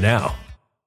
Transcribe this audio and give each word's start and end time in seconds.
now. 0.00 0.34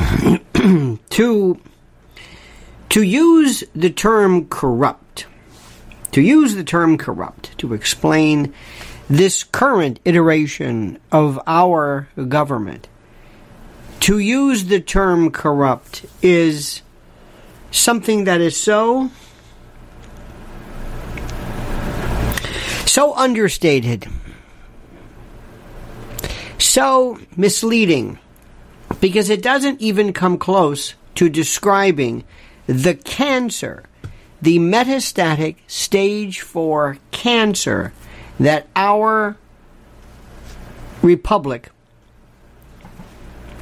to 1.10 1.60
to 2.90 3.02
use 3.02 3.64
the 3.74 3.90
term 3.90 4.46
corrupt 4.48 5.26
to 6.12 6.20
use 6.20 6.54
the 6.54 6.64
term 6.64 6.98
corrupt 6.98 7.56
to 7.58 7.72
explain 7.72 8.52
this 9.08 9.44
current 9.44 10.00
iteration 10.04 10.98
of 11.10 11.40
our 11.46 12.08
government 12.28 12.88
to 14.00 14.18
use 14.18 14.64
the 14.64 14.80
term 14.80 15.30
corrupt 15.30 16.04
is 16.22 16.82
something 17.70 18.24
that 18.24 18.40
is 18.40 18.56
so 18.56 19.10
so 22.86 23.14
understated 23.14 24.06
so 26.58 27.18
misleading 27.36 28.18
because 29.00 29.30
it 29.30 29.42
doesn't 29.42 29.80
even 29.80 30.12
come 30.12 30.38
close 30.38 30.94
to 31.16 31.28
describing 31.28 32.24
the 32.66 32.94
cancer, 32.94 33.84
the 34.40 34.58
metastatic 34.58 35.56
stage 35.66 36.40
4 36.40 36.98
cancer 37.10 37.92
that 38.38 38.66
our 38.74 39.36
republic 41.02 41.70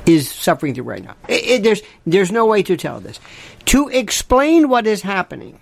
is 0.07 0.31
suffering 0.31 0.75
through 0.75 0.85
right 0.85 1.05
now. 1.05 1.17
It, 1.29 1.45
it, 1.45 1.63
there's, 1.63 1.83
there's 2.07 2.33
no 2.33 2.47
way 2.47 2.63
to 2.63 2.77
tell 2.77 3.01
this. 3.01 3.21
To 3.67 3.89
explain 3.89 4.69
what 4.69 4.87
is 4.87 5.03
happening 5.03 5.61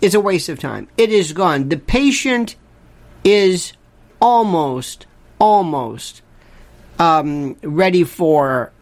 is 0.00 0.14
a 0.14 0.20
waste 0.20 0.48
of 0.48 0.58
time. 0.58 0.88
It 0.96 1.10
is 1.10 1.32
gone. 1.32 1.68
The 1.68 1.76
patient 1.76 2.56
is 3.24 3.72
almost, 4.20 5.06
almost 5.38 6.22
um, 6.98 7.56
ready 7.62 8.04
for 8.04 8.72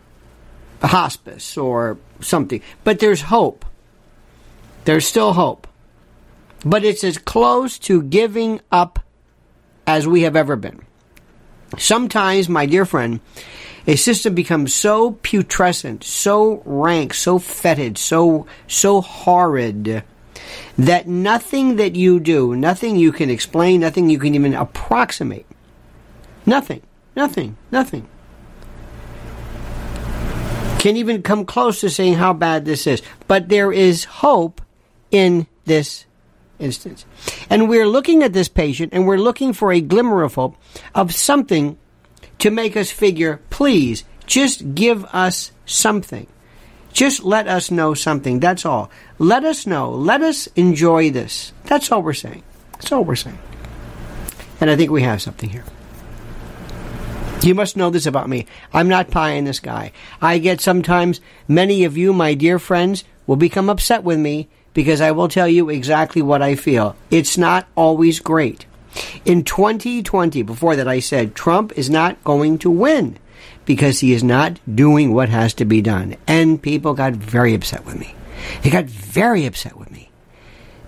hospice 0.87 1.57
or 1.57 1.99
something. 2.21 2.63
But 2.85 2.99
there's 2.99 3.23
hope. 3.23 3.65
There's 4.85 5.07
still 5.07 5.33
hope. 5.33 5.67
But 6.65 6.85
it's 6.85 7.05
as 7.05 7.19
close 7.19 7.79
to 7.81 8.03
giving 8.03 8.61
up 8.73 8.99
as 9.87 10.07
we 10.07 10.23
have 10.23 10.37
ever 10.37 10.57
been. 10.57 10.81
Sometimes, 11.79 12.49
my 12.49 12.67
dear 12.67 12.85
friend, 12.85 13.21
a 13.87 13.97
system 13.97 14.35
becomes 14.35 14.75
so 14.75 15.13
putrescent, 15.23 16.03
so 16.03 16.63
rank, 16.65 17.15
so 17.15 17.39
fetid, 17.39 17.99
so 17.99 18.47
so 18.67 19.01
horrid 19.01 20.03
that 20.79 21.07
nothing 21.07 21.77
that 21.77 21.97
you 21.97 22.21
do, 22.21 22.55
nothing 22.55 22.97
you 22.97 23.13
can 23.13 23.31
explain, 23.31 23.81
nothing 23.81 24.11
you 24.11 24.19
can 24.19 24.35
even 24.35 24.55
approximate, 24.55 25.47
nothing, 26.45 26.83
nothing, 27.15 27.57
nothing 27.71 28.09
can 30.87 30.97
even 30.97 31.21
come 31.21 31.45
close 31.45 31.81
to 31.81 31.91
saying 31.91 32.15
how 32.15 32.33
bad 32.33 32.65
this 32.65 32.87
is. 32.87 33.03
But 33.27 33.49
there 33.49 33.73
is 33.73 34.05
hope 34.05 34.61
in 35.11 35.49
this 35.65 36.07
instance. 36.61 37.05
And 37.51 37.69
we're 37.69 37.89
looking 37.89 38.23
at 38.23 38.33
this 38.33 38.49
patient 38.49 38.93
and 38.93 39.05
we're 39.05 39.19
looking 39.19 39.53
for 39.53 39.73
a 39.73 39.81
glimmer 39.81 40.23
of 40.23 40.37
hope 40.37 40.55
of 40.95 41.13
something 41.13 41.77
to 42.39 42.53
make 42.53 42.77
us 42.77 42.89
figure, 42.89 43.41
please, 43.51 44.05
just 44.27 44.77
give 44.77 45.05
us 45.07 45.51
something. 45.65 46.29
Just 46.93 47.25
let 47.25 47.49
us 47.49 47.73
know 47.73 47.95
something. 47.95 48.39
That's 48.39 48.65
all. 48.65 48.89
Let 49.19 49.43
us 49.43 49.67
know. 49.67 49.91
Let 49.91 50.23
us 50.23 50.47
enjoy 50.55 51.11
this. 51.11 51.53
That's 51.65 51.91
all 51.91 52.01
we're 52.01 52.13
saying. 52.13 52.45
That's 52.75 52.93
all 52.93 53.03
we're 53.03 53.17
saying. 53.17 53.41
And 54.61 54.71
I 54.71 54.77
think 54.77 54.93
we 54.93 55.03
have 55.03 55.21
something 55.21 55.51
here. 55.51 55.65
You 57.43 57.55
must 57.55 57.77
know 57.77 57.91
this 57.91 58.07
about 58.07 58.29
me. 58.29 58.47
I'm 58.73 58.89
not 58.89 59.11
pie 59.11 59.33
in 59.33 59.45
the 59.45 59.53
sky. 59.55 59.93
I 60.21 60.39
get 60.39 60.61
sometimes, 60.61 61.21
many 61.47 61.85
of 61.85 61.97
you, 61.97 62.13
my 62.13 62.35
dear 62.35 62.59
friends, 62.59 63.05
will 63.27 63.37
become 63.37 63.71
upset 63.71 64.03
with 64.03 64.19
me 64.19 64.49
because 64.75 65.01
I 65.01 65.13
will 65.13 65.29
tell 65.29 65.49
you 65.49 65.69
exactly 65.69 66.23
what 66.23 66.43
I 66.43 66.55
feel. 66.55 66.97
It's 67.11 67.39
not 67.39 67.69
always 67.77 68.21
great. 68.21 68.67
In 69.25 69.45
2020, 69.45 70.43
before 70.43 70.77
that, 70.77 70.89
I 70.89 71.01
said 71.01 71.35
Trump 71.35 71.73
is 71.77 71.89
not 71.89 72.23
going 72.25 72.59
to 72.59 72.71
win 72.71 73.19
because 73.65 74.01
he 74.01 74.13
is 74.13 74.25
not 74.25 74.59
doing 74.73 75.13
what 75.13 75.29
has 75.29 75.55
to 75.55 75.65
be 75.65 75.83
done. 75.83 76.17
And 76.27 76.61
people 76.61 76.95
got 76.95 77.13
very 77.13 77.55
upset 77.55 77.85
with 77.85 77.99
me. 77.99 78.15
They 78.63 78.71
got 78.71 78.85
very 78.87 79.47
upset 79.47 79.77
with 79.77 79.91
me 79.91 80.11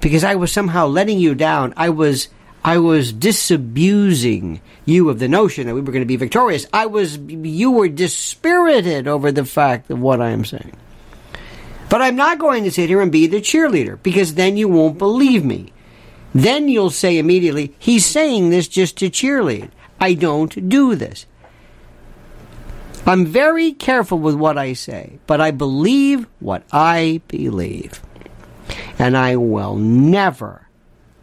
because 0.00 0.24
I 0.24 0.34
was 0.34 0.52
somehow 0.52 0.86
letting 0.86 1.18
you 1.18 1.34
down. 1.34 1.74
I 1.76 1.90
was 1.90 2.28
I 2.64 2.78
was 2.78 3.12
disabusing 3.12 4.60
you 4.84 5.08
of 5.10 5.18
the 5.18 5.28
notion 5.28 5.66
that 5.66 5.74
we 5.74 5.80
were 5.80 5.92
going 5.92 6.02
to 6.02 6.06
be 6.06 6.16
victorious. 6.16 6.66
I 6.72 6.86
was, 6.86 7.16
you 7.18 7.70
were 7.70 7.88
dispirited 7.88 9.06
over 9.06 9.30
the 9.30 9.44
fact 9.44 9.90
of 9.90 10.00
what 10.00 10.20
I 10.20 10.30
am 10.30 10.44
saying. 10.44 10.76
But 11.88 12.02
I'm 12.02 12.16
not 12.16 12.38
going 12.38 12.64
to 12.64 12.70
sit 12.70 12.88
here 12.88 13.00
and 13.00 13.12
be 13.12 13.26
the 13.26 13.40
cheerleader 13.40 14.02
because 14.02 14.34
then 14.34 14.56
you 14.56 14.68
won't 14.68 14.98
believe 14.98 15.44
me. 15.44 15.72
Then 16.34 16.68
you'll 16.68 16.90
say 16.90 17.16
immediately, 17.16 17.74
he's 17.78 18.04
saying 18.04 18.50
this 18.50 18.68
just 18.68 18.98
to 18.98 19.08
cheerlead. 19.08 19.70
I 20.00 20.14
don't 20.14 20.68
do 20.68 20.94
this. 20.94 21.26
I'm 23.06 23.24
very 23.24 23.72
careful 23.72 24.18
with 24.18 24.34
what 24.34 24.58
I 24.58 24.74
say, 24.74 25.18
but 25.26 25.40
I 25.40 25.50
believe 25.50 26.26
what 26.40 26.64
I 26.70 27.22
believe. 27.28 28.02
And 28.98 29.16
I 29.16 29.36
will 29.36 29.76
never, 29.76 30.68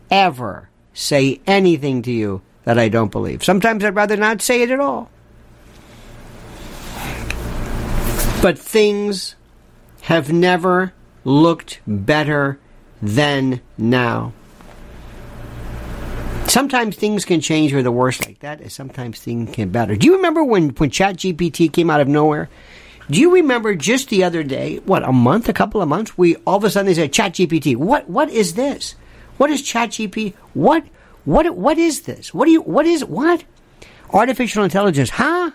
ever 0.09 0.69
say 0.95 1.41
anything 1.45 2.01
to 2.01 2.11
you 2.11 2.41
that 2.63 2.79
I 2.79 2.89
don't 2.89 3.11
believe. 3.11 3.43
Sometimes 3.43 3.83
I'd 3.83 3.95
rather 3.95 4.17
not 4.17 4.41
say 4.41 4.63
it 4.63 4.71
at 4.71 4.79
all. 4.79 5.11
But 8.41 8.57
things 8.57 9.35
have 10.01 10.31
never 10.31 10.93
looked 11.23 11.81
better 11.85 12.59
than 13.01 13.61
now. 13.77 14.33
Sometimes 16.47 16.95
things 16.95 17.25
can 17.25 17.41
change 17.41 17.71
for 17.71 17.83
the 17.83 17.91
worse 17.91 18.23
like 18.25 18.39
that, 18.39 18.61
and 18.61 18.71
sometimes 18.71 19.19
things 19.19 19.53
can 19.53 19.69
better. 19.69 19.95
Do 19.95 20.05
you 20.05 20.15
remember 20.15 20.43
when, 20.43 20.69
when 20.69 20.89
ChatGPT 20.89 21.73
came 21.73 21.89
out 21.89 22.01
of 22.01 22.07
nowhere? 22.07 22.49
Do 23.09 23.19
you 23.19 23.33
remember 23.33 23.75
just 23.75 24.09
the 24.09 24.23
other 24.23 24.43
day, 24.43 24.77
what, 24.85 25.03
a 25.03 25.11
month, 25.11 25.49
a 25.49 25.53
couple 25.53 25.81
of 25.81 25.89
months, 25.89 26.17
we 26.17 26.35
all 26.37 26.57
of 26.57 26.63
a 26.63 26.69
sudden 26.69 26.87
they 26.87 26.93
said 26.93 27.11
ChatGPT. 27.11 27.75
What 27.75 28.09
what 28.09 28.29
is 28.29 28.53
this? 28.53 28.95
What 29.37 29.49
is 29.49 29.61
ChatGPT? 29.61 30.33
What 30.53 30.85
what 31.25 31.55
what 31.55 31.77
is 31.77 32.01
this? 32.01 32.33
What 32.33 32.45
do 32.45 32.51
you 32.51 32.61
what 32.61 32.85
is 32.85 33.03
what? 33.03 33.43
Artificial 34.11 34.63
intelligence, 34.63 35.09
huh? 35.09 35.51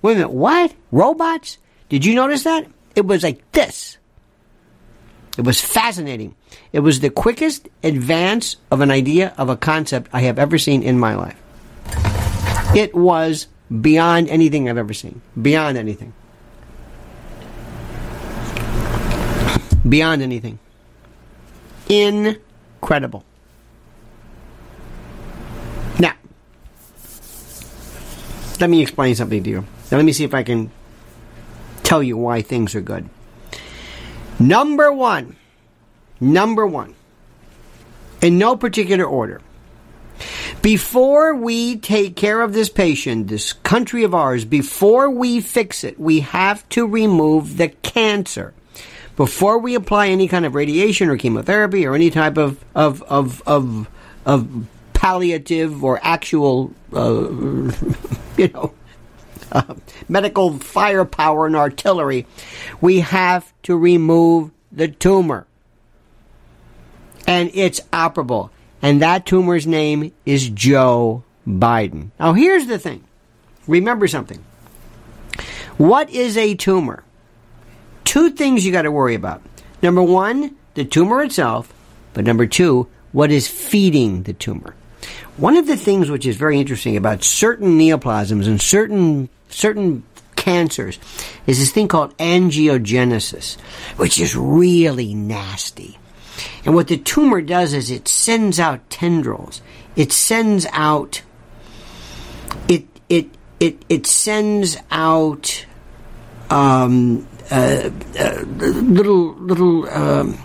Wait 0.00 0.12
a 0.12 0.14
minute, 0.16 0.30
what? 0.30 0.74
Robots? 0.90 1.58
Did 1.88 2.04
you 2.04 2.14
notice 2.14 2.44
that? 2.44 2.66
It 2.96 3.06
was 3.06 3.22
like 3.22 3.50
this. 3.52 3.98
It 5.38 5.44
was 5.44 5.60
fascinating. 5.60 6.34
It 6.72 6.80
was 6.80 7.00
the 7.00 7.10
quickest 7.10 7.68
advance 7.82 8.56
of 8.70 8.80
an 8.80 8.90
idea 8.90 9.34
of 9.38 9.48
a 9.48 9.56
concept 9.56 10.10
I 10.12 10.22
have 10.22 10.38
ever 10.38 10.58
seen 10.58 10.82
in 10.82 10.98
my 10.98 11.14
life. 11.14 11.40
It 12.74 12.94
was 12.94 13.46
beyond 13.80 14.28
anything 14.28 14.68
I've 14.68 14.78
ever 14.78 14.92
seen. 14.94 15.22
Beyond 15.40 15.78
anything. 15.78 16.12
Beyond 19.88 20.22
anything. 20.22 20.58
Incredible. 21.88 22.51
Now, 25.98 26.14
let 28.60 28.68
me 28.68 28.82
explain 28.82 29.14
something 29.14 29.42
to 29.42 29.50
you. 29.50 29.60
Now, 29.90 29.96
let 29.96 30.04
me 30.04 30.12
see 30.12 30.24
if 30.24 30.34
I 30.34 30.42
can 30.42 30.70
tell 31.82 32.02
you 32.02 32.16
why 32.16 32.42
things 32.42 32.74
are 32.74 32.80
good. 32.80 33.08
Number 34.38 34.92
one, 34.92 35.36
number 36.20 36.66
one, 36.66 36.94
in 38.20 38.38
no 38.38 38.56
particular 38.56 39.04
order. 39.04 39.40
Before 40.62 41.34
we 41.34 41.76
take 41.76 42.14
care 42.14 42.40
of 42.40 42.52
this 42.52 42.68
patient, 42.68 43.28
this 43.28 43.52
country 43.52 44.04
of 44.04 44.14
ours, 44.14 44.44
before 44.44 45.10
we 45.10 45.40
fix 45.40 45.82
it, 45.82 45.98
we 45.98 46.20
have 46.20 46.68
to 46.70 46.86
remove 46.86 47.56
the 47.56 47.68
cancer. 47.68 48.54
Before 49.16 49.58
we 49.58 49.74
apply 49.74 50.08
any 50.08 50.28
kind 50.28 50.46
of 50.46 50.54
radiation 50.54 51.08
or 51.08 51.16
chemotherapy 51.16 51.86
or 51.86 51.94
any 51.94 52.10
type 52.10 52.38
of, 52.38 52.64
of, 52.74 53.02
of, 53.02 53.42
of, 53.46 53.88
of 54.24 54.66
palliative 54.94 55.84
or 55.84 56.00
actual, 56.02 56.72
uh, 56.92 57.28
you 58.36 58.48
know, 58.48 58.72
uh, 59.52 59.74
medical 60.08 60.58
firepower 60.58 61.46
and 61.46 61.56
artillery, 61.56 62.26
we 62.80 63.00
have 63.00 63.52
to 63.64 63.76
remove 63.76 64.50
the 64.70 64.88
tumor. 64.88 65.46
And 67.26 67.50
it's 67.54 67.80
operable. 67.92 68.50
And 68.80 69.02
that 69.02 69.26
tumor's 69.26 69.66
name 69.66 70.12
is 70.24 70.48
Joe 70.48 71.22
Biden. 71.46 72.10
Now, 72.18 72.32
here's 72.32 72.66
the 72.66 72.78
thing 72.78 73.04
remember 73.66 74.08
something. 74.08 74.42
What 75.76 76.10
is 76.10 76.36
a 76.36 76.54
tumor? 76.54 77.04
Two 78.04 78.30
things 78.30 78.64
you 78.64 78.72
got 78.72 78.82
to 78.82 78.90
worry 78.90 79.14
about. 79.14 79.42
Number 79.82 80.02
one, 80.02 80.56
the 80.74 80.84
tumor 80.84 81.22
itself, 81.22 81.72
but 82.14 82.24
number 82.24 82.46
two, 82.46 82.88
what 83.12 83.30
is 83.30 83.48
feeding 83.48 84.22
the 84.22 84.32
tumor? 84.32 84.74
One 85.36 85.56
of 85.56 85.66
the 85.66 85.76
things 85.76 86.10
which 86.10 86.26
is 86.26 86.36
very 86.36 86.58
interesting 86.60 86.96
about 86.96 87.24
certain 87.24 87.78
neoplasms 87.78 88.46
and 88.46 88.60
certain 88.60 89.28
certain 89.48 90.04
cancers 90.36 90.98
is 91.46 91.58
this 91.58 91.70
thing 91.70 91.88
called 91.88 92.16
angiogenesis, 92.18 93.60
which 93.96 94.20
is 94.20 94.36
really 94.36 95.14
nasty. 95.14 95.98
And 96.64 96.74
what 96.74 96.88
the 96.88 96.96
tumor 96.96 97.40
does 97.40 97.74
is 97.74 97.90
it 97.90 98.08
sends 98.08 98.58
out 98.58 98.88
tendrils. 98.90 99.62
It 99.96 100.12
sends 100.12 100.66
out 100.72 101.22
it 102.68 102.86
it 103.08 103.28
it 103.60 103.82
it 103.88 104.06
sends 104.06 104.76
out 104.90 105.66
um, 106.52 107.26
uh, 107.50 107.90
uh, 108.18 108.42
little 108.44 109.34
little 109.34 109.88
um, 109.88 110.38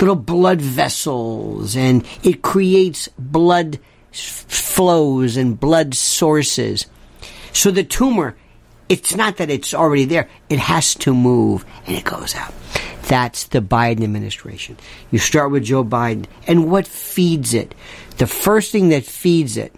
little 0.00 0.16
blood 0.16 0.60
vessels, 0.60 1.76
and 1.76 2.06
it 2.22 2.42
creates 2.42 3.08
blood 3.18 3.78
flows 4.12 5.36
and 5.36 5.60
blood 5.60 5.94
sources. 5.94 6.86
So 7.52 7.70
the 7.70 7.84
tumor, 7.84 8.36
it's 8.88 9.14
not 9.14 9.36
that 9.36 9.50
it's 9.50 9.74
already 9.74 10.06
there, 10.06 10.28
it 10.48 10.58
has 10.58 10.94
to 10.96 11.14
move 11.14 11.64
and 11.86 11.96
it 11.96 12.04
goes 12.04 12.34
out. 12.34 12.54
That's 13.02 13.44
the 13.44 13.60
Biden 13.60 14.02
administration. 14.02 14.76
You 15.10 15.18
start 15.18 15.50
with 15.50 15.64
Joe 15.64 15.84
Biden. 15.84 16.26
And 16.46 16.70
what 16.70 16.86
feeds 16.86 17.54
it? 17.54 17.74
The 18.16 18.26
first 18.26 18.72
thing 18.72 18.88
that 18.88 19.04
feeds 19.04 19.56
it 19.56 19.74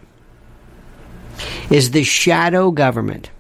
is 1.71 1.91
the 1.91 2.05
shadow 2.05 2.71
government. 2.71 3.31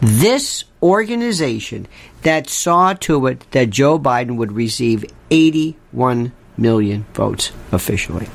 This 0.00 0.64
organization 0.82 1.86
that 2.22 2.48
saw 2.48 2.94
to 2.94 3.26
it 3.26 3.48
that 3.52 3.70
Joe 3.70 3.98
Biden 3.98 4.36
would 4.36 4.52
receive 4.52 5.04
81 5.30 6.32
million 6.56 7.06
votes 7.14 7.52
officially. 7.70 8.28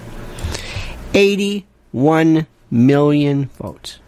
81 1.13 2.47
million 2.69 3.45
votes. 3.45 3.99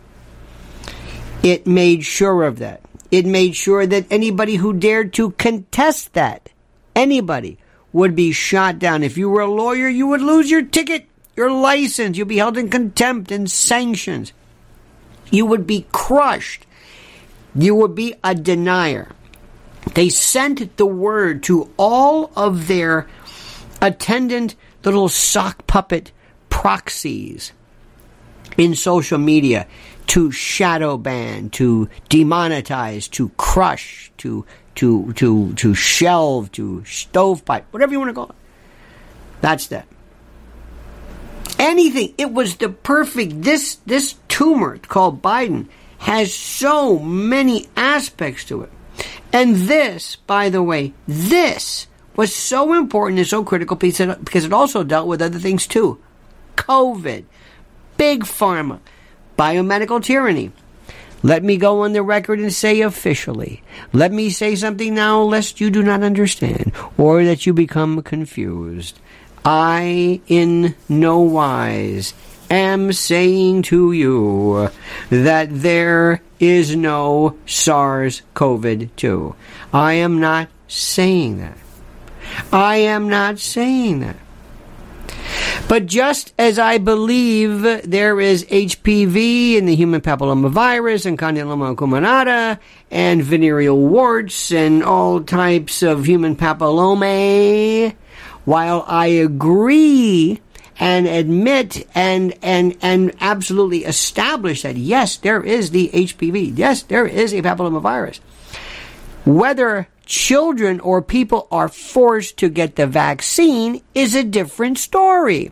It 1.43 1.65
made 1.65 2.03
sure 2.05 2.43
of 2.43 2.59
that. 2.59 2.81
It 3.11 3.25
made 3.25 3.55
sure 3.55 3.85
that 3.87 4.05
anybody 4.11 4.55
who 4.55 4.73
dared 4.73 5.13
to 5.13 5.31
contest 5.31 6.13
that, 6.13 6.49
anybody, 6.95 7.57
would 7.91 8.15
be 8.15 8.31
shot 8.31 8.77
down. 8.77 9.03
If 9.03 9.17
you 9.17 9.29
were 9.29 9.41
a 9.41 9.51
lawyer, 9.51 9.87
you 9.87 10.07
would 10.07 10.21
lose 10.21 10.51
your 10.51 10.61
ticket, 10.61 11.07
your 11.35 11.51
license. 11.51 12.17
You'd 12.17 12.27
be 12.27 12.37
held 12.37 12.57
in 12.57 12.69
contempt 12.69 13.31
and 13.31 13.49
sanctions. 13.49 14.31
You 15.31 15.45
would 15.45 15.65
be 15.65 15.87
crushed. 15.91 16.65
You 17.55 17.75
will 17.75 17.87
be 17.87 18.15
a 18.23 18.35
denier. 18.35 19.09
They 19.93 20.09
sent 20.09 20.77
the 20.77 20.85
word 20.85 21.43
to 21.43 21.71
all 21.77 22.31
of 22.35 22.67
their 22.67 23.07
attendant 23.81 24.55
little 24.83 25.09
sock 25.09 25.65
puppet 25.67 26.11
proxies 26.49 27.51
in 28.57 28.75
social 28.75 29.17
media 29.17 29.67
to 30.07 30.31
shadow 30.31 30.97
ban, 30.97 31.49
to 31.51 31.87
demonetize, 32.09 33.09
to 33.11 33.29
crush, 33.37 34.11
to 34.17 34.45
to 34.75 35.13
to 35.13 35.53
to 35.53 35.73
shelve, 35.73 36.51
to 36.53 36.83
stovepipe, 36.85 37.71
whatever 37.71 37.91
you 37.91 37.99
want 37.99 38.09
to 38.09 38.13
call 38.13 38.29
it. 38.29 38.35
That's 39.41 39.67
that. 39.67 39.87
Anything. 41.57 42.13
It 42.17 42.31
was 42.31 42.57
the 42.57 42.69
perfect 42.69 43.41
this 43.41 43.75
this 43.85 44.15
tumor 44.27 44.77
called 44.77 45.21
Biden 45.21 45.67
has 45.99 46.33
so 46.33 46.99
many 46.99 47.67
aspects 47.75 48.45
to 48.45 48.63
it. 48.63 48.71
And 49.31 49.55
this, 49.55 50.15
by 50.15 50.49
the 50.49 50.63
way, 50.63 50.93
this 51.07 51.87
was 52.15 52.35
so 52.35 52.73
important 52.73 53.19
and 53.19 53.27
so 53.27 53.43
critical 53.43 53.75
because 53.75 54.45
it 54.45 54.53
also 54.53 54.83
dealt 54.83 55.07
with 55.07 55.21
other 55.21 55.39
things 55.39 55.67
too. 55.67 55.99
COVID, 56.55 57.23
big 57.97 58.23
pharma, 58.23 58.79
biomedical 59.37 60.03
tyranny. 60.03 60.51
Let 61.21 61.43
me 61.43 61.57
go 61.57 61.81
on 61.81 61.93
the 61.93 62.01
record 62.01 62.39
and 62.39 62.53
say 62.53 62.81
officially. 62.81 63.61
Let 63.91 64.11
me 64.11 64.29
say 64.29 64.55
something 64.55 64.95
now 64.95 65.21
lest 65.21 65.59
you 65.59 65.69
do 65.69 65.83
not 65.83 66.01
understand 66.01 66.71
or 66.97 67.23
that 67.25 67.45
you 67.45 67.53
become 67.53 68.01
confused. 68.03 68.99
I, 69.43 70.21
in 70.27 70.75
no 70.87 71.19
wise, 71.19 72.13
am 72.49 72.91
saying 72.93 73.63
to 73.63 73.91
you 73.91 74.69
that 75.09 75.47
there 75.51 76.21
is 76.39 76.75
no 76.75 77.37
SARS 77.45 78.21
CoV 78.33 78.95
2. 78.95 79.35
I 79.73 79.93
am 79.93 80.19
not 80.19 80.49
saying 80.67 81.39
that. 81.39 81.57
I 82.51 82.77
am 82.77 83.09
not 83.09 83.39
saying 83.39 83.99
that. 84.01 84.15
But 85.67 85.85
just 85.85 86.33
as 86.39 86.57
I 86.57 86.79
believe 86.79 87.61
there 87.61 88.19
is 88.19 88.45
HPV 88.45 89.55
in 89.55 89.65
the 89.67 89.75
human 89.75 90.01
papillomavirus 90.01 91.05
and 91.05 91.17
condyloma 91.17 91.75
acuminata 91.75 92.57
and 92.89 93.23
venereal 93.23 93.77
warts 93.77 94.51
and 94.51 94.83
all 94.83 95.21
types 95.21 95.83
of 95.83 96.05
human 96.05 96.35
papillomae, 96.35 97.95
while 98.45 98.83
I 98.87 99.07
agree 99.07 100.41
and 100.79 101.05
admit 101.07 101.85
and 101.93 102.33
and 102.41 102.77
and 102.81 103.13
absolutely 103.19 103.83
establish 103.83 104.61
that 104.61 104.77
yes, 104.77 105.17
there 105.17 105.43
is 105.43 105.71
the 105.71 105.89
HPV. 105.89 106.57
Yes, 106.57 106.83
there 106.83 107.05
is 107.05 107.33
a 107.33 107.41
papillomavirus. 107.41 108.19
Whether 109.25 109.89
children 110.05 110.79
or 110.79 111.01
people 111.01 111.47
are 111.51 111.67
forced 111.67 112.37
to 112.37 112.49
get 112.49 112.77
the 112.77 112.87
vaccine 112.87 113.81
is 113.93 114.15
a 114.15 114.23
different 114.23 114.77
story. 114.77 115.51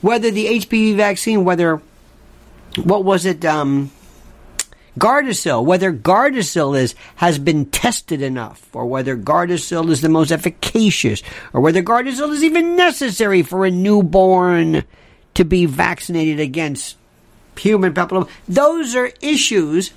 Whether 0.00 0.30
the 0.30 0.46
HPV 0.46 0.96
vaccine, 0.96 1.44
whether 1.44 1.80
what 2.82 3.04
was 3.04 3.26
it, 3.26 3.44
um, 3.44 3.90
Gardasil, 4.98 5.64
whether 5.64 5.92
Gardasil 5.92 6.78
is 6.78 6.94
has 7.16 7.38
been 7.38 7.66
tested 7.66 8.20
enough, 8.22 8.68
or 8.74 8.86
whether 8.86 9.16
Gardasil 9.16 9.90
is 9.90 10.00
the 10.00 10.08
most 10.08 10.32
efficacious, 10.32 11.22
or 11.52 11.60
whether 11.60 11.82
Gardasil 11.82 12.30
is 12.32 12.42
even 12.42 12.76
necessary 12.76 13.42
for 13.42 13.64
a 13.64 13.70
newborn 13.70 14.84
to 15.34 15.44
be 15.44 15.66
vaccinated 15.66 16.40
against 16.40 16.96
human 17.56 17.92
papilloma. 17.94 18.28
Those 18.48 18.94
are 18.94 19.12
issues 19.20 19.90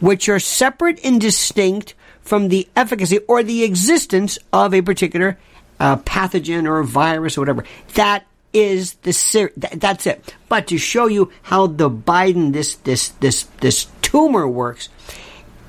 which 0.00 0.28
are 0.28 0.40
separate 0.40 1.00
and 1.04 1.20
distinct 1.20 1.94
from 2.20 2.48
the 2.48 2.68
efficacy 2.76 3.18
or 3.28 3.42
the 3.42 3.64
existence 3.64 4.38
of 4.52 4.74
a 4.74 4.82
particular 4.82 5.38
uh, 5.80 5.96
pathogen 5.96 6.68
or 6.68 6.82
virus 6.82 7.36
or 7.36 7.42
whatever. 7.42 7.64
That 7.94 8.26
is 8.52 8.94
the 9.02 9.12
ser- 9.12 9.52
that's 9.56 10.06
it. 10.06 10.34
But 10.48 10.66
to 10.68 10.78
show 10.78 11.06
you 11.06 11.30
how 11.42 11.66
the 11.66 11.90
Biden 11.90 12.52
this 12.52 12.74
this 12.76 13.08
this 13.08 13.44
this 13.60 13.86
tumor 14.02 14.46
works, 14.46 14.88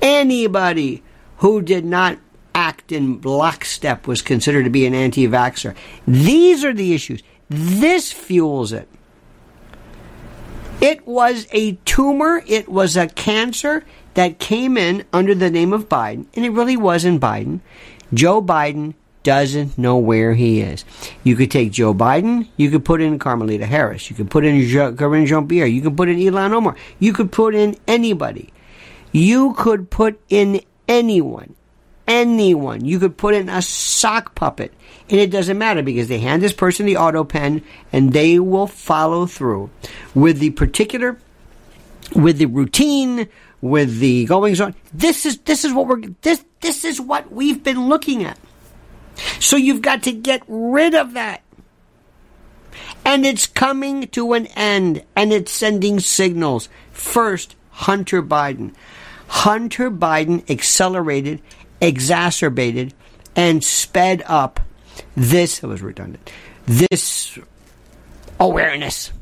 anybody 0.02 1.02
who 1.38 1.62
did 1.62 1.84
not 1.84 2.18
act 2.54 2.92
in 2.92 3.20
lockstep 3.22 4.06
was 4.06 4.22
considered 4.22 4.64
to 4.64 4.70
be 4.70 4.86
an 4.86 4.94
anti-vaxxer. 4.94 5.74
These 6.06 6.64
are 6.64 6.72
the 6.72 6.94
issues. 6.94 7.22
This 7.48 8.12
fuels 8.12 8.72
it. 8.72 8.88
It 10.80 11.06
was 11.06 11.46
a 11.52 11.72
tumor. 11.84 12.42
It 12.46 12.68
was 12.68 12.96
a 12.96 13.08
cancer 13.08 13.84
that 14.14 14.38
came 14.38 14.76
in 14.76 15.04
under 15.12 15.34
the 15.34 15.50
name 15.50 15.72
of 15.72 15.88
Biden, 15.88 16.26
and 16.34 16.44
it 16.44 16.50
really 16.50 16.76
was 16.76 17.04
in 17.04 17.18
Biden. 17.18 17.60
Joe 18.12 18.40
Biden 18.40 18.94
doesn't 19.24 19.76
know 19.76 19.96
where 19.96 20.34
he 20.34 20.60
is. 20.60 20.84
You 21.24 21.34
could 21.34 21.50
take 21.50 21.72
Joe 21.72 21.92
Biden, 21.92 22.48
you 22.56 22.70
could 22.70 22.84
put 22.84 23.00
in 23.00 23.18
Carmelita 23.18 23.66
Harris, 23.66 24.08
you 24.08 24.14
could 24.14 24.30
put 24.30 24.44
in 24.44 24.60
Karine 24.96 25.26
Jean 25.26 25.48
Pierre, 25.48 25.66
you 25.66 25.82
could 25.82 25.96
put 25.96 26.08
in 26.08 26.18
Ilhan 26.18 26.52
Omar, 26.52 26.76
you 27.00 27.12
could 27.12 27.32
put 27.32 27.54
in 27.56 27.76
anybody. 27.88 28.52
You 29.10 29.54
could 29.54 29.90
put 29.90 30.20
in 30.28 30.60
anyone. 30.88 31.54
Anyone. 32.06 32.84
You 32.84 32.98
could 32.98 33.16
put 33.16 33.34
in 33.34 33.48
a 33.48 33.62
sock 33.62 34.34
puppet. 34.34 34.72
And 35.08 35.20
it 35.20 35.30
doesn't 35.30 35.58
matter 35.58 35.82
because 35.82 36.08
they 36.08 36.18
hand 36.18 36.42
this 36.42 36.52
person 36.52 36.86
the 36.86 36.96
auto 36.96 37.24
pen 37.24 37.62
and 37.92 38.12
they 38.12 38.38
will 38.38 38.66
follow 38.66 39.26
through 39.26 39.70
with 40.14 40.38
the 40.38 40.50
particular, 40.50 41.18
with 42.14 42.38
the 42.38 42.46
routine, 42.46 43.28
with 43.60 43.98
the 43.98 44.24
goings 44.26 44.60
on. 44.60 44.74
This 44.92 45.24
is 45.24 45.38
this 45.38 45.64
is 45.64 45.72
what 45.72 45.86
we're 45.86 46.00
this 46.22 46.44
this 46.60 46.84
is 46.84 47.00
what 47.00 47.32
we've 47.32 47.62
been 47.62 47.88
looking 47.88 48.24
at. 48.24 48.38
So 49.40 49.56
you've 49.56 49.82
got 49.82 50.02
to 50.04 50.12
get 50.12 50.42
rid 50.48 50.94
of 50.94 51.14
that. 51.14 51.42
And 53.04 53.26
it's 53.26 53.46
coming 53.46 54.08
to 54.08 54.32
an 54.32 54.46
end 54.48 55.04
and 55.14 55.32
it's 55.32 55.52
sending 55.52 56.00
signals. 56.00 56.68
First, 56.90 57.54
Hunter 57.70 58.22
Biden. 58.22 58.74
Hunter 59.28 59.90
Biden 59.90 60.48
accelerated, 60.50 61.42
exacerbated, 61.80 62.94
and 63.36 63.62
sped 63.62 64.22
up 64.26 64.60
this, 65.16 65.62
it 65.62 65.66
was 65.66 65.82
redundant, 65.82 66.30
this 66.66 67.38
awareness. 68.38 69.12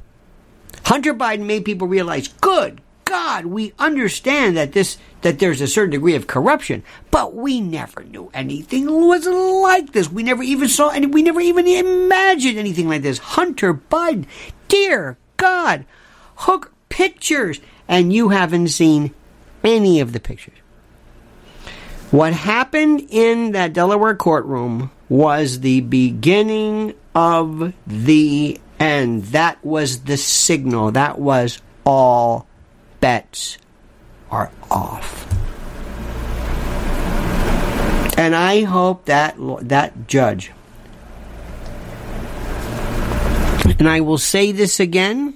Hunter 0.85 1.15
Biden 1.15 1.47
made 1.47 1.65
people 1.65 1.89
realize, 1.89 2.29
good 2.29 2.81
God, 3.13 3.45
we 3.45 3.75
understand 3.79 4.57
that 4.57 4.73
this 4.73 4.97
that 5.21 5.39
there's 5.39 5.61
a 5.61 5.67
certain 5.67 5.91
degree 5.91 6.15
of 6.15 6.27
corruption, 6.27 6.83
but 7.11 7.35
we 7.35 7.61
never 7.61 8.03
knew 8.05 8.31
anything 8.33 8.87
was 8.87 9.27
like 9.27 9.93
this. 9.93 10.11
We 10.11 10.23
never 10.23 10.43
even 10.43 10.67
saw 10.71 10.89
and 10.89 11.13
we 11.13 11.23
never 11.23 11.39
even 11.39 11.69
imagined 11.69 12.57
anything 12.57 12.89
like 12.89 13.03
this. 13.03 13.19
Hunter 13.19 13.75
Biden, 13.75 14.25
dear 14.69 15.19
God, 15.37 15.85
hook 16.37 16.73
pictures, 16.89 17.61
and 17.87 18.15
you 18.15 18.31
haven't 18.31 18.69
seen 18.69 19.13
any 19.63 20.01
of 20.01 20.15
the 20.15 20.21
pictures. 20.21 20.57
What 22.11 22.33
happened 22.33 23.09
in 23.11 23.53
that 23.53 23.75
Delaware 23.75 24.17
courtroom 24.17 24.91
was 25.11 25.61
the 25.61 25.83
beginning 25.83 26.95
of 27.15 27.75
the 27.87 28.59
end. 28.81 29.25
That 29.25 29.63
was 29.63 30.05
the 30.05 30.17
signal. 30.17 30.93
That 30.93 31.19
was 31.19 31.61
all 31.85 32.47
bets 33.03 33.59
are 34.31 34.51
off. 34.71 35.29
And 38.17 38.35
I 38.35 38.63
hope 38.63 39.05
that 39.05 39.37
that 39.69 40.07
judge 40.09 40.53
and 43.83 43.89
I 43.89 44.01
will 44.01 44.19
say 44.19 44.53
this 44.53 44.79
again 44.79 45.35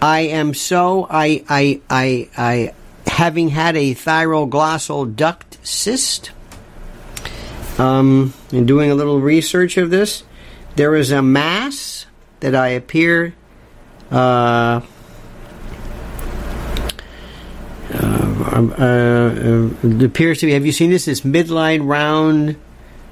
I 0.00 0.20
am 0.20 0.54
so 0.54 1.06
I 1.08 1.44
I 1.48 1.80
I 1.90 2.28
I 2.36 2.74
having 3.06 3.50
had 3.50 3.76
a 3.76 3.94
thyroglossal 3.94 5.16
duct 5.16 5.58
cyst 5.66 6.30
um 7.78 8.32
and 8.52 8.66
doing 8.66 8.90
a 8.90 8.94
little 8.94 9.20
research 9.20 9.76
of 9.76 9.90
this 9.90 10.22
there 10.76 10.94
is 10.94 11.10
a 11.10 11.20
mass 11.20 12.06
that 12.40 12.54
I 12.54 12.68
appear 12.68 13.34
uh 14.10 14.80
uh, 17.92 17.98
uh, 17.98 18.35
it 19.82 20.02
appears 20.02 20.40
to 20.40 20.46
be. 20.46 20.52
Have 20.52 20.66
you 20.66 20.72
seen 20.72 20.90
this? 20.90 21.04
This 21.04 21.22
midline 21.22 21.86
round 21.86 22.56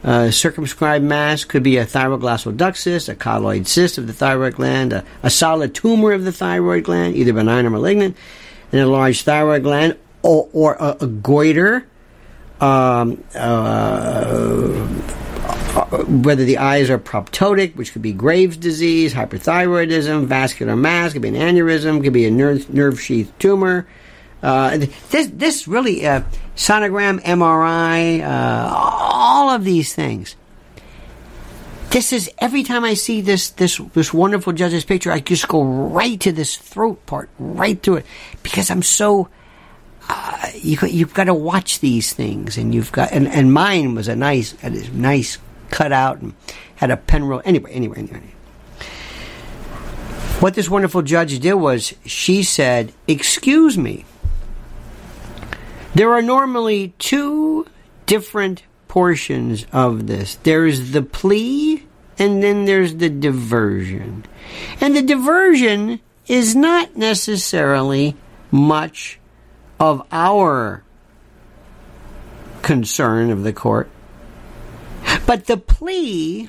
Uh, 0.05 0.31
circumscribed 0.31 1.03
mass 1.03 1.45
could 1.47 1.63
be 1.63 1.79
a 1.79 1.87
thyroglossal 1.87 2.55
duct 2.55 2.77
cyst, 2.77 3.09
a 3.09 3.15
colloid 3.15 3.67
cyst 3.67 3.97
of 3.97 4.07
the 4.07 4.13
thyroid 4.13 4.55
gland, 4.55 4.93
a, 4.93 5.03
a 5.23 5.31
solid 5.31 5.75
tumor 5.75 6.13
of 6.13 6.25
the 6.25 6.31
thyroid 6.31 6.85
gland, 6.85 7.17
either 7.17 7.33
benign 7.33 7.65
or 7.65 7.71
malignant, 7.71 8.15
an 8.71 8.81
enlarged 8.81 9.25
thyroid 9.25 9.63
gland, 9.63 9.97
or, 10.21 10.47
or 10.53 10.75
a, 10.75 10.99
a 11.01 11.07
goiter. 11.07 11.87
Um, 12.61 13.25
uh, 13.35 14.87
whether 16.07 16.45
the 16.45 16.59
eyes 16.59 16.91
are 16.91 16.99
proptotic, 16.99 17.75
which 17.75 17.95
could 17.95 18.03
be 18.03 18.13
Graves' 18.13 18.59
disease, 18.59 19.15
hyperthyroidism, 19.15 20.27
vascular 20.27 20.77
mass, 20.77 21.15
could 21.15 21.23
be 21.23 21.29
an 21.29 21.37
aneurysm, 21.37 22.03
could 22.05 22.13
be 22.13 22.27
a 22.27 22.31
nerve, 22.31 22.69
nerve 22.69 23.01
sheath 23.01 23.33
tumor. 23.39 23.87
Uh, 24.45 24.77
this, 25.11 25.31
this 25.33 25.67
really, 25.67 26.07
uh, 26.07 26.21
sonogram, 26.55 27.19
MRI, 27.23 28.21
uh, 28.21 28.69
all 28.75 29.49
of 29.49 29.65
these 29.65 29.95
things. 29.95 30.37
This 31.89 32.13
is 32.13 32.31
every 32.39 32.63
time 32.63 32.85
I 32.85 32.95
see 32.95 33.21
this 33.21 33.51
this 33.51 33.79
this 33.95 34.13
wonderful 34.13 34.53
judge's 34.53 34.85
picture, 34.85 35.13
I 35.13 35.21
just 35.21 35.47
go 35.49 35.63
right 35.63 36.19
to 36.21 36.33
this 36.33 36.57
throat 36.57 37.07
part, 37.07 37.31
right 37.39 37.81
through 37.81 37.99
it, 37.99 38.07
because 38.43 38.71
I'm 38.71 38.83
so. 38.83 39.29
Uh, 40.09 40.49
you 40.57 40.77
you've 40.89 41.15
got 41.15 41.25
to 41.25 41.35
watch 41.35 41.81
these 41.81 42.13
things, 42.13 42.59
and 42.59 42.75
you've 42.75 42.93
got 42.93 43.13
and, 43.13 43.27
and 43.29 43.53
mine 43.53 43.95
was 43.95 44.09
a 44.09 44.17
nice 44.17 44.55
a 44.63 44.71
nice 44.91 45.39
cut 45.71 45.93
out 45.93 46.21
and 46.21 46.35
had 46.77 46.91
a 46.91 46.97
pen 46.97 47.25
roll. 47.25 47.41
Anyway, 47.45 47.71
anyway, 47.73 47.99
anyway. 47.99 48.35
What 50.41 50.55
this 50.55 50.69
wonderful 50.69 51.03
judge 51.03 51.39
did 51.39 51.55
was 51.55 51.95
she 52.05 52.43
said, 52.43 52.93
"Excuse 53.07 53.79
me." 53.79 54.05
There 55.95 56.13
are 56.13 56.23
normally 56.23 56.95
two 56.99 57.67
different 58.07 58.65
portions 58.89 59.65
of 59.73 60.07
this. 60.07 60.37
There's 60.43 60.91
the 60.91 61.03
plea 61.03 61.87
and 62.19 62.43
then 62.43 62.65
there's 62.65 62.97
the 62.97 63.09
diversion. 63.09 64.25
And 64.81 64.97
the 64.97 65.03
diversion 65.03 66.01
is 66.27 66.55
not 66.57 66.97
necessarily 66.97 68.17
much 68.51 69.19
of 69.79 70.07
our 70.11 70.83
concern 72.63 73.31
of 73.31 73.43
the 73.43 73.53
court. 73.53 73.91
But 75.27 75.47
the 75.47 75.57
plea 75.57 76.49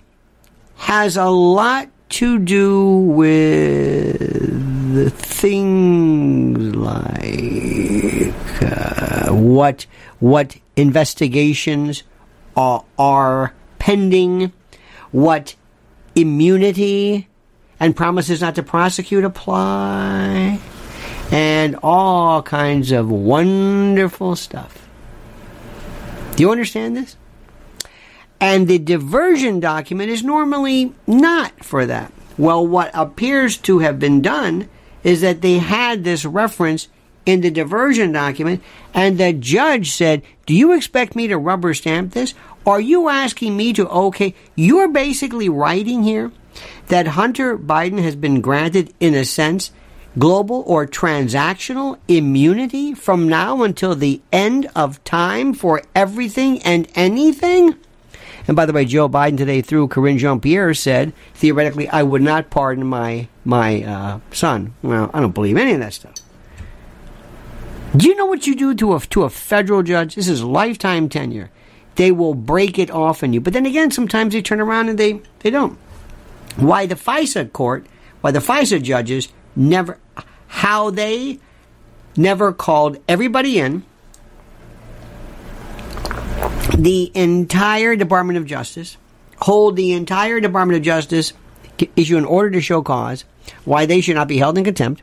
has 0.76 1.18
a 1.18 1.30
lot 1.30 1.90
to 2.10 2.40
do 2.40 2.98
with 2.98 4.75
things 5.10 6.76
like 6.76 8.34
uh, 8.62 9.30
what 9.32 9.86
what 10.20 10.58
investigations 10.76 12.04
are, 12.56 12.84
are 12.98 13.54
pending, 13.80 14.52
what 15.12 15.56
immunity 16.16 17.28
and 17.80 17.96
promises 17.96 18.42
not 18.42 18.56
to 18.56 18.64
prosecute 18.64 19.24
apply, 19.24 20.60
and 21.32 21.76
all 21.84 22.42
kinds 22.42 22.92
of 22.92 23.10
wonderful 23.10 24.36
stuff. 24.36 24.88
Do 26.36 26.44
you 26.44 26.52
understand 26.52 26.98
this? 26.98 27.16
And 28.40 28.68
the 28.68 28.80
diversion 28.80 29.60
document 29.60 30.10
is 30.10 30.24
normally 30.24 30.94
not 31.08 31.64
for 31.64 31.86
that. 31.86 32.12
Well, 32.38 32.66
what 32.68 32.92
appears 32.94 33.58
to 33.60 33.80
have 33.80 33.98
been 34.00 34.22
done 34.22 34.68
is 35.06 35.22
that 35.22 35.42
they 35.42 35.60
had 35.60 36.04
this 36.04 36.26
reference 36.26 36.90
in 37.26 37.42
the 37.42 37.52
diversion 37.52 38.12
document, 38.12 38.62
and 38.94 39.18
the 39.18 39.32
judge 39.32 39.92
said, 39.92 40.24
Do 40.46 40.54
you 40.54 40.74
expect 40.74 41.16
me 41.16 41.28
to 41.28 41.38
rubber 41.38 41.74
stamp 41.74 42.14
this? 42.14 42.34
Are 42.66 42.82
you 42.82 43.08
asking 43.08 43.56
me 43.56 43.72
to, 43.74 43.88
okay, 43.88 44.34
you're 44.56 44.88
basically 44.88 45.48
writing 45.48 46.04
here 46.04 46.32
that 46.88 47.08
Hunter 47.10 47.58
Biden 47.58 48.02
has 48.02 48.16
been 48.16 48.42
granted, 48.42 48.94
in 49.00 49.14
a 49.14 49.24
sense, 49.26 49.72
global 50.18 50.64
or 50.66 50.88
transactional 50.88 52.00
immunity 52.08 52.94
from 52.94 53.30
now 53.30 53.62
until 53.62 53.96
the 53.96 54.22
end 54.32 54.70
of 54.76 55.04
time 55.04 55.54
for 55.54 55.84
everything 55.94 56.62
and 56.64 56.88
anything? 56.96 57.76
And 58.48 58.56
by 58.56 58.66
the 58.66 58.74
way, 58.74 58.86
Joe 58.86 59.10
Biden 59.10 59.38
today, 59.38 59.62
through 59.62 59.88
Karine 59.88 60.18
Jean 60.18 60.40
Pierre, 60.40 60.74
said 60.74 61.14
theoretically, 61.34 61.90
I 61.90 62.04
would 62.04 62.22
not 62.22 62.50
pardon 62.50 62.86
my 62.86 63.28
my 63.44 63.84
uh, 63.84 64.20
son. 64.32 64.74
Well, 64.82 65.10
I 65.14 65.20
don't 65.20 65.34
believe 65.34 65.58
any 65.58 65.74
of 65.74 65.80
that 65.80 65.94
stuff. 65.94 66.16
Do 67.96 68.08
you 68.08 68.16
know 68.16 68.26
what 68.26 68.46
you 68.46 68.56
do 68.56 68.76
to 68.76 68.96
a 68.96 69.00
to 69.00 69.24
a 69.24 69.30
federal 69.30 69.82
judge? 69.82 70.16
This 70.16 70.28
is 70.28 70.44
lifetime 70.44 71.10
tenure. 71.10 71.50
They 71.96 72.12
will 72.12 72.34
break 72.34 72.78
it 72.78 72.92
off 72.92 73.24
on 73.24 73.32
you. 73.34 73.40
But 73.40 73.54
then 73.54 73.66
again, 73.66 73.90
sometimes 73.90 74.34
they 74.34 74.42
turn 74.42 74.60
around 74.60 74.90
and 74.90 74.98
they 74.98 75.22
they 75.40 75.50
don't. 75.50 75.78
Why 76.58 76.86
the 76.86 76.96
FISA 76.96 77.52
court? 77.52 77.86
Why 78.22 78.32
the 78.32 78.40
FISA 78.40 78.82
judges 78.82 79.30
never? 79.56 79.98
How 80.48 80.90
they 80.90 81.40
never 82.18 82.54
called 82.54 82.98
everybody 83.08 83.60
in 83.60 83.84
the 86.78 87.12
entire 87.16 87.96
Department 87.96 88.38
of 88.38 88.46
Justice, 88.46 88.98
hold 89.40 89.76
the 89.76 89.94
entire 89.94 90.40
Department 90.40 90.78
of 90.78 90.84
Justice, 90.84 91.34
issue 91.96 92.18
an 92.18 92.26
order 92.26 92.52
to 92.52 92.62
show 92.62 92.82
cause 92.82 93.26
why 93.64 93.86
they 93.86 94.02
should 94.02 94.16
not 94.16 94.28
be 94.28 94.38
held 94.38 94.58
in 94.58 94.64
contempt 94.64 95.02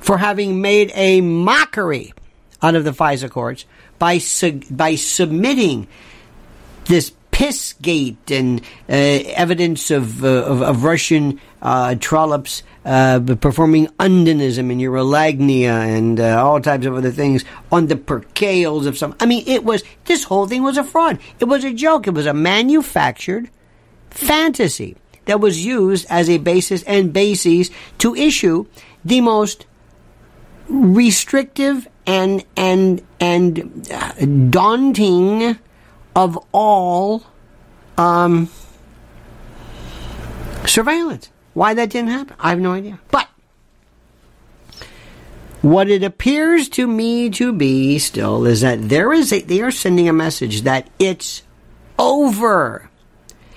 for 0.00 0.18
having 0.18 0.60
made 0.60 0.90
a 0.94 1.20
mockery 1.20 2.12
out 2.62 2.74
of 2.74 2.84
the 2.84 2.90
FISA 2.90 3.30
courts 3.30 3.64
by 3.98 4.18
su- 4.18 4.60
by 4.70 4.94
submitting 4.94 5.86
this 6.86 7.12
Pissgate 7.30 8.36
and 8.36 8.60
uh, 8.88 8.94
evidence 9.36 9.92
of, 9.92 10.24
uh, 10.24 10.28
of, 10.28 10.60
of 10.60 10.82
Russian 10.82 11.40
uh, 11.60 11.94
trollops 11.96 12.62
uh, 12.84 13.20
performing 13.40 13.86
undinism 13.98 14.70
and 14.70 14.80
urolagnia 14.80 15.70
and 15.70 16.20
uh, 16.20 16.42
all 16.44 16.60
types 16.60 16.86
of 16.86 16.94
other 16.94 17.10
things 17.10 17.44
on 17.70 17.86
the 17.86 17.96
percales 17.96 18.86
of 18.86 18.96
some. 18.96 19.14
I 19.20 19.26
mean, 19.26 19.44
it 19.46 19.64
was 19.64 19.82
this 20.04 20.24
whole 20.24 20.46
thing 20.46 20.62
was 20.62 20.76
a 20.76 20.84
fraud. 20.84 21.18
It 21.40 21.46
was 21.46 21.64
a 21.64 21.72
joke. 21.72 22.06
It 22.06 22.14
was 22.14 22.26
a 22.26 22.34
manufactured 22.34 23.50
fantasy 24.10 24.96
that 25.26 25.40
was 25.40 25.64
used 25.64 26.06
as 26.08 26.30
a 26.30 26.38
basis 26.38 26.82
and 26.84 27.12
basis 27.12 27.70
to 27.98 28.14
issue 28.14 28.66
the 29.04 29.20
most 29.20 29.66
restrictive 30.68 31.88
and 32.06 32.44
and 32.56 33.02
and 33.20 33.88
uh, 33.92 34.12
daunting 34.50 35.58
of 36.16 36.38
all 36.52 37.24
um, 37.96 38.48
surveillance. 40.66 41.30
Why 41.58 41.74
that 41.74 41.90
didn't 41.90 42.10
happen, 42.10 42.36
I 42.38 42.50
have 42.50 42.60
no 42.60 42.70
idea. 42.70 43.00
But 43.10 43.28
what 45.60 45.90
it 45.90 46.04
appears 46.04 46.68
to 46.68 46.86
me 46.86 47.30
to 47.30 47.52
be 47.52 47.98
still 47.98 48.46
is 48.46 48.60
that 48.60 48.88
there 48.88 49.12
is 49.12 49.32
a, 49.32 49.40
they 49.40 49.60
are 49.62 49.72
sending 49.72 50.08
a 50.08 50.12
message 50.12 50.62
that 50.62 50.88
it's 51.00 51.42
over. 51.98 52.88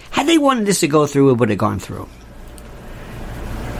Had 0.09 0.25
they 0.25 0.39
wanted 0.39 0.65
this 0.65 0.79
to 0.79 0.87
go 0.87 1.05
through, 1.05 1.29
it 1.29 1.37
would 1.37 1.49
have 1.49 1.59
gone 1.59 1.77
through. 1.77 2.09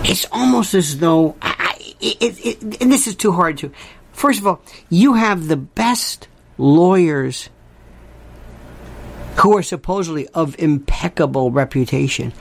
It's 0.03 0.27
almost 0.31 0.75
as 0.75 0.99
though, 0.99 1.36
I, 1.41 1.95
it, 1.99 2.45
it, 2.45 2.79
and 2.79 2.91
this 2.91 3.07
is 3.07 3.15
too 3.15 3.31
hard 3.31 3.57
to. 3.57 3.71
First 4.13 4.39
of 4.39 4.45
all, 4.45 4.62
you 4.91 5.15
have 5.15 5.47
the 5.47 5.57
best 5.57 6.27
lawyers 6.60 7.49
who 9.38 9.57
are 9.57 9.63
supposedly 9.63 10.27
of 10.27 10.55
impeccable 10.60 11.49
reputation, 11.49 12.34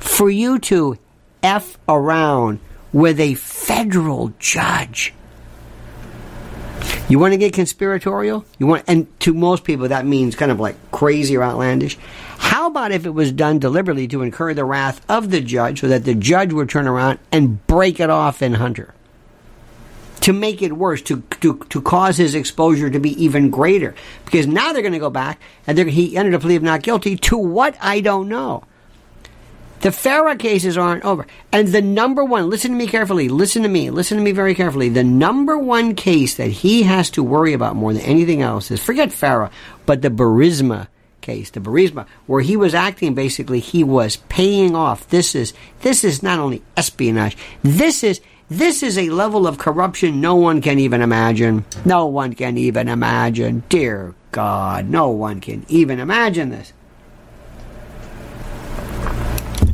for 0.00 0.28
you 0.28 0.58
to 0.58 0.98
F 1.42 1.78
around 1.88 2.60
with 2.92 3.20
a 3.20 3.34
federal 3.34 4.32
judge. 4.38 5.14
You 7.08 7.18
want 7.18 7.32
to 7.32 7.38
get 7.38 7.54
conspiratorial? 7.54 8.44
You 8.58 8.66
want, 8.66 8.84
and 8.86 9.06
to 9.20 9.32
most 9.32 9.64
people 9.64 9.88
that 9.88 10.04
means 10.06 10.36
kind 10.36 10.50
of 10.50 10.60
like 10.60 10.76
crazy 10.90 11.36
or 11.36 11.42
outlandish. 11.42 11.98
How 12.38 12.66
about 12.68 12.92
if 12.92 13.06
it 13.06 13.10
was 13.10 13.32
done 13.32 13.58
deliberately 13.58 14.06
to 14.08 14.22
incur 14.22 14.54
the 14.54 14.64
wrath 14.64 15.00
of 15.08 15.30
the 15.30 15.40
judge 15.40 15.80
so 15.80 15.88
that 15.88 16.04
the 16.04 16.14
judge 16.14 16.52
would 16.52 16.68
turn 16.68 16.86
around 16.86 17.18
and 17.32 17.66
break 17.66 17.98
it 17.98 18.10
off 18.10 18.42
in 18.42 18.54
Hunter? 18.54 18.94
to 20.28 20.32
make 20.34 20.60
it 20.60 20.72
worse, 20.74 21.00
to, 21.00 21.22
to, 21.40 21.58
to 21.70 21.80
cause 21.80 22.18
his 22.18 22.34
exposure 22.34 22.90
to 22.90 22.98
be 22.98 23.24
even 23.24 23.48
greater. 23.48 23.94
Because 24.26 24.46
now 24.46 24.72
they're 24.72 24.82
going 24.82 24.92
to 24.92 24.98
go 24.98 25.08
back 25.08 25.40
and 25.66 25.78
he 25.78 26.18
ended 26.18 26.34
up 26.34 26.44
of 26.44 26.62
not 26.62 26.82
guilty 26.82 27.16
to 27.16 27.38
what 27.38 27.76
I 27.80 28.00
don't 28.00 28.28
know. 28.28 28.64
The 29.80 29.92
FARA 29.92 30.36
cases 30.36 30.76
aren't 30.76 31.04
over. 31.04 31.26
And 31.52 31.68
the 31.68 31.82
number 31.82 32.24
one, 32.24 32.50
listen 32.50 32.72
to 32.72 32.76
me 32.76 32.88
carefully, 32.88 33.28
listen 33.28 33.62
to 33.62 33.68
me, 33.68 33.90
listen 33.90 34.18
to 34.18 34.24
me 34.24 34.32
very 34.32 34.54
carefully. 34.54 34.88
The 34.88 35.04
number 35.04 35.56
one 35.56 35.94
case 35.94 36.34
that 36.34 36.50
he 36.50 36.82
has 36.82 37.10
to 37.10 37.22
worry 37.22 37.52
about 37.52 37.76
more 37.76 37.92
than 37.92 38.02
anything 38.02 38.42
else 38.42 38.70
is 38.70 38.82
forget 38.82 39.12
FARA, 39.12 39.50
but 39.86 40.02
the 40.02 40.10
Burisma 40.10 40.88
case, 41.20 41.50
the 41.50 41.60
Burisma, 41.60 42.06
where 42.26 42.40
he 42.40 42.56
was 42.56 42.74
acting 42.74 43.14
basically, 43.14 43.60
he 43.60 43.84
was 43.84 44.16
paying 44.28 44.74
off. 44.74 45.08
This 45.10 45.34
is, 45.34 45.52
this 45.82 46.02
is 46.02 46.22
not 46.22 46.40
only 46.40 46.62
espionage, 46.76 47.36
this 47.62 48.02
is, 48.02 48.20
this 48.50 48.82
is 48.82 48.96
a 48.98 49.10
level 49.10 49.46
of 49.46 49.58
corruption 49.58 50.20
no 50.20 50.34
one 50.34 50.60
can 50.60 50.78
even 50.78 51.02
imagine. 51.02 51.66
No 51.84 52.06
one 52.06 52.34
can 52.34 52.56
even 52.56 52.88
imagine. 52.88 53.62
Dear 53.68 54.14
God, 54.32 54.88
no 54.88 55.10
one 55.10 55.40
can 55.40 55.66
even 55.68 56.00
imagine 56.00 56.48
this. 56.48 56.72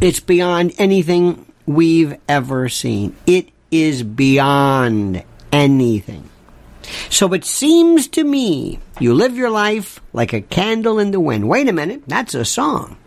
It's 0.05 0.21
beyond 0.21 0.75
anything 0.77 1.51
we've 1.64 2.19
ever 2.29 2.69
seen. 2.69 3.17
It 3.27 3.49
is 3.71 4.03
beyond 4.03 5.25
anything. 5.51 6.29
So 7.09 7.33
it 7.33 7.47
seems 7.47 8.09
to 8.09 8.23
me 8.23 8.81
you 9.01 9.14
live 9.14 9.35
your 9.35 9.49
life 9.49 10.03
like 10.12 10.35
a 10.35 10.43
candle 10.43 10.99
in 10.99 11.11
the 11.11 11.21
wind. 11.21 11.49
Wait 11.49 11.71
a 11.71 11.73
minute, 11.73 12.03
that's 12.07 12.35
a 12.35 12.45
song. 12.45 12.99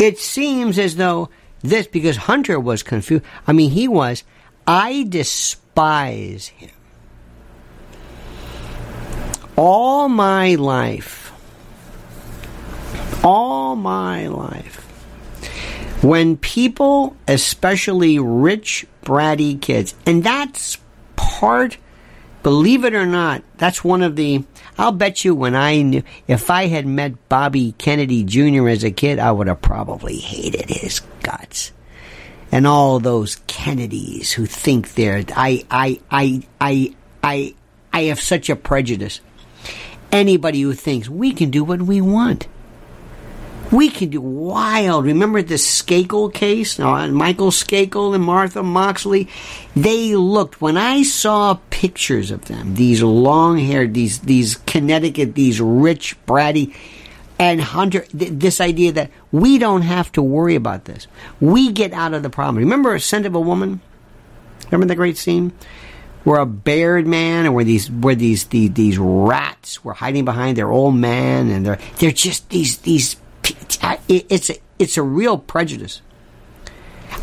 It 0.00 0.18
seems 0.18 0.78
as 0.78 0.96
though 0.96 1.28
this, 1.60 1.86
because 1.88 2.16
Hunter 2.16 2.58
was 2.58 2.82
confused. 2.82 3.24
I 3.46 3.52
mean, 3.52 3.70
he 3.70 3.86
was, 3.86 4.24
I 4.66 5.04
despise 5.06 6.46
him. 6.46 6.70
All 9.56 10.08
my 10.08 10.54
life, 10.54 11.17
all 13.24 13.76
my 13.76 14.28
life, 14.28 14.84
when 16.02 16.36
people, 16.36 17.16
especially 17.26 18.18
rich, 18.18 18.86
bratty 19.02 19.60
kids, 19.60 19.94
and 20.06 20.22
that's 20.22 20.78
part, 21.16 21.76
believe 22.42 22.84
it 22.84 22.94
or 22.94 23.06
not, 23.06 23.42
that's 23.56 23.82
one 23.82 24.02
of 24.02 24.14
the, 24.14 24.44
I'll 24.76 24.92
bet 24.92 25.24
you 25.24 25.34
when 25.34 25.56
I 25.56 25.82
knew, 25.82 26.02
if 26.28 26.50
I 26.50 26.66
had 26.66 26.86
met 26.86 27.28
Bobby 27.28 27.74
Kennedy 27.78 28.22
Jr. 28.22 28.68
as 28.68 28.84
a 28.84 28.90
kid, 28.90 29.18
I 29.18 29.32
would 29.32 29.48
have 29.48 29.60
probably 29.60 30.18
hated 30.18 30.70
his 30.70 31.00
guts. 31.22 31.72
And 32.52 32.66
all 32.66 33.00
those 33.00 33.36
Kennedys 33.46 34.32
who 34.32 34.46
think 34.46 34.94
they're, 34.94 35.24
I, 35.36 35.64
I, 35.70 36.00
I, 36.10 36.42
I, 36.60 36.94
I, 37.22 37.54
I 37.92 38.02
have 38.04 38.20
such 38.20 38.48
a 38.48 38.56
prejudice. 38.56 39.20
Anybody 40.10 40.62
who 40.62 40.72
thinks 40.72 41.08
we 41.08 41.32
can 41.32 41.50
do 41.50 41.64
what 41.64 41.82
we 41.82 42.00
want 42.00 42.46
we 43.70 43.90
could 43.90 44.10
do 44.10 44.20
wild. 44.20 45.04
Remember 45.04 45.42
the 45.42 45.54
Skakel 45.54 46.32
case? 46.32 46.78
Michael 46.78 47.50
Skakel 47.50 48.14
and 48.14 48.24
Martha 48.24 48.62
Moxley? 48.62 49.28
They 49.76 50.16
looked, 50.16 50.60
when 50.60 50.76
I 50.76 51.02
saw 51.02 51.58
pictures 51.70 52.30
of 52.30 52.46
them, 52.46 52.74
these 52.74 53.02
long 53.02 53.58
haired, 53.58 53.94
these, 53.94 54.20
these 54.20 54.56
Connecticut, 54.66 55.34
these 55.34 55.60
rich, 55.60 56.16
bratty, 56.26 56.74
and 57.38 57.60
Hunter, 57.60 58.00
th- 58.00 58.32
this 58.32 58.60
idea 58.60 58.92
that 58.92 59.10
we 59.30 59.58
don't 59.58 59.82
have 59.82 60.10
to 60.12 60.22
worry 60.22 60.54
about 60.54 60.86
this. 60.86 61.06
We 61.40 61.72
get 61.72 61.92
out 61.92 62.14
of 62.14 62.22
the 62.22 62.30
problem. 62.30 62.56
Remember 62.56 62.94
a 62.94 63.00
scent 63.00 63.26
of 63.26 63.34
a 63.34 63.40
woman? 63.40 63.80
Remember 64.66 64.86
the 64.86 64.96
great 64.96 65.16
scene? 65.16 65.52
Where 66.24 66.40
a 66.40 66.46
bared 66.46 67.06
man 67.06 67.46
and 67.46 67.54
where 67.54 67.64
these 67.64 67.90
where 67.90 68.14
these, 68.14 68.44
these 68.46 68.72
these 68.72 68.98
rats 68.98 69.82
were 69.82 69.94
hiding 69.94 70.24
behind 70.24 70.58
their 70.58 70.70
old 70.70 70.96
man 70.96 71.48
and 71.48 71.64
they're 71.64 71.78
they're 72.00 72.10
just 72.10 72.50
these 72.50 72.78
these 72.78 73.16
it's 74.08 74.50
a, 74.50 74.56
it's 74.78 74.96
a 74.96 75.02
real 75.02 75.38
prejudice. 75.38 76.02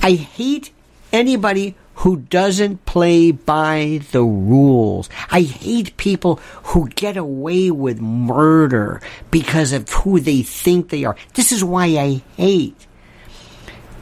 I 0.01 0.11
hate 0.11 0.71
anybody 1.11 1.75
who 1.95 2.17
doesn't 2.17 2.85
play 2.85 3.31
by 3.31 4.01
the 4.11 4.23
rules. 4.23 5.09
I 5.31 5.41
hate 5.41 5.95
people 5.97 6.35
who 6.63 6.89
get 6.89 7.15
away 7.15 7.71
with 7.71 8.01
murder 8.01 9.01
because 9.31 9.71
of 9.71 9.89
who 9.89 10.19
they 10.19 10.41
think 10.43 10.89
they 10.89 11.05
are. 11.05 11.15
This 11.33 11.51
is 11.51 11.63
why 11.63 11.85
I 11.85 12.21
hate 12.35 12.75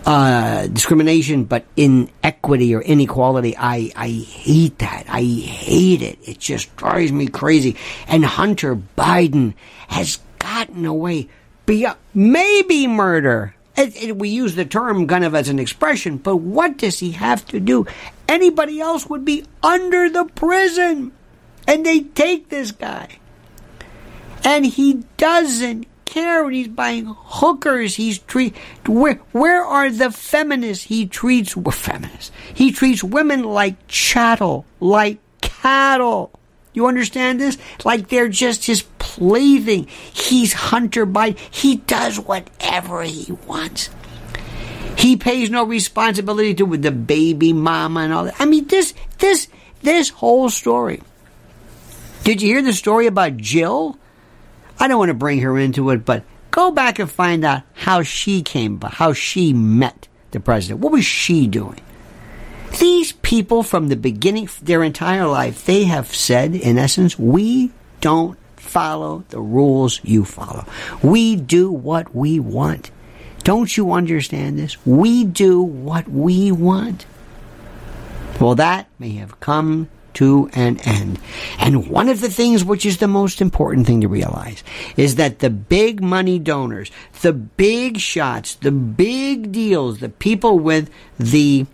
uh, 0.05 0.67
discrimination, 0.67 1.45
but 1.45 1.65
inequity 1.77 2.75
or 2.75 2.81
inequality. 2.81 3.55
I, 3.57 3.91
I 3.95 4.09
hate 4.09 4.79
that. 4.79 5.05
I 5.07 5.21
hate 5.21 6.01
it. 6.01 6.19
It 6.27 6.39
just 6.39 6.75
drives 6.75 7.11
me 7.11 7.27
crazy. 7.27 7.77
And 8.07 8.25
Hunter 8.25 8.75
Biden 8.75 9.53
has 9.87 10.19
gotten 10.39 10.85
away 10.85 11.29
be 11.65 11.87
maybe 12.13 12.87
murder. 12.87 13.55
It, 13.75 14.01
it, 14.01 14.17
we 14.17 14.29
use 14.29 14.55
the 14.55 14.65
term 14.65 15.07
kind 15.07 15.23
of 15.25 15.33
as 15.33 15.49
an 15.49 15.57
expression, 15.57 16.17
but 16.17 16.37
what 16.37 16.77
does 16.77 16.99
he 16.99 17.11
have 17.11 17.45
to 17.47 17.59
do? 17.59 17.87
Anybody 18.27 18.79
else 18.79 19.07
would 19.07 19.25
be 19.25 19.45
under 19.63 20.09
the 20.09 20.25
prison, 20.25 21.11
and 21.67 21.85
they 21.85 22.01
take 22.01 22.49
this 22.49 22.71
guy, 22.71 23.17
and 24.43 24.65
he 24.65 25.03
doesn't 25.17 25.87
care. 26.05 26.47
He's 26.49 26.67
buying 26.67 27.15
hookers. 27.17 27.95
He's 27.95 28.19
treat 28.19 28.55
where 28.85 29.15
where 29.31 29.63
are 29.63 29.89
the 29.89 30.11
feminists? 30.11 30.85
He 30.85 31.07
treats 31.07 31.53
feminists. 31.53 32.31
He 32.53 32.71
treats 32.71 33.03
women 33.03 33.43
like 33.43 33.87
chattel, 33.87 34.65
like 34.79 35.17
cattle. 35.41 36.31
You 36.73 36.87
understand 36.87 37.39
this? 37.39 37.57
Like 37.85 38.09
they're 38.09 38.29
just 38.29 38.65
his 38.65 38.83
plaything. 38.99 39.87
He's 40.11 40.53
Hunter 40.53 41.05
Biden. 41.05 41.37
He 41.51 41.77
does 41.77 42.19
whatever 42.19 43.03
he 43.03 43.31
wants. 43.47 43.89
He 44.97 45.17
pays 45.17 45.49
no 45.49 45.65
responsibility 45.65 46.53
to 46.55 46.77
the 46.77 46.91
baby 46.91 47.53
mama 47.53 48.01
and 48.01 48.13
all 48.13 48.25
that. 48.25 48.35
I 48.39 48.45
mean, 48.45 48.67
this, 48.67 48.93
this, 49.19 49.47
this 49.81 50.09
whole 50.09 50.49
story. 50.49 51.01
Did 52.23 52.41
you 52.41 52.49
hear 52.49 52.61
the 52.61 52.73
story 52.73 53.07
about 53.07 53.37
Jill? 53.37 53.97
I 54.79 54.87
don't 54.87 54.99
want 54.99 55.09
to 55.09 55.15
bring 55.15 55.39
her 55.39 55.57
into 55.57 55.89
it, 55.89 56.05
but 56.05 56.23
go 56.51 56.71
back 56.71 56.99
and 56.99 57.11
find 57.11 57.43
out 57.43 57.63
how 57.73 58.01
she 58.03 58.41
came, 58.41 58.79
how 58.81 59.13
she 59.13 59.53
met 59.53 60.07
the 60.31 60.39
president. 60.39 60.79
What 60.79 60.93
was 60.93 61.05
she 61.05 61.47
doing? 61.47 61.79
These 62.79 63.13
people 63.13 63.63
from 63.63 63.89
the 63.89 63.95
beginning, 63.95 64.49
their 64.61 64.83
entire 64.83 65.27
life, 65.27 65.65
they 65.65 65.85
have 65.85 66.13
said, 66.13 66.55
in 66.55 66.77
essence, 66.77 67.17
we 67.17 67.71
don't 68.01 68.37
follow 68.55 69.23
the 69.29 69.39
rules 69.39 70.01
you 70.03 70.25
follow. 70.25 70.65
We 71.01 71.35
do 71.35 71.71
what 71.71 72.15
we 72.15 72.39
want. 72.39 72.91
Don't 73.43 73.75
you 73.75 73.91
understand 73.91 74.57
this? 74.57 74.83
We 74.85 75.23
do 75.23 75.61
what 75.61 76.07
we 76.07 76.51
want. 76.51 77.05
Well, 78.39 78.55
that 78.55 78.87
may 78.97 79.11
have 79.15 79.39
come 79.39 79.89
to 80.15 80.49
an 80.53 80.79
end. 80.81 81.19
And 81.59 81.89
one 81.89 82.09
of 82.09 82.21
the 82.21 82.29
things 82.29 82.63
which 82.63 82.85
is 82.85 82.97
the 82.97 83.07
most 83.07 83.41
important 83.41 83.87
thing 83.87 84.01
to 84.01 84.07
realize 84.07 84.63
is 84.95 85.15
that 85.15 85.39
the 85.39 85.49
big 85.49 86.01
money 86.01 86.39
donors, 86.39 86.91
the 87.21 87.33
big 87.33 87.97
shots, 87.97 88.55
the 88.55 88.71
big 88.71 89.51
deals, 89.51 89.99
the 89.99 90.09
people 90.09 90.59
with 90.59 90.89
the 91.19 91.65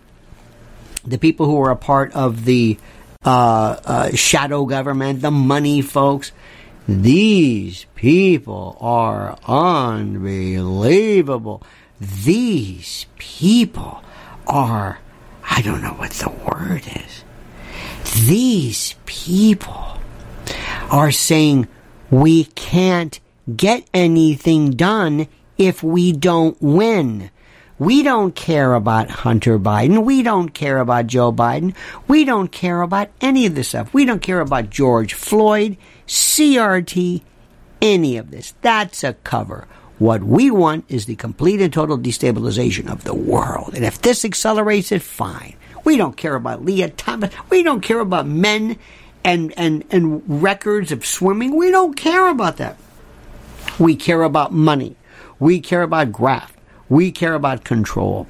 the 1.04 1.18
people 1.18 1.46
who 1.46 1.60
are 1.60 1.70
a 1.70 1.76
part 1.76 2.12
of 2.12 2.44
the 2.44 2.78
uh, 3.24 3.76
uh, 3.84 4.10
shadow 4.14 4.64
government, 4.64 5.22
the 5.22 5.30
money 5.30 5.82
folks, 5.82 6.32
these 6.88 7.86
people 7.94 8.76
are 8.80 9.38
unbelievable. 9.46 11.62
These 12.00 13.06
people 13.18 14.02
are, 14.46 14.98
I 15.44 15.60
don't 15.62 15.82
know 15.82 15.94
what 15.94 16.10
the 16.12 16.30
word 16.30 16.84
is. 16.86 17.24
These 18.26 18.94
people 19.06 19.98
are 20.90 21.12
saying 21.12 21.68
we 22.10 22.44
can't 22.44 23.20
get 23.56 23.88
anything 23.94 24.72
done 24.72 25.28
if 25.58 25.82
we 25.82 26.12
don't 26.12 26.60
win. 26.60 27.30
We 27.80 28.02
don't 28.02 28.34
care 28.34 28.74
about 28.74 29.08
Hunter 29.08 29.58
Biden. 29.58 30.04
We 30.04 30.22
don't 30.22 30.50
care 30.50 30.80
about 30.80 31.06
Joe 31.06 31.32
Biden. 31.32 31.74
We 32.06 32.26
don't 32.26 32.52
care 32.52 32.82
about 32.82 33.08
any 33.22 33.46
of 33.46 33.54
this 33.54 33.68
stuff. 33.68 33.94
We 33.94 34.04
don't 34.04 34.20
care 34.20 34.42
about 34.42 34.68
George 34.68 35.14
Floyd, 35.14 35.78
CRT, 36.06 37.22
any 37.80 38.18
of 38.18 38.30
this. 38.30 38.52
That's 38.60 39.02
a 39.02 39.14
cover. 39.14 39.66
What 39.98 40.22
we 40.22 40.50
want 40.50 40.84
is 40.90 41.06
the 41.06 41.16
complete 41.16 41.62
and 41.62 41.72
total 41.72 41.96
destabilization 41.96 42.92
of 42.92 43.04
the 43.04 43.14
world. 43.14 43.74
And 43.74 43.82
if 43.82 44.02
this 44.02 44.26
accelerates 44.26 44.92
it, 44.92 45.00
fine. 45.00 45.56
We 45.82 45.96
don't 45.96 46.18
care 46.18 46.34
about 46.34 46.62
Lia 46.62 46.90
Thomas. 46.90 47.32
We 47.48 47.62
don't 47.62 47.80
care 47.80 48.00
about 48.00 48.26
men 48.26 48.76
and, 49.24 49.54
and, 49.56 49.84
and 49.90 50.42
records 50.42 50.92
of 50.92 51.06
swimming. 51.06 51.56
We 51.56 51.70
don't 51.70 51.96
care 51.96 52.28
about 52.28 52.58
that. 52.58 52.76
We 53.78 53.96
care 53.96 54.22
about 54.22 54.52
money. 54.52 54.96
We 55.38 55.60
care 55.60 55.80
about 55.82 56.12
graft. 56.12 56.59
We 56.90 57.12
care 57.12 57.34
about 57.34 57.64
control. 57.64 58.26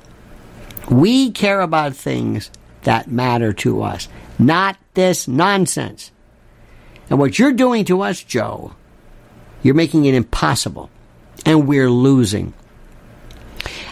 We 0.88 1.31
care 1.33 1.62
about 1.62 1.96
things 1.96 2.51
that 2.83 3.11
matter 3.11 3.53
to 3.55 3.83
us, 3.83 4.09
not 4.38 4.77
this 4.94 5.27
nonsense. 5.27 6.12
And 7.09 7.18
what 7.18 7.38
you're 7.38 7.53
doing 7.53 7.85
to 7.87 8.03
us, 8.03 8.23
Joe, 8.23 8.75
you're 9.62 9.75
making 9.75 10.05
it 10.05 10.14
impossible. 10.14 10.90
And 11.44 11.66
we're 11.66 11.90
losing. 11.90 12.53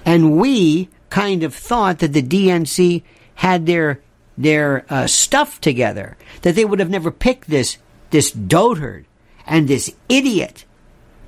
And 0.04 0.36
we 0.36 0.90
kind 1.10 1.42
of 1.42 1.54
thought 1.54 1.98
that 2.00 2.12
the 2.12 2.22
DNC 2.22 3.02
had 3.36 3.66
their 3.66 4.00
their 4.36 4.84
uh, 4.88 5.06
stuff 5.06 5.60
together, 5.60 6.16
that 6.42 6.54
they 6.54 6.64
would 6.64 6.78
have 6.78 6.90
never 6.90 7.10
picked 7.10 7.48
this 7.48 7.78
this 8.10 8.30
dotard 8.30 9.04
and 9.46 9.66
this 9.66 9.94
idiot, 10.08 10.64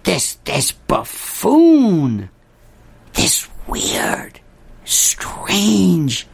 this 0.05 0.35
this 0.45 0.73
buffoon 0.73 2.29
this 3.15 3.49
weird, 3.67 4.41
strange 4.85 6.27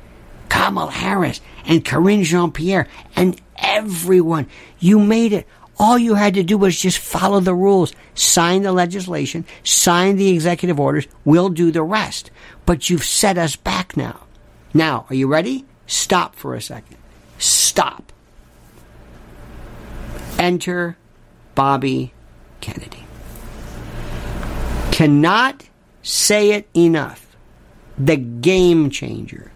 Kamal 0.49 0.89
Harris 0.89 1.41
and 1.67 1.85
Karine 1.85 2.23
Jean 2.25 2.53
Pierre 2.53 2.89
and 3.15 3.41
everyone. 3.57 4.47
You 4.79 4.99
made 4.99 5.33
it. 5.33 5.47
All 5.79 5.99
you 5.99 6.15
had 6.15 6.35
to 6.35 6.43
do 6.43 6.57
was 6.57 6.81
just 6.81 6.99
follow 6.99 7.41
the 7.41 7.55
rules, 7.55 7.93
sign 8.15 8.63
the 8.63 8.73
legislation, 8.73 9.45
sign 9.63 10.17
the 10.17 10.31
executive 10.31 10.81
orders. 10.81 11.07
We'll 11.25 11.51
do 11.51 11.71
the 11.71 11.83
rest. 11.83 12.31
But 12.65 12.89
you've 12.89 13.05
set 13.05 13.37
us 13.37 13.57
back 13.57 13.97
now. 13.97 14.21
Now, 14.73 15.05
are 15.11 15.15
you 15.15 15.27
ready? 15.27 15.67
Stop 15.87 16.35
for 16.35 16.55
a 16.55 16.63
second. 16.63 16.97
Stop. 17.39 18.13
Enter 20.39 20.97
Bobby 21.55 22.13
Kennedy. 22.61 23.05
Cannot 24.93 25.69
say 26.07 26.53
it 26.53 26.69
enough. 26.75 27.37
The 27.99 28.17
game 28.17 28.91
changer. 28.91 29.51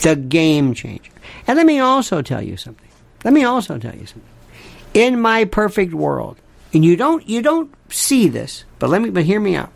The 0.00 0.16
game 0.16 0.74
changer. 0.74 1.12
And 1.46 1.56
let 1.56 1.66
me 1.66 1.80
also 1.80 2.22
tell 2.22 2.42
you 2.42 2.56
something. 2.56 2.88
Let 3.24 3.34
me 3.34 3.44
also 3.44 3.78
tell 3.78 3.94
you 3.94 4.06
something. 4.06 4.30
In 4.94 5.20
my 5.20 5.44
perfect 5.44 5.92
world, 5.92 6.38
and 6.72 6.84
you 6.84 6.96
don't 6.96 7.28
you 7.28 7.42
don't 7.42 7.72
see 7.88 8.28
this, 8.28 8.64
but 8.78 8.90
let 8.90 9.02
me 9.02 9.10
but 9.10 9.24
hear 9.24 9.40
me 9.40 9.56
out. 9.56 9.72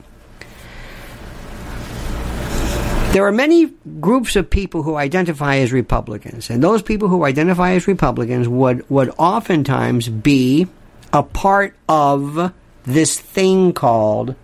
There 3.12 3.24
are 3.24 3.33
many 3.33 3.72
groups 4.00 4.35
of 4.35 4.50
people 4.50 4.83
who 4.83 4.96
identify 4.96 5.59
as 5.59 5.72
Republicans, 5.72 6.50
and 6.50 6.62
those 6.62 6.83
people 6.83 7.07
who 7.07 7.24
identify 7.24 7.72
as 7.72 7.87
Republicans 7.87 8.48
would, 8.48 8.88
would 8.90 9.11
oftentimes 9.18 10.09
be 10.09 10.66
a 11.12 11.22
part 11.22 11.77
of 11.88 12.53
this 12.83 13.20
thing 13.20 13.72
called 13.72 14.35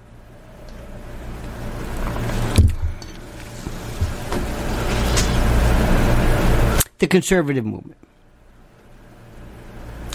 the 7.01 7.09
conservative 7.09 7.67
movement. 7.67 7.97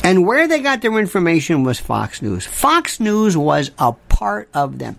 And 0.03 0.25
where 0.25 0.47
they 0.47 0.61
got 0.61 0.81
their 0.81 0.97
information 0.97 1.63
was 1.63 1.79
Fox 1.79 2.21
News. 2.21 2.45
Fox 2.45 2.99
News 2.99 3.35
was 3.35 3.71
a 3.77 3.93
part 3.93 4.49
of 4.53 4.77
them. 4.79 4.97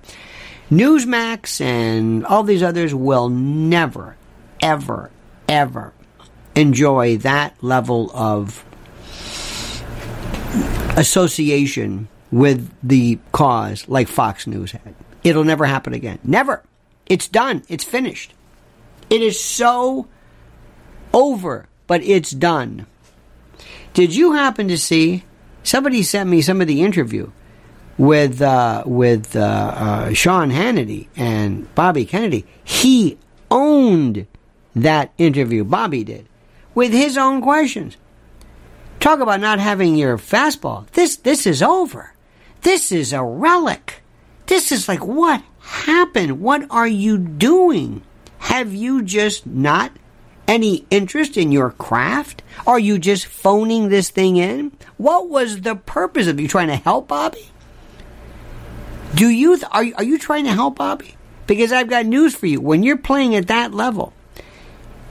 Newsmax 0.70 1.60
and 1.60 2.26
all 2.26 2.42
these 2.42 2.62
others 2.62 2.92
will 2.92 3.28
never, 3.28 4.16
ever, 4.60 5.10
ever 5.48 5.92
enjoy 6.56 7.18
that 7.18 7.54
level 7.62 8.10
of 8.12 8.64
association 10.96 12.08
with 12.32 12.74
the 12.82 13.18
cause 13.30 13.88
like 13.88 14.08
Fox 14.08 14.48
News 14.48 14.72
had. 14.72 14.94
It'll 15.22 15.44
never 15.44 15.66
happen 15.66 15.92
again. 15.92 16.18
Never. 16.24 16.64
It's 17.06 17.28
done. 17.28 17.62
It's 17.68 17.84
finished. 17.84 18.34
It 19.08 19.22
is 19.22 19.40
so 19.40 20.08
over, 21.12 21.68
but 21.86 22.02
it's 22.02 22.30
done. 22.30 22.86
Did 23.94 24.14
you 24.14 24.32
happen 24.32 24.68
to 24.68 24.78
see? 24.78 25.24
Somebody 25.62 26.02
sent 26.02 26.28
me 26.28 26.42
some 26.42 26.60
of 26.60 26.68
the 26.68 26.82
interview 26.82 27.30
with 27.98 28.42
uh, 28.42 28.84
with 28.86 29.34
uh, 29.34 29.40
uh, 29.40 30.12
Sean 30.12 30.50
Hannity 30.50 31.08
and 31.16 31.72
Bobby 31.74 32.04
Kennedy. 32.04 32.44
He 32.62 33.18
owned 33.50 34.26
that 34.74 35.12
interview. 35.18 35.64
Bobby 35.64 36.04
did 36.04 36.28
with 36.74 36.92
his 36.92 37.16
own 37.16 37.40
questions. 37.40 37.96
Talk 39.00 39.20
about 39.20 39.40
not 39.40 39.58
having 39.58 39.96
your 39.96 40.18
fastball. 40.18 40.86
This 40.92 41.16
this 41.16 41.46
is 41.46 41.62
over. 41.62 42.12
This 42.62 42.92
is 42.92 43.12
a 43.12 43.22
relic. 43.22 44.02
This 44.46 44.70
is 44.70 44.88
like 44.88 45.04
what 45.04 45.42
happened? 45.60 46.40
What 46.40 46.66
are 46.70 46.88
you 46.88 47.18
doing? 47.18 48.02
Have 48.38 48.74
you 48.74 49.02
just 49.02 49.46
not 49.46 49.92
any 50.48 50.86
interest 50.90 51.36
in 51.36 51.52
your 51.52 51.70
craft? 51.70 52.42
Are 52.66 52.78
you 52.78 52.98
just 52.98 53.26
phoning 53.26 53.88
this 53.88 54.10
thing 54.10 54.36
in? 54.36 54.72
What 54.96 55.28
was 55.28 55.60
the 55.60 55.74
purpose 55.74 56.26
of 56.26 56.40
you 56.40 56.48
trying 56.48 56.68
to 56.68 56.76
help 56.76 57.08
Bobby? 57.08 57.48
Do 59.14 59.28
you 59.28 59.56
th- 59.56 59.68
are 59.70 59.84
are 59.96 60.04
you 60.04 60.18
trying 60.18 60.44
to 60.44 60.52
help 60.52 60.76
Bobby? 60.76 61.16
Because 61.46 61.72
I've 61.72 61.88
got 61.88 62.06
news 62.06 62.34
for 62.34 62.46
you. 62.46 62.60
When 62.60 62.82
you're 62.82 62.96
playing 62.96 63.34
at 63.34 63.46
that 63.46 63.72
level, 63.72 64.12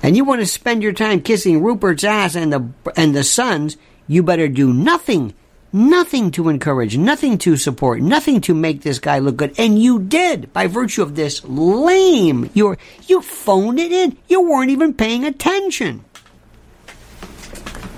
and 0.04 0.16
you 0.16 0.24
want 0.24 0.42
to 0.42 0.46
spend 0.46 0.84
your 0.84 0.94
time 0.94 1.22
kissing 1.22 1.64
Rupert's 1.64 2.04
ass 2.04 2.36
and 2.36 2.54
the 2.54 2.70
and 2.96 3.16
the 3.16 3.24
Sons, 3.24 3.78
you 4.08 4.22
better 4.22 4.48
do 4.48 4.74
nothing, 4.74 5.34
nothing 5.76 6.32
to 6.32 6.48
encourage, 6.48 6.98
nothing 6.98 7.38
to 7.40 7.58
support, 7.58 8.02
nothing 8.02 8.40
to 8.42 8.54
make 8.54 8.82
this 8.82 8.98
guy 8.98 9.20
look 9.20 9.36
good. 9.36 9.54
And 9.60 9.78
you 9.78 10.00
did 10.00 10.52
by 10.54 10.68
virtue 10.68 11.02
of 11.04 11.16
this 11.16 11.44
lame. 11.44 12.50
You 12.54 12.78
you 13.08 13.22
phoned 13.22 13.80
it 13.80 13.92
in. 13.92 14.18
You 14.28 14.42
weren't 14.42 14.72
even 14.72 14.94
paying 14.94 15.26
attention. 15.26 16.06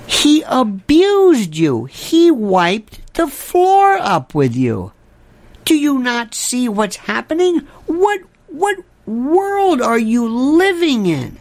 He 0.07 0.43
abused 0.47 1.55
you. 1.55 1.85
He 1.85 2.31
wiped 2.31 3.13
the 3.13 3.27
floor 3.27 3.97
up 3.97 4.33
with 4.33 4.55
you. 4.55 4.91
Do 5.63 5.77
you 5.77 5.99
not 5.99 6.33
see 6.33 6.67
what's 6.67 6.95
happening? 6.95 7.59
What 7.85 8.21
what 8.47 8.79
world 9.05 9.81
are 9.81 9.99
you 9.99 10.27
living 10.27 11.05
in? 11.05 11.37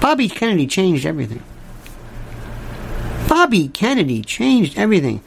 Bobby 0.00 0.28
Kennedy 0.28 0.66
changed 0.66 1.04
everything. 1.04 1.42
Bobby 3.32 3.68
Kennedy 3.68 4.20
changed 4.20 4.76
everything. 4.76 5.22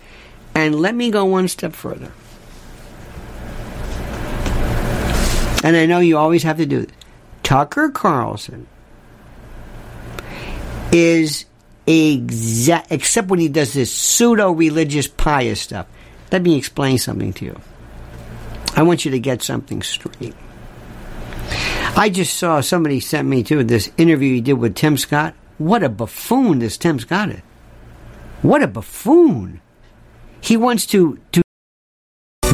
And 0.54 0.76
let 0.76 0.94
me 0.94 1.10
go 1.10 1.26
one 1.26 1.48
step 1.48 1.74
further. 1.74 2.12
And 5.64 5.76
I 5.76 5.88
know 5.88 6.02
you 6.02 6.16
always 6.16 6.44
have 6.44 6.58
to 6.58 6.68
do 6.68 6.82
this. 6.82 6.96
Tucker 7.42 7.90
Carlson 7.90 8.68
is 10.92 11.46
exact, 11.88 12.92
except 12.92 13.30
when 13.30 13.40
he 13.40 13.48
does 13.48 13.74
this 13.74 13.92
pseudo 13.92 14.52
religious 14.52 15.08
pious 15.08 15.60
stuff. 15.60 15.88
Let 16.32 16.44
me 16.44 16.60
explain 16.60 17.00
something 17.00 17.34
to 17.34 17.46
you. 17.46 17.60
I 18.76 18.84
want 18.84 19.06
you 19.06 19.10
to 19.12 19.20
get 19.20 19.42
something 19.42 19.82
straight. 19.82 20.36
I 21.98 22.12
just 22.14 22.38
saw 22.38 22.62
somebody 22.62 23.00
sent 23.00 23.28
me 23.28 23.42
to 23.46 23.64
this 23.64 23.90
interview 23.98 24.36
he 24.36 24.42
did 24.42 24.54
with 24.54 24.76
Tim 24.76 24.96
Scott. 24.96 25.34
What 25.58 25.82
a 25.82 25.90
buffoon 25.90 26.60
this 26.60 26.78
Tim 26.78 27.00
Scott 27.00 27.32
is. 27.32 27.42
What 28.46 28.62
a 28.62 28.68
buffoon. 28.68 29.60
He 30.40 30.56
wants 30.56 30.86
to, 30.88 31.18
to 31.32 31.42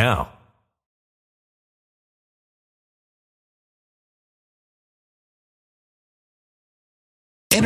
now. 0.00 0.39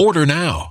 Order 0.00 0.26
now. 0.26 0.70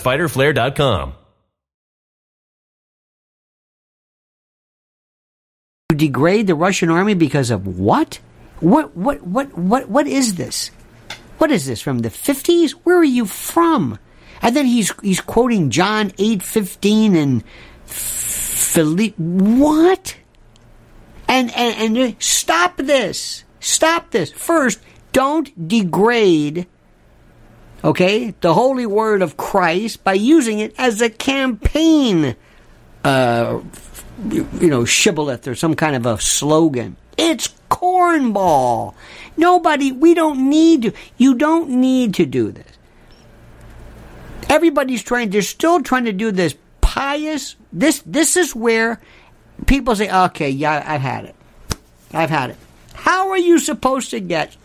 To 5.89 5.95
degrade 5.95 6.47
the 6.47 6.55
Russian 6.55 6.89
army 6.89 7.13
because 7.13 7.51
of 7.51 7.67
what? 7.67 8.19
What 8.59 8.95
what 8.95 9.21
what 9.21 9.57
what 9.57 9.89
what 9.89 10.07
is 10.07 10.35
this? 10.35 10.71
What 11.37 11.51
is 11.51 11.65
this 11.65 11.81
from 11.81 11.99
the 11.99 12.09
50s? 12.09 12.71
Where 12.83 12.97
are 12.97 13.03
you 13.03 13.25
from? 13.25 13.97
And 14.41 14.55
then 14.55 14.65
he's 14.65 14.91
he's 15.01 15.21
quoting 15.21 15.69
John 15.69 16.11
8:15 16.11 17.15
and 17.15 17.43
Philippe 17.85 19.15
what? 19.17 20.15
And, 21.27 21.51
and 21.55 21.97
and 21.97 22.13
uh, 22.13 22.15
stop 22.19 22.77
this. 22.77 23.43
Stop 23.59 24.11
this. 24.11 24.31
First, 24.31 24.79
don't 25.13 25.67
degrade 25.67 26.67
okay, 27.83 28.33
the 28.41 28.53
holy 28.53 28.85
word 28.85 29.21
of 29.21 29.37
Christ 29.37 30.03
by 30.03 30.13
using 30.13 30.59
it 30.59 30.73
as 30.77 31.01
a 31.01 31.09
campaign, 31.09 32.35
uh, 33.03 33.59
you 34.29 34.47
know, 34.61 34.85
shibboleth 34.85 35.47
or 35.47 35.55
some 35.55 35.75
kind 35.75 35.95
of 35.95 36.05
a 36.05 36.19
slogan. 36.19 36.95
It's 37.17 37.53
cornball. 37.69 38.93
Nobody, 39.37 39.91
we 39.91 40.13
don't 40.13 40.49
need 40.49 40.81
to, 40.83 40.93
you 41.17 41.35
don't 41.35 41.69
need 41.69 42.13
to 42.15 42.25
do 42.25 42.51
this. 42.51 42.65
Everybody's 44.49 45.01
trying, 45.01 45.29
they're 45.29 45.41
still 45.41 45.81
trying 45.81 46.05
to 46.05 46.13
do 46.13 46.31
this 46.31 46.55
pious, 46.81 47.55
this, 47.71 48.03
this 48.05 48.35
is 48.35 48.55
where 48.55 48.99
people 49.65 49.95
say, 49.95 50.11
okay, 50.25 50.49
yeah, 50.49 50.83
I've 50.85 51.01
had 51.01 51.25
it. 51.25 51.35
I've 52.13 52.29
had 52.29 52.49
it. 52.51 52.57
How 52.93 53.29
are 53.29 53.37
you 53.37 53.59
supposed 53.59 54.11
to 54.11 54.19
get 54.19 54.57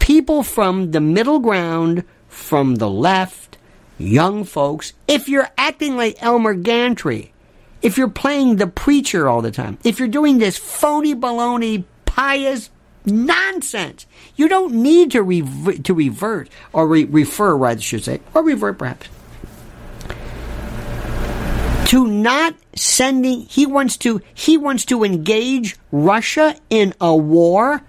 people 0.00 0.42
from 0.42 0.90
the 0.90 1.00
middle 1.00 1.38
ground 1.38 2.04
from 2.34 2.76
the 2.76 2.90
left, 2.90 3.56
young 3.96 4.44
folks, 4.44 4.92
if 5.08 5.28
you're 5.28 5.48
acting 5.56 5.96
like 5.96 6.22
Elmer 6.22 6.54
Gantry, 6.54 7.32
if 7.80 7.96
you're 7.96 8.08
playing 8.08 8.56
the 8.56 8.66
preacher 8.66 9.28
all 9.28 9.40
the 9.40 9.50
time, 9.50 9.78
if 9.84 9.98
you're 9.98 10.08
doing 10.08 10.38
this 10.38 10.58
phony 10.58 11.14
baloney, 11.14 11.84
pious 12.04 12.70
nonsense, 13.06 14.06
you 14.36 14.48
don't 14.48 14.74
need 14.74 15.12
to 15.12 15.22
rev- 15.22 15.82
to 15.84 15.94
revert 15.94 16.48
or 16.72 16.88
re- 16.88 17.04
refer, 17.04 17.56
rather, 17.56 17.80
should 17.80 18.04
say, 18.04 18.20
or 18.34 18.42
revert 18.42 18.78
perhaps 18.78 19.08
to 21.86 22.06
not 22.06 22.56
sending. 22.74 23.42
He 23.42 23.66
wants 23.66 23.96
to. 23.98 24.20
He 24.34 24.56
wants 24.56 24.84
to 24.86 25.04
engage 25.04 25.76
Russia 25.92 26.56
in 26.68 26.94
a 27.00 27.14
war 27.14 27.82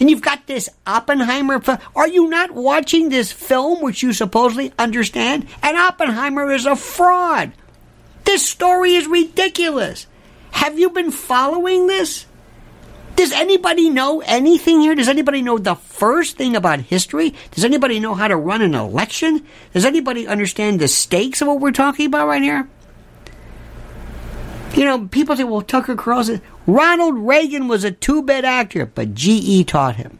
and 0.00 0.08
you've 0.08 0.22
got 0.22 0.46
this 0.46 0.68
Oppenheimer. 0.86 1.60
Are 1.96 2.08
you 2.08 2.28
not 2.28 2.52
watching 2.52 3.08
this 3.08 3.32
film, 3.32 3.82
which 3.82 4.02
you 4.02 4.12
supposedly 4.12 4.72
understand? 4.78 5.46
And 5.62 5.76
Oppenheimer 5.76 6.50
is 6.52 6.66
a 6.66 6.76
fraud. 6.76 7.52
This 8.24 8.46
story 8.46 8.94
is 8.94 9.06
ridiculous. 9.06 10.06
Have 10.52 10.78
you 10.78 10.90
been 10.90 11.10
following 11.10 11.86
this? 11.86 12.26
Does 13.16 13.32
anybody 13.32 13.90
know 13.90 14.20
anything 14.20 14.80
here? 14.80 14.94
Does 14.94 15.08
anybody 15.08 15.42
know 15.42 15.58
the 15.58 15.74
first 15.74 16.36
thing 16.36 16.54
about 16.54 16.80
history? 16.80 17.34
Does 17.50 17.64
anybody 17.64 17.98
know 17.98 18.14
how 18.14 18.28
to 18.28 18.36
run 18.36 18.62
an 18.62 18.76
election? 18.76 19.44
Does 19.72 19.84
anybody 19.84 20.28
understand 20.28 20.78
the 20.78 20.86
stakes 20.86 21.42
of 21.42 21.48
what 21.48 21.58
we're 21.58 21.72
talking 21.72 22.06
about 22.06 22.28
right 22.28 22.42
here? 22.42 22.68
You 24.74 24.84
know, 24.84 25.08
people 25.08 25.36
say, 25.36 25.42
well, 25.42 25.62
Tucker 25.62 25.96
Carlson, 25.96 26.40
Ronald 26.68 27.16
Reagan 27.16 27.66
was 27.66 27.82
a 27.82 27.90
two 27.90 28.20
bit 28.20 28.44
actor, 28.44 28.84
but 28.84 29.14
GE 29.14 29.66
taught 29.66 29.96
him. 29.96 30.18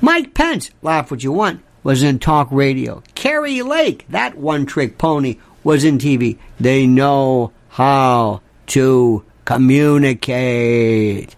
Mike 0.00 0.32
Pence, 0.32 0.70
laugh 0.82 1.10
what 1.10 1.24
you 1.24 1.32
want, 1.32 1.62
was 1.82 2.04
in 2.04 2.20
talk 2.20 2.46
radio. 2.52 3.02
Kari 3.16 3.60
Lake, 3.60 4.06
that 4.08 4.36
one 4.36 4.66
trick 4.66 4.98
pony, 4.98 5.38
was 5.64 5.82
in 5.82 5.98
TV. 5.98 6.38
They 6.60 6.86
know 6.86 7.50
how 7.70 8.40
to 8.68 9.24
communicate. 9.44 11.34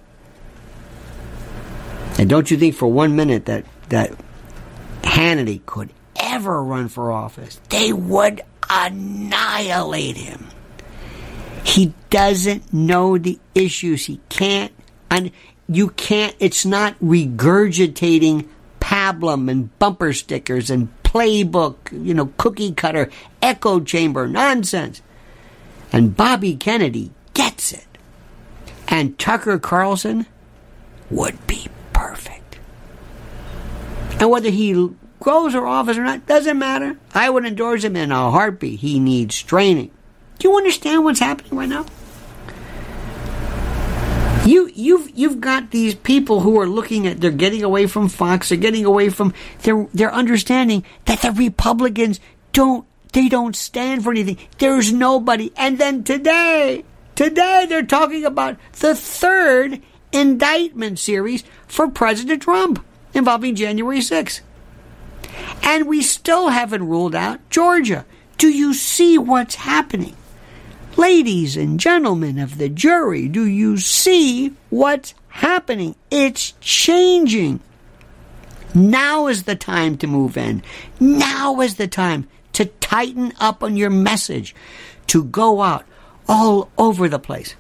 And 2.19 2.29
don't 2.29 2.51
you 2.51 2.59
think 2.59 2.75
for 2.75 2.89
one 2.89 3.17
minute 3.17 3.47
that, 3.47 3.65
that 3.89 4.13
Hannity 5.01 5.65
could 5.65 5.95
ever 6.15 6.63
run 6.63 6.89
for 6.89 7.11
office? 7.11 7.59
They 7.71 7.91
would 7.91 8.43
annihilate 8.69 10.19
him. 10.19 10.47
He 11.67 11.93
doesn't 12.11 12.73
know 12.73 13.19
the 13.19 13.41
issues. 13.55 14.07
He 14.07 14.21
can't, 14.29 14.73
and 15.11 15.33
you 15.69 15.89
can't, 15.91 16.35
it's 16.39 16.65
not 16.65 16.99
regurgitating 17.01 18.47
pablum 18.79 19.51
and 19.51 19.77
bumper 19.81 20.13
stickers 20.13 20.71
and 20.71 20.89
playbook, 21.03 21.77
you 21.91 22.15
know, 22.15 22.33
cookie 22.39 22.73
cutter, 22.73 23.11
echo 23.43 23.81
chamber 23.81 24.29
nonsense. 24.29 25.03
And 25.93 26.17
Bobby 26.17 26.55
Kennedy 26.55 27.11
gets 27.35 27.73
it. 27.73 27.87
And 28.87 29.19
Tucker 29.19 29.59
Carlson 29.59 30.27
would 31.11 31.47
be 31.49 31.67
perfect. 31.93 32.61
And 34.21 34.31
whether 34.31 34.51
he 34.51 34.91
goes 35.21 35.55
or 35.57 35.67
office 35.67 35.99
or 35.99 36.05
not, 36.05 36.27
doesn't 36.27 36.59
matter. 36.59 36.97
I 37.13 37.29
would 37.29 37.45
endorse 37.45 37.83
him 37.83 37.97
in 37.97 38.13
a 38.13 38.31
heartbeat. 38.31 38.79
He 38.81 39.01
needs 39.01 39.43
training. 39.43 39.91
Do 40.39 40.49
you 40.49 40.57
understand 40.57 41.05
what's 41.05 41.21
happening 41.21 41.57
right 41.57 41.69
now? 41.69 41.87
You 44.47 44.71
you've 44.75 45.11
you've 45.19 45.41
got 45.41 45.71
these 45.73 45.95
people 45.95 46.41
who 46.41 46.61
are 46.61 46.69
looking 46.69 47.07
at 47.07 47.21
they're 47.21 47.31
getting 47.33 47.65
away 47.65 47.87
from 47.87 48.09
Fox, 48.09 48.49
they're 48.49 48.59
getting 48.59 48.85
away 48.85 49.09
from 49.09 49.35
they're 49.63 49.89
they're 49.93 50.13
understanding 50.13 50.85
that 51.07 51.23
the 51.23 51.33
Republicans 51.33 52.21
don't 52.53 52.87
they 53.13 53.29
don't 53.29 53.57
stand 53.57 54.05
for 54.05 54.11
anything. 54.11 54.39
There's 54.59 54.93
nobody. 54.93 55.53
And 55.57 55.79
then 55.79 56.05
today, 56.05 56.85
today 57.15 57.67
they're 57.69 57.83
talking 57.83 58.25
about 58.25 58.59
the 58.79 58.95
third 58.95 59.81
indictment 60.13 60.99
series 60.99 61.43
for 61.67 61.89
President 61.89 62.43
Trump 62.43 62.85
involving 63.15 63.55
January 63.55 63.99
6th. 63.99 64.43
And 65.63 65.89
we 65.89 66.03
still 66.03 66.51
haven't 66.51 66.87
ruled 66.87 67.15
out 67.15 67.41
Georgia. 67.51 68.05
Do 68.39 68.49
you 68.49 68.75
see 68.75 69.19
what's 69.19 69.57
happening? 69.57 70.15
Ladies 70.97 71.59
and 71.59 71.79
gentlemen 71.79 72.39
of 72.39 72.57
the 72.57 72.71
jury, 72.71 73.29
do 73.29 73.45
you 73.45 73.77
see 73.77 74.55
what's 74.71 75.13
happening? 75.29 75.95
It's 76.11 76.55
changing. 76.61 77.61
Now 78.75 79.27
is 79.27 79.43
the 79.43 79.57
time 79.57 79.99
to 79.99 80.07
move 80.07 80.39
in. 80.39 80.63
Now 80.99 81.61
is 81.61 81.77
the 81.77 81.87
time 81.87 82.29
to 82.55 82.65
tighten 82.65 83.35
up 83.39 83.63
on 83.63 83.77
your 83.77 83.91
message, 83.91 84.55
to 85.09 85.23
go 85.25 85.61
out 85.61 85.85
all 86.27 86.71
over 86.79 87.11
the 87.11 87.19
place 87.19 87.55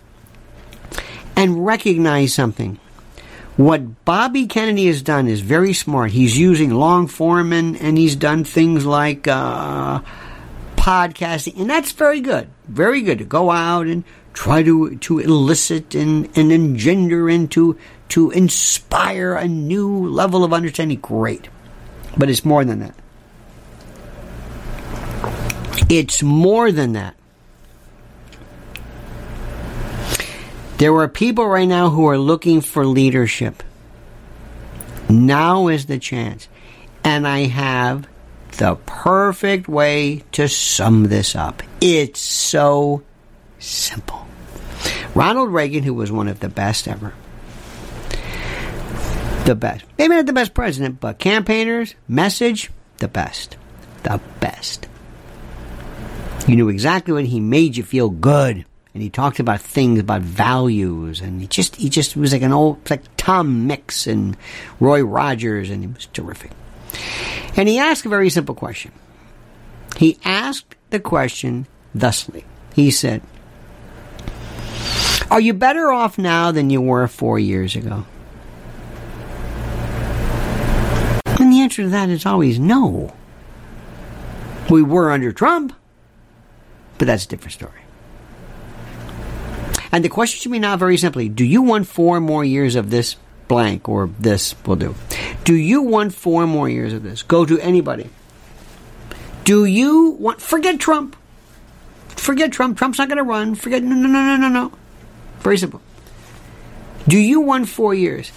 and 1.36 1.66
recognize 1.66 2.32
something. 2.32 2.78
What 3.58 4.04
Bobby 4.06 4.46
Kennedy 4.46 4.86
has 4.86 5.02
done 5.02 5.28
is 5.28 5.40
very 5.40 5.74
smart. 5.74 6.10
He's 6.10 6.38
using 6.38 6.70
long 6.70 7.06
form 7.06 7.52
and, 7.52 7.76
and 7.76 7.98
he's 7.98 8.16
done 8.16 8.44
things 8.44 8.86
like 8.86 9.28
uh, 9.28 10.00
podcasting, 10.76 11.60
and 11.60 11.68
that's 11.68 11.92
very 11.92 12.20
good. 12.20 12.48
Very 12.68 13.02
good 13.02 13.18
to 13.18 13.24
go 13.24 13.50
out 13.50 13.86
and 13.86 14.04
try 14.32 14.62
to, 14.62 14.96
to 14.96 15.18
elicit 15.18 15.94
and, 15.94 16.28
and 16.36 16.52
engender 16.52 17.28
and 17.28 17.50
to, 17.52 17.78
to 18.10 18.30
inspire 18.30 19.34
a 19.34 19.48
new 19.48 20.08
level 20.08 20.44
of 20.44 20.52
understanding. 20.52 20.98
Great. 21.00 21.48
But 22.16 22.28
it's 22.28 22.44
more 22.44 22.64
than 22.64 22.80
that. 22.80 22.94
It's 25.88 26.22
more 26.22 26.72
than 26.72 26.92
that. 26.92 27.14
There 30.78 30.94
are 30.94 31.08
people 31.08 31.46
right 31.46 31.68
now 31.68 31.88
who 31.88 32.06
are 32.06 32.18
looking 32.18 32.60
for 32.60 32.84
leadership. 32.84 33.62
Now 35.08 35.68
is 35.68 35.86
the 35.86 35.98
chance. 35.98 36.48
And 37.02 37.26
I 37.26 37.46
have 37.46 38.08
the 38.56 38.76
perfect 38.86 39.68
way 39.68 40.22
to 40.32 40.48
sum 40.48 41.04
this 41.04 41.36
up. 41.36 41.62
It's 41.80 42.20
so 42.20 43.02
simple. 43.58 44.26
Ronald 45.14 45.52
Reagan, 45.52 45.82
who 45.82 45.94
was 45.94 46.12
one 46.12 46.28
of 46.28 46.40
the 46.40 46.48
best 46.48 46.88
ever, 46.88 47.14
the 49.44 49.54
best, 49.54 49.84
maybe 49.98 50.14
not 50.14 50.26
the 50.26 50.32
best 50.32 50.54
president, 50.54 51.00
but 51.00 51.18
campaigners, 51.18 51.94
message, 52.08 52.70
the 52.98 53.08
best. 53.08 53.56
The 54.02 54.20
best. 54.40 54.88
You 56.46 56.56
knew 56.56 56.68
exactly 56.68 57.12
when 57.12 57.26
he 57.26 57.40
made 57.40 57.76
you 57.76 57.82
feel 57.82 58.08
good 58.08 58.64
and 58.94 59.02
he 59.02 59.10
talked 59.10 59.40
about 59.40 59.60
things 59.60 59.98
about 59.98 60.22
values 60.22 61.20
and 61.20 61.40
he 61.40 61.46
just 61.46 61.76
he 61.76 61.88
just 61.88 62.16
was 62.16 62.32
like 62.32 62.42
an 62.42 62.52
old 62.52 62.88
like 62.88 63.02
Tom 63.16 63.66
Mix 63.66 64.06
and 64.06 64.36
Roy 64.80 65.02
Rogers 65.02 65.70
and 65.70 65.82
he 65.82 65.88
was 65.88 66.06
terrific. 66.06 66.52
And 67.56 67.68
he 67.68 67.78
asked 67.78 68.04
a 68.04 68.08
very 68.08 68.30
simple 68.30 68.54
question. 68.54 68.92
He 69.96 70.18
asked 70.24 70.76
the 70.90 71.00
question 71.00 71.66
thusly. 71.94 72.44
He 72.74 72.90
said, 72.90 73.22
Are 75.30 75.40
you 75.40 75.54
better 75.54 75.90
off 75.90 76.18
now 76.18 76.52
than 76.52 76.68
you 76.70 76.80
were 76.80 77.08
four 77.08 77.38
years 77.38 77.74
ago? 77.74 78.04
And 81.38 81.52
the 81.52 81.60
answer 81.60 81.82
to 81.82 81.88
that 81.88 82.08
is 82.10 82.26
always 82.26 82.58
no. 82.58 83.14
We 84.70 84.82
were 84.82 85.10
under 85.10 85.32
Trump, 85.32 85.74
but 86.98 87.06
that's 87.06 87.24
a 87.24 87.28
different 87.28 87.52
story. 87.52 87.80
And 89.92 90.04
the 90.04 90.08
question 90.08 90.42
to 90.42 90.48
me 90.50 90.58
now, 90.58 90.76
very 90.76 90.96
simply, 90.96 91.28
do 91.28 91.44
you 91.44 91.62
want 91.62 91.86
four 91.86 92.20
more 92.20 92.44
years 92.44 92.74
of 92.74 92.90
this 92.90 93.16
blank 93.48 93.88
or 93.88 94.10
this 94.18 94.54
will 94.66 94.76
do? 94.76 94.94
Do 95.46 95.54
you 95.54 95.80
want 95.80 96.12
four 96.12 96.44
more 96.44 96.68
years 96.68 96.92
of 96.92 97.04
this? 97.04 97.22
Go 97.22 97.46
to 97.46 97.56
anybody. 97.60 98.10
Do 99.44 99.64
you 99.64 100.16
want, 100.18 100.40
forget 100.40 100.80
Trump. 100.80 101.14
Forget 102.08 102.50
Trump. 102.50 102.76
Trump's 102.76 102.98
not 102.98 103.08
going 103.08 103.18
to 103.18 103.22
run. 103.22 103.54
Forget, 103.54 103.84
no, 103.84 103.94
no, 103.94 104.08
no, 104.08 104.22
no, 104.22 104.36
no, 104.36 104.48
no. 104.48 104.72
Very 105.38 105.56
simple. 105.56 105.80
Do 107.06 107.16
you 107.16 107.40
want 107.40 107.68
four 107.68 107.94
years? 107.94 108.32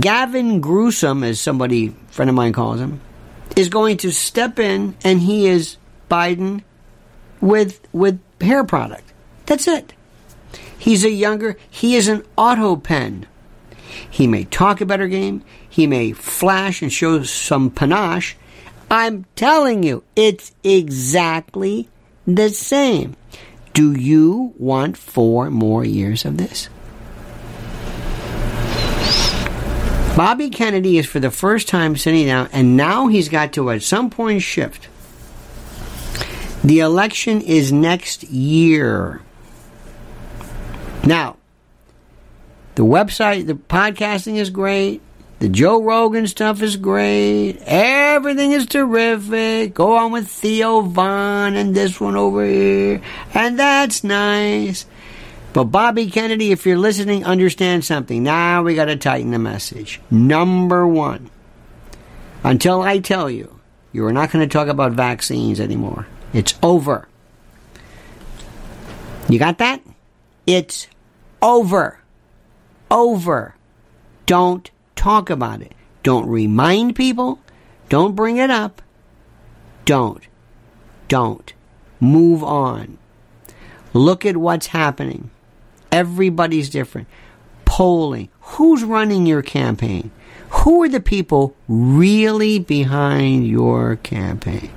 Gavin 0.00 0.62
Gruesome, 0.62 1.22
as 1.22 1.38
somebody, 1.38 1.94
friend 2.08 2.30
of 2.30 2.34
mine 2.34 2.54
calls 2.54 2.80
him, 2.80 3.02
is 3.54 3.68
going 3.68 3.98
to 3.98 4.10
step 4.10 4.58
in 4.58 4.96
and 5.04 5.20
he 5.20 5.46
is 5.46 5.76
Biden 6.10 6.62
with, 7.42 7.86
with 7.92 8.18
hair 8.40 8.64
product. 8.64 9.12
That's 9.44 9.68
it. 9.68 9.92
He's 10.78 11.04
a 11.04 11.10
younger, 11.10 11.58
he 11.68 11.94
is 11.94 12.08
an 12.08 12.24
auto 12.38 12.76
pen. 12.76 13.26
He 14.10 14.26
may 14.26 14.44
talk 14.44 14.80
a 14.80 14.86
better 14.86 15.08
game, 15.08 15.44
he 15.72 15.86
may 15.86 16.12
flash 16.12 16.82
and 16.82 16.92
show 16.92 17.22
some 17.22 17.70
panache. 17.70 18.36
I'm 18.90 19.24
telling 19.36 19.82
you, 19.82 20.04
it's 20.14 20.52
exactly 20.62 21.88
the 22.26 22.50
same. 22.50 23.16
Do 23.72 23.94
you 23.94 24.52
want 24.58 24.98
four 24.98 25.50
more 25.50 25.82
years 25.82 26.26
of 26.26 26.36
this? 26.36 26.68
Bobby 30.14 30.50
Kennedy 30.50 30.98
is 30.98 31.06
for 31.06 31.20
the 31.20 31.30
first 31.30 31.68
time 31.68 31.96
sitting 31.96 32.26
down, 32.26 32.50
and 32.52 32.76
now 32.76 33.06
he's 33.06 33.30
got 33.30 33.54
to 33.54 33.70
at 33.70 33.82
some 33.82 34.10
point 34.10 34.42
shift. 34.42 34.90
The 36.62 36.80
election 36.80 37.40
is 37.40 37.72
next 37.72 38.24
year. 38.24 39.22
Now, 41.06 41.38
the 42.74 42.84
website, 42.84 43.46
the 43.46 43.54
podcasting 43.54 44.36
is 44.36 44.50
great. 44.50 45.00
The 45.42 45.48
Joe 45.48 45.82
Rogan 45.82 46.28
stuff 46.28 46.62
is 46.62 46.76
great. 46.76 47.56
Everything 47.66 48.52
is 48.52 48.64
terrific. 48.64 49.74
Go 49.74 49.96
on 49.96 50.12
with 50.12 50.28
Theo 50.28 50.82
Von 50.82 51.56
and 51.56 51.74
this 51.74 52.00
one 52.00 52.14
over 52.14 52.46
here. 52.46 53.02
And 53.34 53.58
that's 53.58 54.04
nice. 54.04 54.86
But 55.52 55.64
Bobby 55.64 56.08
Kennedy, 56.12 56.52
if 56.52 56.64
you're 56.64 56.78
listening, 56.78 57.24
understand 57.24 57.84
something. 57.84 58.22
Now 58.22 58.62
we 58.62 58.76
got 58.76 58.84
to 58.84 58.94
tighten 58.94 59.32
the 59.32 59.40
message. 59.40 60.00
Number 60.12 60.86
one, 60.86 61.28
until 62.44 62.80
I 62.80 63.00
tell 63.00 63.28
you, 63.28 63.58
you 63.90 64.06
are 64.06 64.12
not 64.12 64.30
going 64.30 64.48
to 64.48 64.52
talk 64.52 64.68
about 64.68 64.92
vaccines 64.92 65.58
anymore. 65.58 66.06
It's 66.32 66.54
over. 66.62 67.08
You 69.28 69.40
got 69.40 69.58
that? 69.58 69.82
It's 70.46 70.86
over. 71.42 71.98
Over. 72.92 73.56
Don't 74.26 74.70
talk 75.02 75.30
about 75.30 75.60
it. 75.60 75.72
Don't 76.04 76.28
remind 76.28 76.94
people. 76.94 77.40
Don't 77.88 78.14
bring 78.14 78.36
it 78.36 78.50
up. 78.50 78.80
Don't. 79.84 80.22
Don't. 81.08 81.52
Move 81.98 82.44
on. 82.44 82.98
Look 83.92 84.24
at 84.24 84.36
what's 84.36 84.68
happening. 84.68 85.30
Everybody's 85.90 86.70
different. 86.70 87.08
Polling. 87.64 88.28
Who's 88.40 88.84
running 88.84 89.26
your 89.26 89.42
campaign? 89.42 90.12
Who 90.50 90.82
are 90.84 90.88
the 90.88 91.00
people 91.00 91.56
really 91.66 92.60
behind 92.60 93.46
your 93.46 93.96
campaign? 93.96 94.70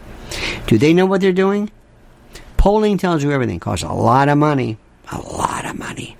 Do 0.65 0.79
they 0.79 0.93
know 0.93 1.05
what 1.05 1.21
they're 1.21 1.31
doing? 1.33 1.69
Polling 2.57 2.97
tells 2.97 3.23
you 3.23 3.31
everything. 3.31 3.57
It 3.57 3.61
costs 3.61 3.85
a 3.85 3.93
lot 3.93 4.27
of 4.27 4.39
money. 4.39 4.77
A 5.11 5.19
lot 5.19 5.65
of 5.65 5.77
money 5.77 6.17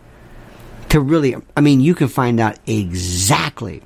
to 0.95 1.01
really, 1.01 1.35
I 1.57 1.59
mean, 1.59 1.81
you 1.81 1.93
can 1.93 2.07
find 2.07 2.39
out 2.39 2.57
exactly. 2.65 3.81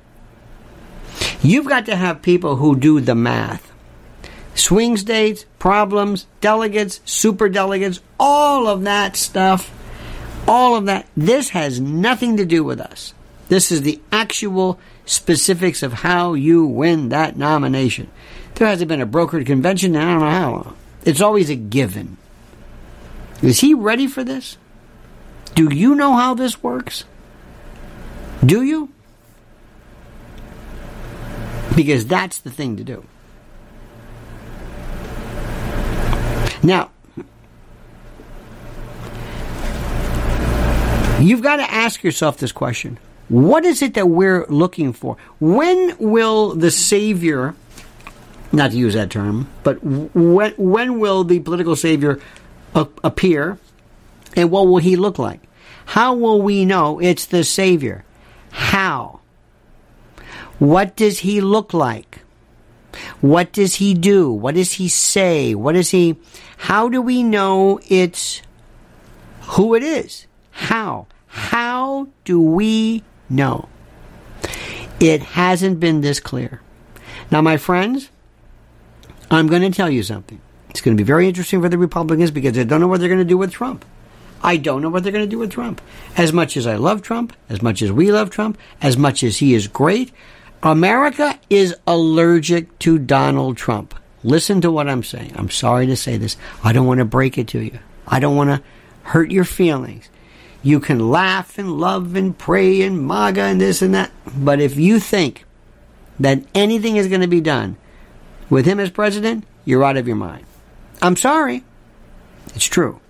You've 1.42 1.68
got 1.68 1.86
to 1.86 1.96
have 1.96 2.22
people 2.22 2.56
who 2.56 2.76
do 2.76 3.00
the 3.00 3.14
math. 3.14 3.70
Swing 4.54 4.96
states, 4.96 5.46
problems, 5.58 6.26
delegates, 6.40 7.00
super 7.04 7.48
delegates, 7.48 8.00
all 8.18 8.66
of 8.66 8.82
that 8.82 9.16
stuff, 9.16 9.72
all 10.46 10.76
of 10.76 10.86
that. 10.86 11.06
This 11.16 11.50
has 11.50 11.80
nothing 11.80 12.36
to 12.36 12.44
do 12.44 12.62
with 12.62 12.80
us. 12.80 13.14
This 13.48 13.72
is 13.72 13.82
the 13.82 14.00
actual 14.12 14.78
specifics 15.06 15.82
of 15.82 15.92
how 15.92 16.34
you 16.34 16.64
win 16.66 17.08
that 17.08 17.36
nomination. 17.36 18.10
There 18.54 18.68
hasn't 18.68 18.88
been 18.88 19.00
a 19.00 19.06
brokered 19.06 19.46
convention 19.46 19.94
in 19.94 20.00
I 20.00 20.12
don't 20.12 20.20
know 20.20 20.30
how 20.30 20.50
long. 20.50 20.76
It's 21.04 21.20
always 21.20 21.48
a 21.48 21.56
given. 21.56 22.16
Is 23.42 23.60
he 23.60 23.72
ready 23.72 24.06
for 24.06 24.22
this? 24.22 24.58
Do 25.54 25.74
you 25.74 25.94
know 25.94 26.14
how 26.14 26.34
this 26.34 26.62
works? 26.62 27.04
Do 28.44 28.62
you? 28.62 28.90
Because 31.76 32.06
that's 32.06 32.38
the 32.38 32.50
thing 32.50 32.76
to 32.76 32.84
do. 32.84 33.04
Now, 36.62 36.90
you've 41.20 41.42
got 41.42 41.56
to 41.56 41.70
ask 41.70 42.02
yourself 42.02 42.36
this 42.36 42.52
question 42.52 42.98
What 43.28 43.64
is 43.64 43.82
it 43.82 43.94
that 43.94 44.08
we're 44.08 44.46
looking 44.46 44.92
for? 44.92 45.16
When 45.38 45.96
will 45.98 46.54
the 46.54 46.70
Savior, 46.70 47.54
not 48.52 48.72
to 48.72 48.76
use 48.76 48.94
that 48.94 49.10
term, 49.10 49.48
but 49.62 49.82
when, 49.82 50.52
when 50.56 50.98
will 50.98 51.24
the 51.24 51.40
political 51.40 51.76
Savior 51.76 52.20
appear? 52.74 53.58
And 54.36 54.50
what 54.50 54.68
will 54.68 54.78
he 54.78 54.96
look 54.96 55.18
like? 55.18 55.40
How 55.86 56.14
will 56.14 56.40
we 56.40 56.64
know 56.64 57.00
it's 57.00 57.26
the 57.26 57.42
Savior? 57.42 58.04
How? 58.50 59.19
What 60.60 60.94
does 60.94 61.20
he 61.20 61.40
look 61.40 61.74
like? 61.74 62.20
What 63.20 63.52
does 63.52 63.76
he 63.76 63.94
do? 63.94 64.30
What 64.30 64.54
does 64.54 64.74
he 64.74 64.88
say? 64.88 65.54
What 65.54 65.72
does 65.72 65.90
he, 65.90 66.16
how 66.58 66.88
do 66.88 67.00
we 67.00 67.22
know 67.22 67.80
it's 67.88 68.42
who 69.40 69.74
it 69.74 69.82
is? 69.82 70.26
How? 70.50 71.06
How 71.26 72.08
do 72.24 72.40
we 72.40 73.02
know? 73.30 73.68
It 75.00 75.22
hasn't 75.22 75.80
been 75.80 76.02
this 76.02 76.20
clear. 76.20 76.60
Now, 77.30 77.40
my 77.40 77.56
friends, 77.56 78.10
I'm 79.30 79.46
going 79.46 79.62
to 79.62 79.70
tell 79.70 79.88
you 79.88 80.02
something. 80.02 80.40
It's 80.68 80.82
going 80.82 80.94
to 80.94 81.02
be 81.02 81.06
very 81.06 81.26
interesting 81.26 81.62
for 81.62 81.70
the 81.70 81.78
Republicans 81.78 82.30
because 82.30 82.52
they 82.52 82.64
don't 82.64 82.80
know 82.80 82.88
what 82.88 83.00
they're 83.00 83.08
going 83.08 83.18
to 83.18 83.24
do 83.24 83.38
with 83.38 83.50
Trump. 83.50 83.84
I 84.42 84.56
don't 84.56 84.82
know 84.82 84.90
what 84.90 85.04
they're 85.04 85.12
going 85.12 85.24
to 85.24 85.30
do 85.30 85.38
with 85.38 85.52
Trump. 85.52 85.80
As 86.16 86.32
much 86.32 86.56
as 86.56 86.66
I 86.66 86.76
love 86.76 87.00
Trump, 87.00 87.34
as 87.48 87.62
much 87.62 87.80
as 87.80 87.90
we 87.90 88.12
love 88.12 88.28
Trump, 88.30 88.58
as 88.82 88.96
much 88.96 89.22
as 89.22 89.38
he 89.38 89.54
is 89.54 89.68
great, 89.68 90.12
America 90.62 91.38
is 91.48 91.74
allergic 91.86 92.78
to 92.80 92.98
Donald 92.98 93.56
Trump. 93.56 93.94
Listen 94.22 94.60
to 94.60 94.70
what 94.70 94.88
I'm 94.88 95.02
saying. 95.02 95.32
I'm 95.36 95.48
sorry 95.48 95.86
to 95.86 95.96
say 95.96 96.18
this. 96.18 96.36
I 96.62 96.72
don't 96.72 96.86
want 96.86 96.98
to 96.98 97.06
break 97.06 97.38
it 97.38 97.48
to 97.48 97.60
you. 97.60 97.78
I 98.06 98.20
don't 98.20 98.36
want 98.36 98.50
to 98.50 98.62
hurt 99.04 99.30
your 99.30 99.44
feelings. 99.44 100.10
You 100.62 100.78
can 100.78 101.10
laugh 101.10 101.56
and 101.58 101.78
love 101.78 102.14
and 102.14 102.36
pray 102.36 102.82
and 102.82 103.06
MAGA 103.06 103.40
and 103.40 103.60
this 103.60 103.80
and 103.80 103.94
that. 103.94 104.10
But 104.36 104.60
if 104.60 104.76
you 104.76 105.00
think 105.00 105.46
that 106.18 106.44
anything 106.54 106.96
is 106.96 107.08
going 107.08 107.22
to 107.22 107.26
be 107.26 107.40
done 107.40 107.78
with 108.50 108.66
him 108.66 108.78
as 108.78 108.90
president, 108.90 109.44
you're 109.64 109.84
out 109.84 109.96
of 109.96 110.06
your 110.06 110.16
mind. 110.16 110.44
I'm 111.00 111.16
sorry. 111.16 111.64
It's 112.54 112.66
true. 112.66 113.00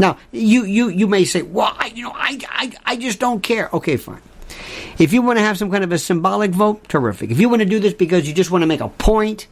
Now, 0.00 0.18
you, 0.32 0.64
you, 0.64 0.88
you 0.88 1.06
may 1.06 1.24
say, 1.24 1.42
well, 1.42 1.72
I, 1.78 1.86
you 1.94 2.02
know, 2.02 2.12
I, 2.12 2.40
I, 2.48 2.72
I 2.84 2.96
just 2.96 3.20
don't 3.20 3.40
care. 3.40 3.70
Okay, 3.72 3.96
fine. 3.96 4.22
If 4.98 5.12
you 5.12 5.22
want 5.22 5.38
to 5.38 5.42
have 5.44 5.58
some 5.58 5.70
kind 5.70 5.84
of 5.84 5.92
a 5.92 5.98
symbolic 5.98 6.52
vote, 6.52 6.88
terrific. 6.88 7.30
If 7.30 7.40
you 7.40 7.48
want 7.48 7.60
to 7.60 7.66
do 7.66 7.80
this 7.80 7.94
because 7.94 8.28
you 8.28 8.34
just 8.34 8.50
want 8.50 8.62
to 8.62 8.66
make 8.66 8.80
a 8.80 8.88
point, 8.88 9.46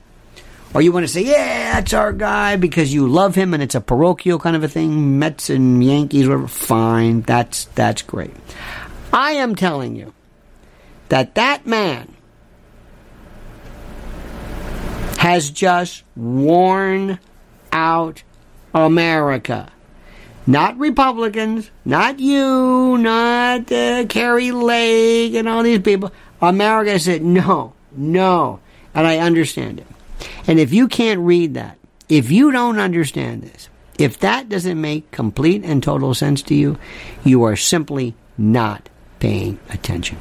or 0.75 0.81
you 0.81 0.93
want 0.93 1.05
to 1.05 1.13
say, 1.13 1.23
yeah, 1.23 1.75
that's 1.75 1.93
our 1.93 2.13
guy 2.13 2.57
because 2.57 2.93
you 2.95 3.07
love 3.07 3.35
him 3.35 3.53
and 3.53 3.63
it's 3.63 3.75
a 3.75 3.81
parochial 3.81 4.39
kind 4.39 4.57
of 4.57 4.65
a 4.65 4.69
thing, 4.69 5.19
Mets 5.19 5.51
and 5.51 5.85
Yankees, 5.85 6.27
whatever, 6.27 6.49
fine. 6.49 7.23
That's, 7.23 7.67
that's 7.67 8.03
great. 8.03 8.35
I 9.13 9.33
am 9.33 9.55
telling 9.55 9.97
you 9.97 10.15
that 11.11 11.35
that 11.35 11.67
man 11.67 12.15
has 15.19 15.51
just 15.51 16.05
worn 16.17 17.19
out 17.71 18.23
America. 18.75 19.71
Not 20.47 20.79
Republicans, 20.79 21.71
not 21.85 22.19
you, 22.19 22.99
not 22.99 23.71
uh, 23.71 24.07
Kari 24.07 24.51
Lake 24.51 25.35
and 25.35 25.49
all 25.49 25.63
these 25.63 25.79
people. 25.81 26.13
America 26.41 26.99
said 26.99 27.23
no, 27.23 27.75
no. 27.93 28.61
And 28.95 29.07
I 29.07 29.19
understand 29.19 29.79
it. 29.79 29.87
And 30.47 30.59
if 30.59 30.73
you 30.73 30.89
can't 30.89 31.21
read 31.21 31.55
that, 31.55 31.79
if 32.09 32.31
you 32.31 32.51
don't 32.51 32.79
understand 32.79 33.43
this, 33.43 33.69
if 33.99 34.19
that 34.19 34.49
doesn't 34.49 34.81
make 34.81 35.11
complete 35.13 35.63
and 35.65 35.83
total 35.83 36.15
sense 36.15 36.43
to 36.43 36.55
you, 36.55 36.79
you 37.23 37.45
are 37.45 37.57
simply 37.57 38.15
not 38.37 38.89
paying 39.21 39.61
attention. 39.71 40.19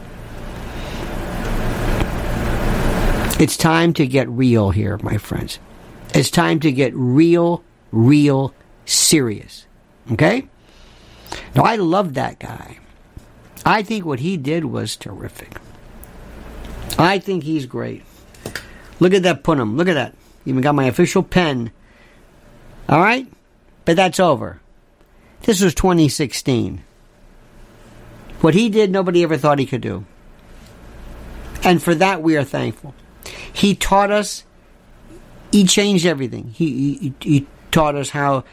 It's 3.40 3.58
time 3.58 3.94
to 3.94 4.06
get 4.06 4.30
real 4.30 4.70
here, 4.70 5.00
my 5.02 5.18
friends. 5.18 5.58
It's 6.14 6.30
time 6.30 6.60
to 6.60 6.72
get 6.72 6.94
real, 6.94 7.64
real 7.92 8.54
serious. 8.86 9.66
Okay? 10.12 10.48
Now, 11.56 11.64
I 11.64 11.76
love 11.78 12.14
that 12.16 12.40
guy. 12.40 12.78
I 13.66 13.84
think 13.84 14.06
what 14.06 14.20
he 14.20 14.38
did 14.38 14.66
was 14.66 14.96
terrific. 14.96 15.58
I 16.98 17.20
think 17.20 17.44
he's 17.44 17.66
great. 17.66 18.04
Look 19.00 19.14
at 19.14 19.24
that 19.24 19.44
Punim. 19.44 19.78
Look 19.78 19.88
at 19.88 19.94
that. 19.94 20.16
Even 20.46 20.62
got 20.62 20.76
my 20.76 20.86
official 20.86 21.24
pen. 21.24 21.72
All 22.90 23.00
right? 23.00 23.32
But 23.86 23.96
that's 23.96 24.20
over. 24.20 24.60
This 25.44 25.62
was 25.62 25.74
2016. 25.74 26.84
What 28.42 28.54
he 28.54 28.70
did, 28.70 28.92
nobody 28.92 29.24
ever 29.24 29.38
thought 29.38 29.60
he 29.60 29.66
could 29.66 29.82
do. 29.82 30.06
And 31.64 31.82
for 31.82 31.94
that, 31.96 32.22
we 32.22 32.38
are 32.38 32.44
thankful. 32.44 32.96
He 33.54 33.76
taught 33.76 34.12
us, 34.12 34.46
he 35.52 35.66
changed 35.66 36.06
everything. 36.06 36.52
He, 36.56 36.96
he, 36.96 37.14
he 37.20 37.48
taught 37.72 37.96
us 37.96 38.10
how 38.10 38.44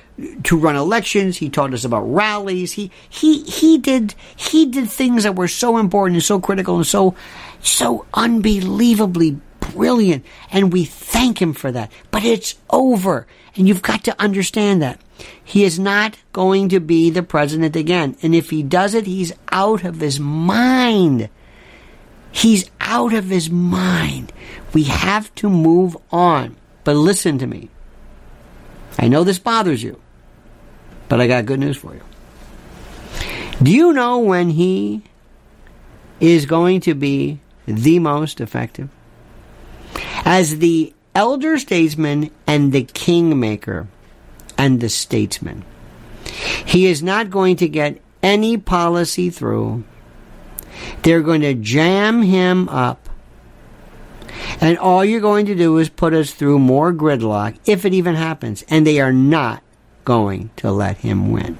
to 0.44 0.56
run 0.56 0.76
elections. 0.76 1.36
He 1.36 1.48
taught 1.48 1.74
us 1.74 1.84
about 1.84 2.02
rallies. 2.02 2.72
He 2.72 2.90
he 3.08 3.42
he 3.42 3.78
did 3.78 4.14
he 4.36 4.66
did 4.66 4.88
things 4.88 5.24
that 5.24 5.36
were 5.36 5.48
so 5.48 5.78
important 5.78 6.16
and 6.16 6.24
so 6.24 6.40
critical 6.40 6.76
and 6.76 6.86
so 6.86 7.14
so 7.60 8.06
unbelievably 8.14 9.40
brilliant. 9.72 10.24
And 10.50 10.72
we 10.72 10.84
thank 10.84 11.40
him 11.40 11.52
for 11.52 11.70
that. 11.72 11.90
But 12.10 12.24
it's 12.24 12.54
over, 12.70 13.26
and 13.56 13.68
you've 13.68 13.82
got 13.82 14.04
to 14.04 14.20
understand 14.20 14.82
that 14.82 15.00
he 15.44 15.64
is 15.64 15.78
not 15.78 16.16
going 16.32 16.68
to 16.70 16.80
be 16.80 17.10
the 17.10 17.22
president 17.22 17.76
again. 17.76 18.16
And 18.22 18.34
if 18.34 18.50
he 18.50 18.62
does 18.62 18.94
it, 18.94 19.06
he's 19.06 19.32
out 19.50 19.84
of 19.84 20.00
his 20.00 20.20
mind. 20.20 21.28
He's 22.30 22.70
out 22.80 23.14
of 23.14 23.24
his 23.24 23.50
mind. 23.50 24.32
We 24.72 24.84
have 24.84 25.34
to 25.36 25.48
move 25.48 25.96
on. 26.10 26.56
But 26.84 26.96
listen 26.96 27.38
to 27.38 27.46
me. 27.46 27.70
I 28.98 29.08
know 29.08 29.24
this 29.24 29.38
bothers 29.38 29.82
you, 29.82 30.00
but 31.08 31.20
I 31.20 31.26
got 31.26 31.46
good 31.46 31.60
news 31.60 31.76
for 31.76 31.94
you. 31.94 32.02
Do 33.62 33.70
you 33.70 33.92
know 33.92 34.18
when 34.18 34.50
he 34.50 35.02
is 36.20 36.46
going 36.46 36.80
to 36.82 36.94
be 36.94 37.40
the 37.66 37.98
most 37.98 38.40
effective? 38.40 38.88
As 40.24 40.58
the 40.58 40.92
elder 41.14 41.58
statesman 41.58 42.30
and 42.46 42.72
the 42.72 42.84
kingmaker 42.84 43.88
and 44.56 44.80
the 44.80 44.88
statesman. 44.88 45.64
He 46.64 46.86
is 46.86 47.02
not 47.02 47.30
going 47.30 47.56
to 47.56 47.68
get 47.68 48.00
any 48.22 48.56
policy 48.56 49.30
through. 49.30 49.84
They're 51.02 51.22
going 51.22 51.40
to 51.40 51.54
jam 51.54 52.22
him 52.22 52.68
up 52.68 53.07
and 54.60 54.78
all 54.78 55.04
you're 55.04 55.20
going 55.20 55.46
to 55.46 55.54
do 55.54 55.78
is 55.78 55.88
put 55.88 56.14
us 56.14 56.32
through 56.32 56.58
more 56.58 56.92
gridlock, 56.92 57.58
if 57.66 57.84
it 57.84 57.94
even 57.94 58.14
happens. 58.14 58.64
And 58.68 58.86
they 58.86 59.00
are 59.00 59.12
not 59.12 59.62
going 60.04 60.50
to 60.56 60.70
let 60.70 60.98
him 60.98 61.32
win. 61.32 61.58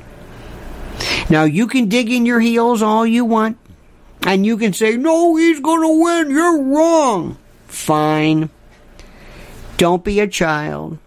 Now, 1.31 1.45
you 1.45 1.67
can 1.67 1.89
dig 1.89 2.11
in 2.11 2.27
your 2.27 2.41
heels 2.41 2.83
all 2.83 3.07
you 3.07 3.25
want, 3.25 3.59
and 4.27 4.45
you 4.45 4.57
can 4.57 4.73
say, 4.73 4.97
no, 4.97 5.37
he's 5.37 5.61
going 5.61 5.83
to 5.83 6.03
win. 6.03 6.31
You're 6.31 6.63
wrong. 6.63 7.39
Fine. 7.67 8.51
Don't 9.77 10.03
be 10.03 10.21
a 10.21 10.27
child. 10.27 10.99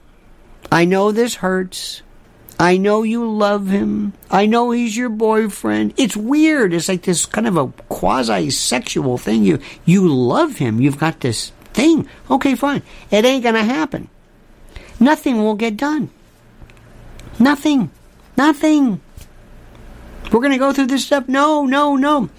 I 0.71 0.85
know 0.85 1.11
this 1.11 1.35
hurts. 1.35 2.01
I 2.57 2.77
know 2.77 3.01
you 3.01 3.29
love 3.29 3.67
him. 3.67 4.13
I 4.29 4.45
know 4.45 4.69
he's 4.69 4.95
your 4.95 5.09
boyfriend. 5.09 5.95
It's 5.97 6.15
weird. 6.15 6.73
It's 6.73 6.87
like 6.87 7.01
this 7.01 7.25
kind 7.25 7.47
of 7.47 7.57
a 7.57 7.67
quasi 7.89 8.51
sexual 8.51 9.17
thing. 9.17 9.43
You 9.43 9.59
you 9.83 10.07
love 10.07 10.57
him. 10.57 10.79
You've 10.79 10.99
got 10.99 11.21
this 11.21 11.51
thing. 11.73 12.07
Okay, 12.29 12.55
fine. 12.55 12.83
It 13.09 13.25
ain't 13.25 13.43
going 13.43 13.55
to 13.55 13.63
happen. 13.63 14.09
Nothing 14.99 15.43
will 15.43 15.55
get 15.55 15.77
done. 15.77 16.09
Nothing. 17.39 17.91
Nothing. 18.37 19.01
We're 20.31 20.39
going 20.39 20.51
to 20.51 20.57
go 20.57 20.73
through 20.73 20.87
this 20.87 21.05
stuff. 21.05 21.27
No, 21.27 21.65
no, 21.65 21.95
no. 21.95 22.29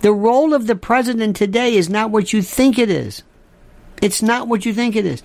The 0.00 0.12
role 0.12 0.54
of 0.54 0.66
the 0.66 0.76
president 0.76 1.36
today 1.36 1.74
is 1.74 1.88
not 1.88 2.10
what 2.10 2.32
you 2.32 2.42
think 2.42 2.78
it 2.78 2.90
is. 2.90 3.22
It's 4.00 4.22
not 4.22 4.48
what 4.48 4.64
you 4.64 4.72
think 4.72 4.96
it 4.96 5.06
is. 5.06 5.22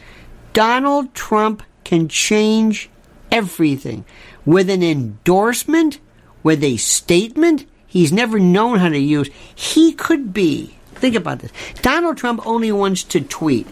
Donald 0.54 1.14
Trump 1.14 1.64
can 1.84 2.08
change 2.08 2.90
everything 3.32 4.06
with 4.46 4.70
an 4.70 4.84
endorsement, 4.84 6.00
with 6.44 6.64
a 6.64 6.78
statement 6.78 7.66
he's 7.88 8.12
never 8.12 8.40
known 8.40 8.80
how 8.80 8.90
to 8.90 8.98
use. 8.98 9.30
He 9.54 9.94
could 9.94 10.34
be 10.34 10.78
Think 10.96 11.16
about 11.16 11.40
this. 11.40 11.52
Donald 11.82 12.18
Trump 12.18 12.46
only 12.46 12.72
wants 12.72 13.04
to 13.04 13.22
tweet. 13.22 13.68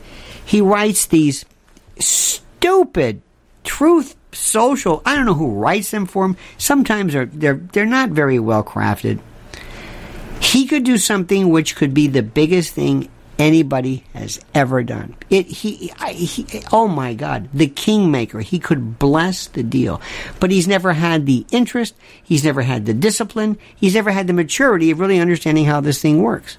He 0.45 0.61
writes 0.61 1.05
these 1.05 1.45
stupid 1.99 3.21
truth 3.63 4.15
social. 4.31 5.01
I 5.05 5.15
don't 5.15 5.25
know 5.25 5.33
who 5.33 5.59
writes 5.59 5.91
them 5.91 6.05
for 6.05 6.25
him. 6.25 6.37
Sometimes 6.57 7.13
they're 7.13 7.25
they're 7.25 7.55
they're 7.55 7.85
not 7.85 8.09
very 8.09 8.39
well 8.39 8.63
crafted. 8.63 9.19
He 10.41 10.67
could 10.67 10.83
do 10.83 10.97
something 10.97 11.49
which 11.49 11.75
could 11.75 11.93
be 11.93 12.07
the 12.07 12.23
biggest 12.23 12.73
thing 12.73 13.09
anybody 13.39 14.03
has 14.13 14.39
ever 14.53 14.83
done. 14.83 15.15
It 15.29 15.47
he, 15.47 15.91
he 16.11 16.63
oh 16.71 16.87
my 16.87 17.13
god, 17.13 17.49
the 17.53 17.67
kingmaker. 17.67 18.41
He 18.41 18.59
could 18.59 18.99
bless 18.99 19.47
the 19.47 19.63
deal. 19.63 20.01
But 20.39 20.51
he's 20.51 20.67
never 20.67 20.93
had 20.93 21.25
the 21.25 21.45
interest, 21.51 21.95
he's 22.23 22.43
never 22.43 22.61
had 22.61 22.85
the 22.85 22.93
discipline, 22.93 23.57
he's 23.75 23.95
never 23.95 24.11
had 24.11 24.27
the 24.27 24.33
maturity 24.33 24.91
of 24.91 24.99
really 24.99 25.19
understanding 25.19 25.65
how 25.65 25.81
this 25.81 26.01
thing 26.01 26.21
works. 26.21 26.57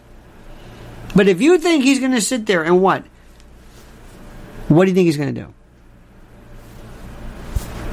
But 1.15 1.29
if 1.29 1.41
you 1.41 1.59
think 1.59 1.85
he's 1.85 2.01
going 2.01 2.13
to 2.13 2.21
sit 2.21 2.47
there 2.47 2.65
and 2.65 2.83
what? 2.83 3.05
What 4.69 4.85
do 4.85 4.91
you 4.91 4.95
think 4.95 5.07
he's 5.07 5.17
going 5.17 5.35
to 5.35 5.41
do? 5.43 5.55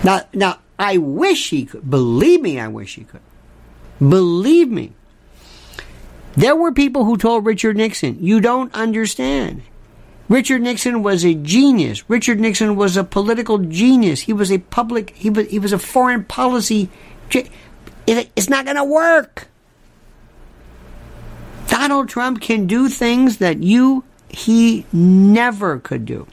Now, 0.03 0.22
now, 0.34 0.59
I 0.80 0.97
wish 0.97 1.49
he 1.49 1.65
could. 1.65 1.88
Believe 1.89 2.41
me, 2.41 2.59
I 2.59 2.67
wish 2.67 2.95
he 2.95 3.03
could. 3.03 3.22
Believe 3.99 4.69
me. 4.69 4.93
There 6.36 6.55
were 6.55 6.72
people 6.72 7.05
who 7.05 7.17
told 7.17 7.45
Richard 7.45 7.78
Nixon, 7.78 8.17
you 8.19 8.39
don't 8.39 8.74
understand. 8.74 9.61
Richard 10.28 10.61
Nixon 10.61 11.03
was 11.03 11.26
a 11.26 11.36
genius. 11.36 12.09
Richard 12.09 12.39
Nixon 12.39 12.78
was 12.78 12.95
a 12.95 13.03
political 13.03 13.57
genius. 13.59 14.22
He 14.22 14.34
was 14.34 14.49
a 14.49 14.59
public, 14.59 15.11
he 15.11 15.30
was, 15.30 15.47
he 15.49 15.59
was 15.59 15.74
a 15.74 15.78
foreign 15.78 16.24
policy. 16.24 16.89
It's 18.07 18.49
not 18.49 18.65
going 18.65 18.78
to 18.78 18.84
work. 18.84 19.49
Donald 21.72 22.07
Trump 22.07 22.39
can 22.39 22.67
do 22.67 22.88
things 22.88 23.38
that 23.38 23.63
you, 23.63 24.03
he 24.30 24.86
never 24.93 25.80
could 25.80 26.05
do. 26.05 26.28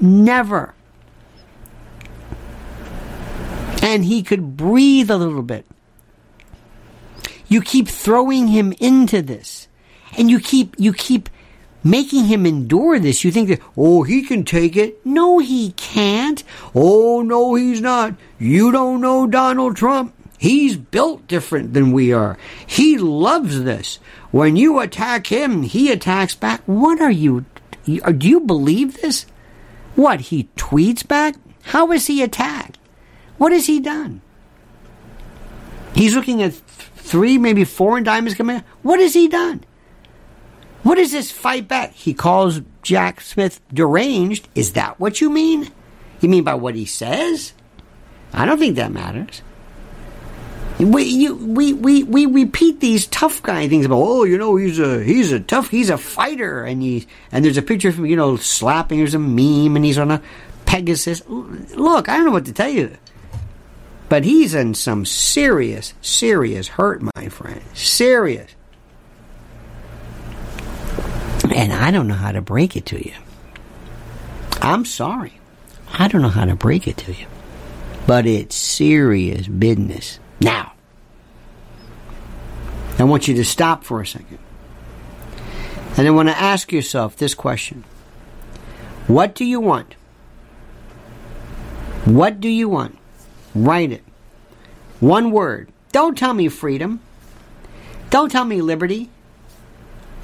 Never. 0.00 0.74
and 3.82 4.04
he 4.04 4.22
could 4.22 4.56
breathe 4.56 5.10
a 5.10 5.16
little 5.16 5.42
bit. 5.42 5.66
You 7.48 7.60
keep 7.60 7.88
throwing 7.88 8.48
him 8.48 8.72
into 8.80 9.20
this. 9.20 9.68
And 10.16 10.30
you 10.30 10.40
keep, 10.40 10.74
you 10.78 10.92
keep 10.94 11.28
making 11.82 12.26
him 12.26 12.46
endure 12.46 12.98
this. 12.98 13.24
You 13.24 13.32
think 13.32 13.48
that, 13.48 13.60
oh, 13.76 14.04
he 14.04 14.22
can 14.22 14.44
take 14.44 14.76
it. 14.76 15.04
No, 15.04 15.40
he 15.40 15.72
can't. 15.72 16.42
Oh, 16.74 17.22
no, 17.22 17.54
he's 17.54 17.80
not. 17.80 18.14
You 18.38 18.70
don't 18.70 19.00
know 19.00 19.26
Donald 19.26 19.76
Trump. 19.76 20.14
He's 20.42 20.76
built 20.76 21.28
different 21.28 21.72
than 21.72 21.92
we 21.92 22.12
are. 22.12 22.36
He 22.66 22.98
loves 22.98 23.62
this. 23.62 24.00
When 24.32 24.56
you 24.56 24.80
attack 24.80 25.28
him, 25.28 25.62
he 25.62 25.92
attacks 25.92 26.34
back. 26.34 26.62
What 26.66 27.00
are 27.00 27.12
you? 27.12 27.44
Do 27.84 28.28
you 28.28 28.40
believe 28.40 29.00
this? 29.00 29.24
What, 29.94 30.20
he 30.20 30.48
tweets 30.56 31.06
back? 31.06 31.36
How 31.62 31.92
is 31.92 32.08
he 32.08 32.24
attacked? 32.24 32.80
What 33.38 33.52
has 33.52 33.66
he 33.66 33.78
done? 33.78 34.20
He's 35.94 36.16
looking 36.16 36.42
at 36.42 36.54
three, 36.54 37.38
maybe 37.38 37.64
four 37.64 38.00
diamonds 38.00 38.36
coming. 38.36 38.64
What 38.82 38.98
has 38.98 39.14
he 39.14 39.28
done? 39.28 39.62
What 40.82 40.98
is 40.98 41.12
this 41.12 41.30
fight 41.30 41.68
back? 41.68 41.92
He 41.92 42.14
calls 42.14 42.62
Jack 42.82 43.20
Smith 43.20 43.60
deranged. 43.72 44.48
Is 44.56 44.72
that 44.72 44.98
what 44.98 45.20
you 45.20 45.30
mean? 45.30 45.70
You 46.20 46.28
mean 46.28 46.42
by 46.42 46.56
what 46.56 46.74
he 46.74 46.84
says? 46.84 47.52
I 48.32 48.44
don't 48.44 48.58
think 48.58 48.74
that 48.74 48.90
matters. 48.90 49.40
We, 50.82 51.04
you, 51.04 51.34
we, 51.34 51.72
we, 51.72 52.02
we 52.02 52.26
repeat 52.26 52.80
these 52.80 53.06
tough 53.06 53.42
guy 53.42 53.68
things 53.68 53.86
about, 53.86 54.00
oh, 54.00 54.24
you 54.24 54.38
know, 54.38 54.56
he's 54.56 54.78
a, 54.78 55.02
he's 55.02 55.30
a 55.30 55.38
tough, 55.40 55.68
he's 55.68 55.90
a 55.90 55.98
fighter. 55.98 56.64
And 56.64 56.82
he, 56.82 57.06
and 57.30 57.44
there's 57.44 57.56
a 57.56 57.62
picture 57.62 57.88
of 57.90 57.98
him, 57.98 58.06
you 58.06 58.16
know, 58.16 58.36
slapping, 58.36 58.98
there's 58.98 59.14
a 59.14 59.18
meme 59.18 59.76
and 59.76 59.84
he's 59.84 59.98
on 59.98 60.10
a 60.10 60.22
Pegasus. 60.66 61.22
Look, 61.28 62.08
I 62.08 62.16
don't 62.16 62.26
know 62.26 62.32
what 62.32 62.46
to 62.46 62.52
tell 62.52 62.68
you. 62.68 62.96
But 64.08 64.24
he's 64.24 64.54
in 64.54 64.74
some 64.74 65.04
serious, 65.04 65.94
serious 66.02 66.68
hurt, 66.68 67.02
my 67.14 67.28
friend. 67.28 67.62
Serious. 67.74 68.50
And 71.54 71.72
I 71.72 71.90
don't 71.90 72.08
know 72.08 72.14
how 72.14 72.32
to 72.32 72.40
break 72.40 72.76
it 72.76 72.86
to 72.86 72.98
you. 72.98 73.14
I'm 74.60 74.84
sorry. 74.84 75.38
I 75.92 76.08
don't 76.08 76.22
know 76.22 76.28
how 76.28 76.44
to 76.44 76.54
break 76.56 76.88
it 76.88 76.96
to 76.98 77.12
you. 77.12 77.26
But 78.06 78.26
it's 78.26 78.56
serious 78.56 79.46
business. 79.46 80.18
Now, 80.42 80.72
I 82.98 83.04
want 83.04 83.28
you 83.28 83.34
to 83.34 83.44
stop 83.44 83.84
for 83.84 84.00
a 84.00 84.06
second. 84.06 84.38
And 85.96 86.06
I 86.06 86.10
want 86.10 86.28
to 86.30 86.36
ask 86.36 86.72
yourself 86.72 87.16
this 87.16 87.34
question 87.34 87.84
What 89.06 89.34
do 89.36 89.44
you 89.44 89.60
want? 89.60 89.94
What 92.04 92.40
do 92.40 92.48
you 92.48 92.68
want? 92.68 92.98
Write 93.54 93.92
it. 93.92 94.02
One 94.98 95.30
word. 95.30 95.68
Don't 95.92 96.18
tell 96.18 96.34
me 96.34 96.48
freedom. 96.48 97.00
Don't 98.10 98.32
tell 98.32 98.44
me 98.44 98.60
liberty. 98.62 99.10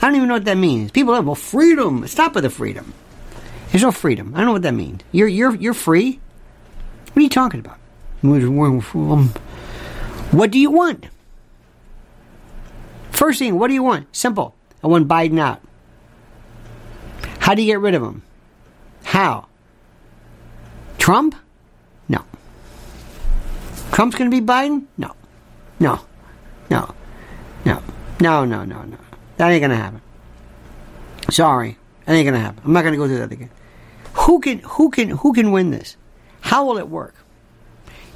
I 0.02 0.06
don't 0.06 0.16
even 0.16 0.28
know 0.28 0.34
what 0.34 0.46
that 0.46 0.56
means. 0.56 0.90
People 0.90 1.14
are, 1.14 1.22
well, 1.22 1.34
freedom. 1.34 2.06
Stop 2.06 2.34
with 2.34 2.44
the 2.44 2.50
freedom. 2.50 2.92
There's 3.70 3.82
no 3.82 3.92
freedom. 3.92 4.32
I 4.34 4.38
don't 4.38 4.46
know 4.46 4.52
what 4.52 4.62
that 4.62 4.74
means. 4.74 5.02
You're, 5.12 5.28
you're, 5.28 5.54
you're 5.54 5.74
free? 5.74 6.18
What 7.08 7.16
are 7.16 7.20
you 7.20 7.28
talking 7.28 7.60
about? 7.60 7.78
What 10.30 10.50
do 10.50 10.58
you 10.58 10.70
want? 10.70 11.06
First 13.10 13.38
thing, 13.38 13.58
what 13.58 13.68
do 13.68 13.74
you 13.74 13.82
want? 13.82 14.14
Simple. 14.14 14.54
I 14.82 14.86
want 14.86 15.08
Biden 15.08 15.38
out. 15.38 15.60
How 17.40 17.54
do 17.54 17.62
you 17.62 17.72
get 17.72 17.80
rid 17.80 17.94
of 17.94 18.02
him? 18.02 18.22
How? 19.04 19.46
Trump? 20.98 21.34
No. 22.08 22.24
Trump's 23.90 24.16
going 24.16 24.30
to 24.30 24.40
be 24.40 24.46
Biden? 24.46 24.84
No. 24.96 25.16
No. 25.80 26.00
No. 26.70 26.94
No. 27.64 27.82
No, 28.20 28.44
no, 28.44 28.64
no, 28.64 28.82
no. 28.82 28.98
That 29.38 29.50
ain't 29.50 29.62
going 29.62 29.70
to 29.70 29.76
happen. 29.76 30.02
Sorry. 31.30 31.78
That 32.04 32.12
ain't 32.12 32.24
going 32.24 32.34
to 32.34 32.40
happen. 32.40 32.62
I'm 32.64 32.72
not 32.72 32.82
going 32.82 32.92
to 32.92 32.98
go 32.98 33.06
through 33.06 33.18
that 33.18 33.32
again. 33.32 33.50
Who 34.12 34.40
can, 34.40 34.58
who 34.60 34.90
can, 34.90 35.10
who 35.10 35.32
can 35.32 35.52
win 35.52 35.70
this? 35.70 35.96
How 36.40 36.66
will 36.66 36.78
it 36.78 36.88
work? 36.88 37.14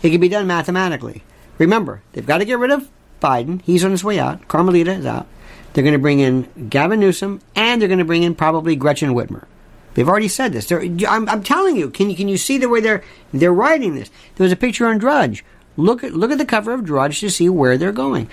It 0.03 0.11
can 0.11 0.21
be 0.21 0.29
done 0.29 0.47
mathematically. 0.47 1.23
Remember, 1.59 2.03
they've 2.13 2.27
got 2.27 2.39
to 2.39 2.45
get 2.45 2.59
rid 2.59 2.71
of 2.71 2.89
Biden. 3.21 3.63
He's 3.63 3.85
on 3.85 3.91
his 3.91 4.05
way 4.05 4.19
out. 4.19 4.49
Carmelita 4.49 4.93
is 4.93 5.07
out. 5.07 5.27
They're 5.73 5.85
going 5.85 5.95
to 5.95 5.99
bring 5.99 6.21
in 6.21 6.69
Gavin 6.69 7.01
Newsom, 7.01 7.41
and 7.55 7.81
they're 7.81 7.89
going 7.89 7.99
to 7.99 8.05
bring 8.05 8.23
in 8.23 8.35
probably 8.35 8.77
Gretchen 8.77 9.15
Whitmer. 9.15 9.47
They've 9.95 10.09
already 10.09 10.29
said 10.29 10.53
this. 10.53 10.71
I'm, 10.73 11.29
I'm, 11.29 11.43
telling 11.43 11.77
you. 11.77 11.91
Can 11.91 12.09
you 12.09 12.17
can 12.17 12.29
you 12.29 12.39
see 12.39 12.57
the 12.57 12.69
way 12.69 12.81
they're 12.81 13.05
they're 13.33 13.53
writing 13.53 13.95
this? 13.95 14.11
There 14.37 14.45
was 14.45 14.53
a 14.53 14.57
picture 14.57 14.87
on 14.87 14.99
Drudge 14.99 15.45
Look 15.77 16.05
at 16.05 16.13
look 16.13 16.31
at 16.31 16.39
the 16.39 16.45
cover 16.45 16.73
of 16.73 16.85
Drudge 16.85 17.21
to 17.21 17.31
see 17.31 17.49
where 17.49 17.79
they're 17.79 17.93
going. 17.93 18.29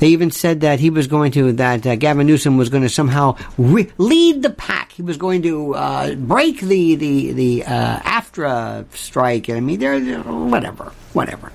They 0.00 0.08
even 0.08 0.30
said 0.30 0.60
that 0.62 0.80
he 0.80 0.90
was 0.90 1.06
going 1.06 1.32
to 1.32 1.52
that 1.52 1.86
uh, 1.86 1.96
Gavin 1.96 2.26
Newsom 2.26 2.56
was 2.56 2.68
going 2.68 2.82
to 2.82 2.88
somehow 2.88 3.36
re- 3.56 3.90
lead 3.96 4.42
the 4.42 4.50
pack. 4.50 4.92
He 4.92 5.02
was 5.02 5.16
going 5.16 5.42
to 5.42 5.74
uh, 5.74 6.14
break 6.14 6.60
the 6.60 6.94
the 6.96 7.32
the 7.32 7.64
uh, 7.64 8.00
AFTRA 8.00 8.92
strike. 8.94 9.48
I 9.48 9.60
mean, 9.60 9.78
they're, 9.78 10.00
they're 10.00 10.20
whatever, 10.20 10.92
whatever. 11.12 11.52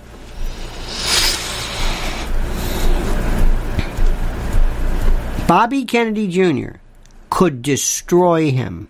Bobby 5.49 5.83
Kennedy 5.83 6.27
Jr. 6.27 6.77
could 7.29 7.61
destroy 7.61 8.51
him, 8.51 8.87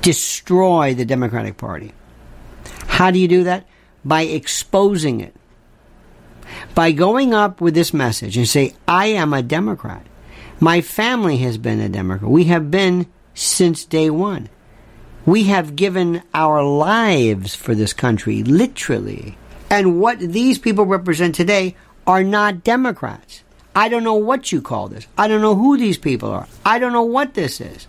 destroy 0.00 0.94
the 0.94 1.04
Democratic 1.04 1.56
Party. 1.56 1.92
How 2.86 3.10
do 3.10 3.18
you 3.18 3.28
do 3.28 3.44
that? 3.44 3.66
by 4.04 4.22
exposing 4.22 5.20
it. 5.20 5.34
By 6.74 6.92
going 6.92 7.32
up 7.32 7.60
with 7.60 7.74
this 7.74 7.94
message 7.94 8.36
and 8.36 8.48
say, 8.48 8.74
I 8.86 9.06
am 9.06 9.32
a 9.32 9.42
Democrat. 9.42 10.06
My 10.60 10.80
family 10.80 11.38
has 11.38 11.58
been 11.58 11.80
a 11.80 11.88
Democrat. 11.88 12.30
We 12.30 12.44
have 12.44 12.70
been 12.70 13.06
since 13.34 13.84
day 13.84 14.10
one. 14.10 14.48
We 15.26 15.44
have 15.44 15.74
given 15.74 16.22
our 16.34 16.62
lives 16.62 17.54
for 17.54 17.74
this 17.74 17.94
country, 17.94 18.42
literally. 18.42 19.38
And 19.70 19.98
what 20.00 20.18
these 20.18 20.58
people 20.58 20.84
represent 20.84 21.34
today 21.34 21.76
are 22.06 22.22
not 22.22 22.62
Democrats. 22.62 23.43
I 23.74 23.88
don't 23.88 24.04
know 24.04 24.14
what 24.14 24.52
you 24.52 24.62
call 24.62 24.88
this. 24.88 25.06
I 25.18 25.26
don't 25.28 25.42
know 25.42 25.56
who 25.56 25.76
these 25.76 25.98
people 25.98 26.30
are. 26.30 26.46
I 26.64 26.78
don't 26.78 26.92
know 26.92 27.02
what 27.02 27.34
this 27.34 27.60
is. 27.60 27.88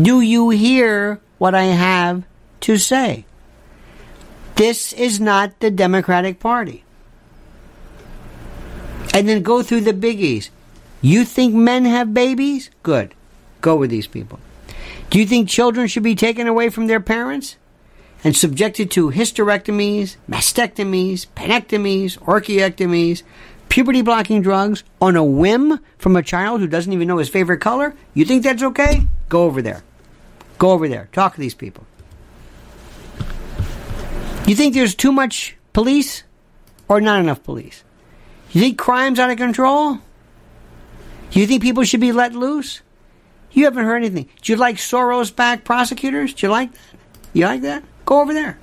Do 0.00 0.20
you 0.20 0.50
hear 0.50 1.20
what 1.38 1.54
I 1.54 1.64
have 1.64 2.22
to 2.60 2.78
say? 2.78 3.24
This 4.54 4.92
is 4.92 5.18
not 5.18 5.58
the 5.60 5.70
Democratic 5.70 6.38
Party. 6.38 6.84
And 9.12 9.28
then 9.28 9.42
go 9.42 9.62
through 9.62 9.82
the 9.82 9.92
biggies. 9.92 10.50
You 11.00 11.24
think 11.24 11.54
men 11.54 11.84
have 11.84 12.14
babies? 12.14 12.70
Good. 12.82 13.14
Go 13.60 13.76
with 13.76 13.90
these 13.90 14.06
people. 14.06 14.38
Do 15.10 15.18
you 15.18 15.26
think 15.26 15.48
children 15.48 15.88
should 15.88 16.02
be 16.02 16.14
taken 16.14 16.46
away 16.46 16.70
from 16.70 16.86
their 16.86 17.00
parents 17.00 17.56
and 18.24 18.36
subjected 18.36 18.90
to 18.92 19.10
hysterectomies, 19.10 20.16
mastectomies, 20.30 21.26
penectomies, 21.36 22.18
orchiectomies, 22.20 23.22
puberty 23.72 24.02
blocking 24.02 24.42
drugs 24.42 24.84
on 25.00 25.16
a 25.16 25.24
whim 25.24 25.80
from 25.96 26.14
a 26.14 26.22
child 26.22 26.60
who 26.60 26.66
doesn't 26.66 26.92
even 26.92 27.08
know 27.08 27.16
his 27.16 27.30
favorite 27.30 27.56
color? 27.56 27.96
You 28.12 28.26
think 28.26 28.42
that's 28.42 28.62
okay? 28.62 29.06
Go 29.30 29.44
over 29.44 29.62
there. 29.62 29.82
Go 30.58 30.72
over 30.72 30.88
there. 30.88 31.08
Talk 31.12 31.36
to 31.36 31.40
these 31.40 31.54
people. 31.54 31.86
You 34.46 34.54
think 34.54 34.74
there's 34.74 34.94
too 34.94 35.10
much 35.10 35.56
police 35.72 36.22
or 36.86 37.00
not 37.00 37.18
enough 37.18 37.42
police? 37.42 37.82
You 38.50 38.60
think 38.60 38.76
crime's 38.76 39.18
out 39.18 39.30
of 39.30 39.38
control? 39.38 40.00
You 41.30 41.46
think 41.46 41.62
people 41.62 41.84
should 41.84 42.00
be 42.00 42.12
let 42.12 42.34
loose? 42.34 42.82
You 43.52 43.64
haven't 43.64 43.86
heard 43.86 43.96
anything. 44.04 44.28
Do 44.42 44.52
you 44.52 44.58
like 44.58 44.76
Soros 44.76 45.34
backed 45.34 45.64
prosecutors? 45.64 46.34
Do 46.34 46.46
you 46.46 46.50
like 46.50 46.72
that? 46.72 46.98
You 47.32 47.46
like 47.46 47.62
that? 47.62 47.84
Go 48.04 48.20
over 48.20 48.34
there. 48.34 48.58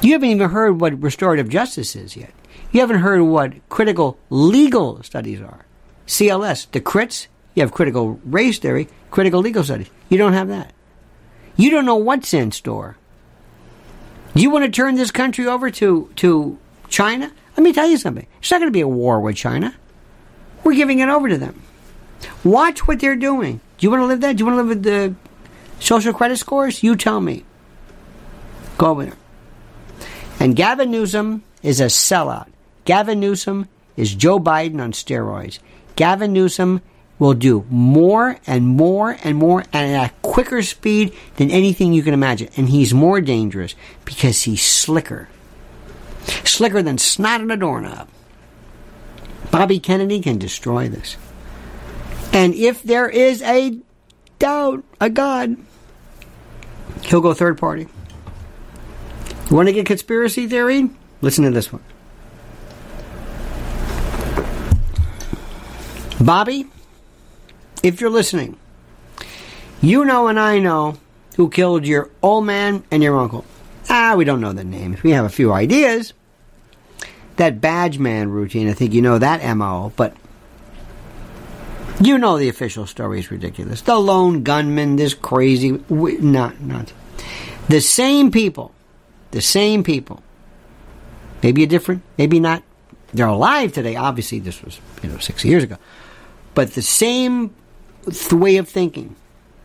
You 0.00 0.14
haven't 0.14 0.30
even 0.30 0.50
heard 0.50 0.80
what 0.80 1.00
restorative 1.00 1.48
justice 1.48 1.94
is 1.94 2.16
yet. 2.16 2.32
You 2.72 2.80
haven't 2.80 3.00
heard 3.00 3.22
what 3.22 3.68
critical 3.68 4.18
legal 4.30 5.02
studies 5.02 5.40
are. 5.40 5.66
CLS, 6.06 6.70
the 6.72 6.80
crits, 6.80 7.26
you 7.54 7.62
have 7.62 7.72
critical 7.72 8.18
race 8.24 8.58
theory, 8.58 8.88
critical 9.10 9.40
legal 9.40 9.62
studies. 9.62 9.90
You 10.08 10.18
don't 10.18 10.32
have 10.32 10.48
that. 10.48 10.72
You 11.56 11.70
don't 11.70 11.84
know 11.84 11.96
what's 11.96 12.32
in 12.32 12.50
store. 12.50 12.96
You 14.34 14.50
want 14.50 14.64
to 14.64 14.70
turn 14.70 14.94
this 14.94 15.10
country 15.10 15.46
over 15.46 15.70
to, 15.70 16.10
to 16.16 16.58
China? 16.88 17.30
Let 17.56 17.62
me 17.62 17.74
tell 17.74 17.86
you 17.86 17.98
something. 17.98 18.26
It's 18.38 18.50
not 18.50 18.58
going 18.58 18.68
to 18.68 18.76
be 18.76 18.80
a 18.80 18.88
war 18.88 19.20
with 19.20 19.36
China. 19.36 19.74
We're 20.64 20.74
giving 20.74 21.00
it 21.00 21.10
over 21.10 21.28
to 21.28 21.36
them. 21.36 21.60
Watch 22.42 22.88
what 22.88 23.00
they're 23.00 23.16
doing. 23.16 23.60
Do 23.76 23.86
you 23.86 23.90
want 23.90 24.00
to 24.00 24.06
live 24.06 24.22
that? 24.22 24.36
Do 24.36 24.42
you 24.42 24.46
want 24.46 24.54
to 24.54 24.62
live 24.62 24.68
with 24.68 24.82
the 24.82 25.14
social 25.78 26.14
credit 26.14 26.38
scores? 26.38 26.82
You 26.82 26.96
tell 26.96 27.20
me. 27.20 27.44
Go 28.78 28.86
over 28.86 29.04
there. 29.04 29.16
And 30.40 30.56
Gavin 30.56 30.90
Newsom 30.90 31.42
is 31.62 31.80
a 31.80 31.86
sellout. 31.86 32.46
Gavin 32.84 33.20
Newsom 33.20 33.68
is 33.96 34.14
Joe 34.14 34.40
Biden 34.40 34.80
on 34.80 34.92
steroids. 34.92 35.58
Gavin 35.96 36.32
Newsom 36.32 36.80
will 37.18 37.34
do 37.34 37.64
more 37.70 38.38
and 38.46 38.66
more 38.66 39.16
and 39.22 39.36
more 39.36 39.60
and 39.72 39.94
at 39.96 40.10
a 40.10 40.14
quicker 40.22 40.62
speed 40.62 41.14
than 41.36 41.50
anything 41.50 41.92
you 41.92 42.02
can 42.02 42.14
imagine. 42.14 42.48
And 42.56 42.68
he's 42.68 42.92
more 42.92 43.20
dangerous 43.20 43.74
because 44.04 44.42
he's 44.42 44.62
slicker. 44.62 45.28
Slicker 46.44 46.82
than 46.82 46.98
snot 46.98 47.40
on 47.40 47.50
a 47.50 47.56
doorknob. 47.56 48.08
Bobby 49.50 49.78
Kennedy 49.78 50.20
can 50.20 50.38
destroy 50.38 50.88
this. 50.88 51.16
And 52.32 52.54
if 52.54 52.82
there 52.82 53.08
is 53.08 53.42
a 53.42 53.78
doubt, 54.38 54.82
a 55.00 55.10
God, 55.10 55.56
he'll 57.02 57.20
go 57.20 57.34
third 57.34 57.58
party. 57.58 57.86
You 59.50 59.56
want 59.56 59.68
to 59.68 59.72
get 59.72 59.86
conspiracy 59.86 60.48
theory? 60.48 60.88
Listen 61.20 61.44
to 61.44 61.50
this 61.50 61.72
one. 61.72 61.82
Bobby, 66.24 66.66
if 67.82 68.00
you're 68.00 68.10
listening, 68.10 68.56
you 69.80 70.04
know 70.04 70.28
and 70.28 70.38
I 70.38 70.60
know 70.60 70.98
who 71.36 71.50
killed 71.50 71.84
your 71.86 72.10
old 72.22 72.44
man 72.44 72.84
and 72.90 73.02
your 73.02 73.18
uncle. 73.18 73.44
Ah, 73.88 74.14
we 74.16 74.24
don't 74.24 74.40
know 74.40 74.52
the 74.52 74.62
names. 74.62 75.02
We 75.02 75.10
have 75.10 75.24
a 75.24 75.30
few 75.30 75.52
ideas. 75.52 76.12
That 77.36 77.60
badge 77.60 77.98
man 77.98 78.30
routine, 78.30 78.68
I 78.68 78.74
think 78.74 78.92
you 78.92 79.02
know 79.02 79.18
that 79.18 79.56
MO, 79.56 79.92
but 79.96 80.14
you 82.00 82.18
know 82.18 82.38
the 82.38 82.48
official 82.48 82.86
story 82.86 83.18
is 83.18 83.30
ridiculous. 83.30 83.80
The 83.80 83.98
lone 83.98 84.44
gunman, 84.44 84.96
this 84.96 85.14
crazy, 85.14 85.82
not, 85.88 86.60
not. 86.60 86.92
The 87.68 87.80
same 87.80 88.30
people, 88.30 88.72
the 89.32 89.40
same 89.40 89.82
people, 89.82 90.22
maybe 91.42 91.64
a 91.64 91.66
different, 91.66 92.02
maybe 92.16 92.38
not. 92.38 92.62
They're 93.14 93.26
alive 93.26 93.72
today. 93.72 93.96
Obviously, 93.96 94.38
this 94.38 94.62
was, 94.62 94.80
you 95.02 95.08
know, 95.08 95.18
six 95.18 95.44
years 95.44 95.64
ago. 95.64 95.76
But 96.54 96.72
the 96.72 96.82
same 96.82 97.54
way 98.30 98.56
of 98.56 98.68
thinking. 98.68 99.16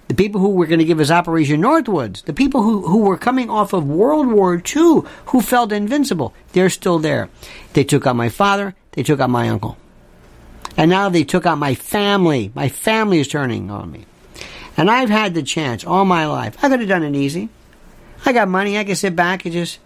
The 0.08 0.14
people 0.14 0.40
who 0.40 0.52
were 0.52 0.68
going 0.68 0.80
to 0.80 0.86
give 0.86 1.02
us 1.02 1.12
Operation 1.12 1.62
Northwoods, 1.62 2.24
the 2.24 2.34
people 2.34 2.62
who, 2.62 2.88
who 2.88 3.00
were 3.00 3.18
coming 3.18 3.50
off 3.50 3.74
of 3.74 3.86
World 3.86 4.28
War 4.28 4.56
II, 4.56 5.02
who 5.28 5.42
felt 5.42 5.74
invincible, 5.74 6.34
they're 6.54 6.70
still 6.70 6.98
there. 6.98 7.30
They 7.74 7.84
took 7.84 8.08
out 8.08 8.16
my 8.16 8.30
father, 8.30 8.74
they 8.92 9.04
took 9.04 9.20
out 9.20 9.30
my 9.30 9.50
uncle. 9.50 9.78
And 10.78 10.90
now 10.90 11.10
they 11.10 11.24
took 11.24 11.46
out 11.46 11.58
my 11.58 11.74
family. 11.74 12.52
My 12.54 12.70
family 12.70 13.20
is 13.20 13.28
turning 13.28 13.72
on 13.72 13.92
me. 13.92 14.06
And 14.78 14.92
I've 14.92 15.10
had 15.10 15.34
the 15.34 15.42
chance 15.42 15.84
all 15.84 16.06
my 16.06 16.28
life. 16.28 16.56
I 16.64 16.70
could 16.70 16.80
have 16.80 16.90
done 16.90 17.04
it 17.04 17.16
easy. 17.16 17.50
I 18.26 18.32
got 18.32 18.48
money. 18.48 18.78
I 18.78 18.84
could 18.84 18.98
sit 18.98 19.16
back 19.16 19.44
and 19.46 19.54
just 19.54 19.80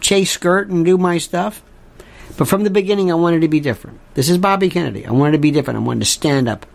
chase 0.00 0.30
skirt 0.30 0.68
and 0.68 0.84
do 0.84 0.98
my 0.98 1.16
stuff. 1.18 1.62
But 2.36 2.48
from 2.48 2.64
the 2.64 2.70
beginning, 2.70 3.10
I 3.10 3.14
wanted 3.14 3.40
to 3.42 3.48
be 3.48 3.60
different. 3.60 3.98
This 4.14 4.28
is 4.28 4.38
Bobby 4.38 4.68
Kennedy. 4.68 5.06
I 5.06 5.12
wanted 5.12 5.32
to 5.32 5.38
be 5.38 5.50
different. 5.50 5.78
I 5.78 5.82
wanted 5.82 6.00
to 6.00 6.10
stand 6.10 6.48
up 6.48 6.66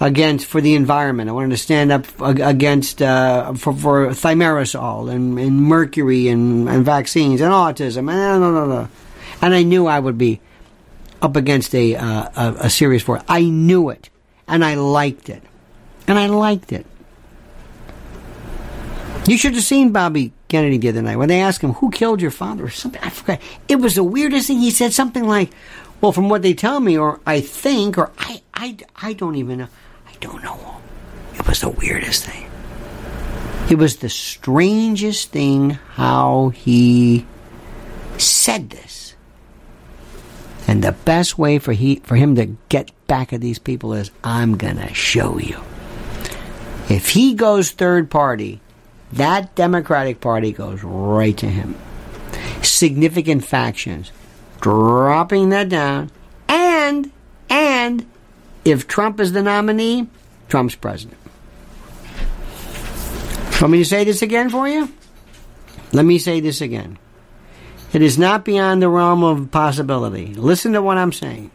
against 0.00 0.46
for 0.46 0.60
the 0.60 0.74
environment. 0.74 1.28
I 1.28 1.32
wanted 1.32 1.50
to 1.50 1.56
stand 1.56 1.92
up 1.92 2.06
against 2.20 3.02
uh, 3.02 3.54
for, 3.54 3.72
for 3.72 4.08
thimerosal 4.08 5.12
and, 5.12 5.38
and 5.38 5.62
mercury 5.62 6.28
and, 6.28 6.68
and, 6.68 6.84
vaccines 6.84 7.40
and 7.40 7.52
autism 7.52 8.10
and 8.10 8.40
no, 8.40 8.52
no, 8.52 8.66
no. 8.66 8.88
And 9.42 9.54
I 9.54 9.62
knew 9.62 9.86
I 9.86 9.98
would 9.98 10.18
be 10.18 10.40
up 11.20 11.36
against 11.36 11.74
a, 11.74 11.96
uh, 11.96 12.28
a, 12.36 12.56
a 12.60 12.70
serious 12.70 13.02
force. 13.02 13.22
I 13.28 13.42
knew 13.42 13.90
it, 13.90 14.08
and 14.46 14.64
I 14.64 14.74
liked 14.74 15.28
it, 15.28 15.42
and 16.06 16.18
I 16.18 16.26
liked 16.26 16.72
it. 16.72 16.86
You 19.28 19.36
should 19.36 19.54
have 19.54 19.62
seen 19.62 19.92
Bobby 19.92 20.32
Kennedy 20.48 20.78
the 20.78 20.88
other 20.88 21.02
night 21.02 21.16
when 21.16 21.28
they 21.28 21.42
asked 21.42 21.60
him 21.60 21.74
who 21.74 21.90
killed 21.90 22.22
your 22.22 22.30
father 22.30 22.64
or 22.64 22.70
something. 22.70 23.02
I 23.02 23.10
forgot. 23.10 23.42
It 23.68 23.76
was 23.76 23.94
the 23.94 24.02
weirdest 24.02 24.46
thing. 24.46 24.58
He 24.58 24.70
said 24.70 24.94
something 24.94 25.28
like, 25.28 25.50
"Well, 26.00 26.12
from 26.12 26.30
what 26.30 26.40
they 26.40 26.54
tell 26.54 26.80
me, 26.80 26.96
or 26.96 27.20
I 27.26 27.42
think, 27.42 27.98
or 27.98 28.10
I, 28.18 28.40
I, 28.54 28.78
I 28.96 29.12
don't 29.12 29.34
even 29.36 29.58
know. 29.58 29.68
I 30.06 30.14
don't 30.20 30.42
know." 30.42 30.80
It 31.34 31.46
was 31.46 31.60
the 31.60 31.68
weirdest 31.68 32.24
thing. 32.24 32.50
It 33.68 33.76
was 33.76 33.98
the 33.98 34.08
strangest 34.08 35.30
thing 35.30 35.70
how 35.92 36.48
he 36.48 37.26
said 38.16 38.70
this. 38.70 39.14
And 40.66 40.82
the 40.82 40.92
best 40.92 41.36
way 41.36 41.58
for 41.58 41.74
he 41.74 41.96
for 41.96 42.16
him 42.16 42.34
to 42.36 42.56
get 42.70 42.92
back 43.06 43.34
at 43.34 43.42
these 43.42 43.58
people 43.58 43.92
is 43.92 44.10
I'm 44.24 44.56
gonna 44.56 44.94
show 44.94 45.38
you. 45.38 45.60
If 46.88 47.10
he 47.10 47.34
goes 47.34 47.70
third 47.70 48.10
party, 48.10 48.62
that 49.12 49.54
Democratic 49.54 50.20
Party 50.20 50.52
goes 50.52 50.82
right 50.82 51.36
to 51.38 51.46
him. 51.46 51.76
Significant 52.62 53.44
factions 53.44 54.12
dropping 54.60 55.50
that 55.50 55.68
down, 55.68 56.10
and 56.48 57.10
and 57.48 58.06
if 58.64 58.86
Trump 58.86 59.20
is 59.20 59.32
the 59.32 59.42
nominee, 59.42 60.08
Trump's 60.48 60.74
president. 60.74 61.18
Want 63.60 63.72
me 63.72 63.78
to 63.78 63.84
say 63.84 64.04
this 64.04 64.22
again 64.22 64.50
for 64.50 64.68
you? 64.68 64.92
Let 65.92 66.04
me 66.04 66.18
say 66.18 66.40
this 66.40 66.60
again. 66.60 66.98
It 67.92 68.02
is 68.02 68.18
not 68.18 68.44
beyond 68.44 68.82
the 68.82 68.88
realm 68.88 69.24
of 69.24 69.50
possibility. 69.50 70.34
Listen 70.34 70.72
to 70.74 70.82
what 70.82 70.98
I'm 70.98 71.12
saying. 71.12 71.50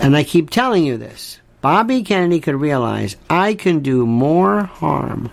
And 0.00 0.16
I 0.16 0.24
keep 0.24 0.50
telling 0.50 0.84
you 0.84 0.98
this. 0.98 1.38
Bobby 1.60 2.02
Kennedy 2.02 2.40
could 2.40 2.56
realize 2.56 3.16
I 3.30 3.54
can 3.54 3.80
do 3.80 4.04
more 4.04 4.64
harm 4.64 5.30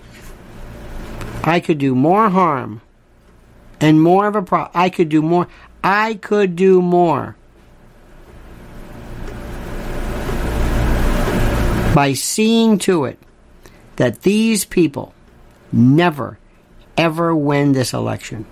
I 1.43 1.59
could 1.59 1.77
do 1.77 1.95
more 1.95 2.29
harm 2.29 2.81
and 3.79 4.01
more 4.01 4.27
of 4.27 4.35
a 4.35 4.41
problem. 4.41 4.71
I 4.75 4.89
could 4.89 5.09
do 5.09 5.21
more. 5.21 5.47
I 5.83 6.13
could 6.15 6.55
do 6.55 6.81
more 6.81 7.35
by 11.95 12.13
seeing 12.13 12.77
to 12.79 13.05
it 13.05 13.19
that 13.95 14.21
these 14.21 14.65
people 14.65 15.13
never, 15.71 16.37
ever 16.97 17.35
win 17.35 17.73
this 17.73 17.93
election 17.93 18.45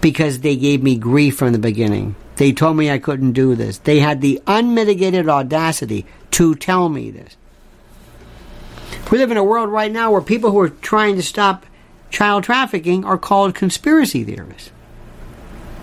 because 0.00 0.40
they 0.40 0.56
gave 0.56 0.82
me 0.82 0.96
grief 0.96 1.36
from 1.36 1.52
the 1.52 1.58
beginning. 1.58 2.16
They 2.36 2.52
told 2.52 2.76
me 2.76 2.90
I 2.90 2.98
couldn't 2.98 3.32
do 3.32 3.54
this. 3.54 3.78
They 3.78 4.00
had 4.00 4.20
the 4.20 4.42
unmitigated 4.46 5.28
audacity 5.28 6.04
to 6.32 6.54
tell 6.56 6.88
me 6.88 7.10
this. 7.10 7.36
We 9.10 9.18
live 9.18 9.30
in 9.30 9.36
a 9.36 9.44
world 9.44 9.70
right 9.70 9.92
now 9.92 10.10
where 10.10 10.20
people 10.20 10.50
who 10.50 10.60
are 10.60 10.68
trying 10.68 11.16
to 11.16 11.22
stop 11.22 11.64
child 12.14 12.44
trafficking 12.44 13.04
are 13.04 13.18
called 13.18 13.54
conspiracy 13.54 14.22
theorists. 14.22 14.70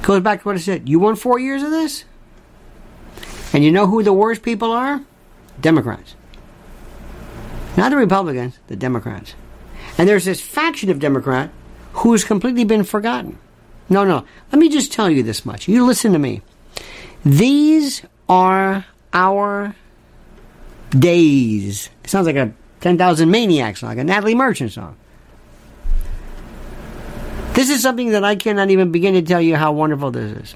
Goes 0.01 0.23
back 0.23 0.41
to 0.41 0.47
what 0.47 0.55
I 0.55 0.59
said. 0.59 0.88
You 0.88 0.97
want 0.97 1.19
four 1.19 1.38
years 1.38 1.61
of 1.61 1.69
this? 1.69 2.05
And 3.53 3.63
you 3.63 3.71
know 3.71 3.86
who 3.86 4.01
the 4.01 4.13
worst 4.13 4.41
people 4.41 4.71
are? 4.71 5.01
Democrats. 5.59 6.15
Not 7.75 7.89
the 7.89 7.97
Republicans, 7.97 8.57
the 8.67 8.77
Democrats. 8.77 9.36
And 9.97 10.07
there's 10.07 10.25
this 10.25 10.41
faction 10.41 10.89
of 10.89 10.99
Democrat 10.99 11.51
who 11.93 12.13
has 12.13 12.23
completely 12.23 12.63
been 12.63 12.86
forgotten. 12.86 13.38
No, 13.89 14.05
no. 14.05 14.25
Let 14.51 14.59
me 14.59 14.69
just 14.69 14.93
tell 14.93 15.09
you 15.09 15.23
this 15.23 15.45
much. 15.45 15.67
You 15.67 15.86
listen 15.86 16.13
to 16.13 16.19
me. 16.19 16.41
These 17.25 18.03
are 18.29 18.86
our 19.13 19.75
days. 20.91 21.89
It 22.05 22.09
sounds 22.09 22.25
like 22.25 22.38
a 22.38 22.53
10,000 22.79 23.29
Maniacs 23.29 23.82
song, 23.82 23.99
a 23.99 24.03
Natalie 24.03 24.34
Merchant 24.34 24.71
song. 24.71 24.95
This 27.53 27.69
is 27.69 27.81
something 27.81 28.11
that 28.11 28.23
I 28.23 28.35
cannot 28.35 28.69
even 28.69 28.91
begin 28.91 29.13
to 29.15 29.21
tell 29.21 29.41
you 29.41 29.55
how 29.55 29.71
wonderful 29.71 30.11
this 30.11 30.31
is. 30.31 30.55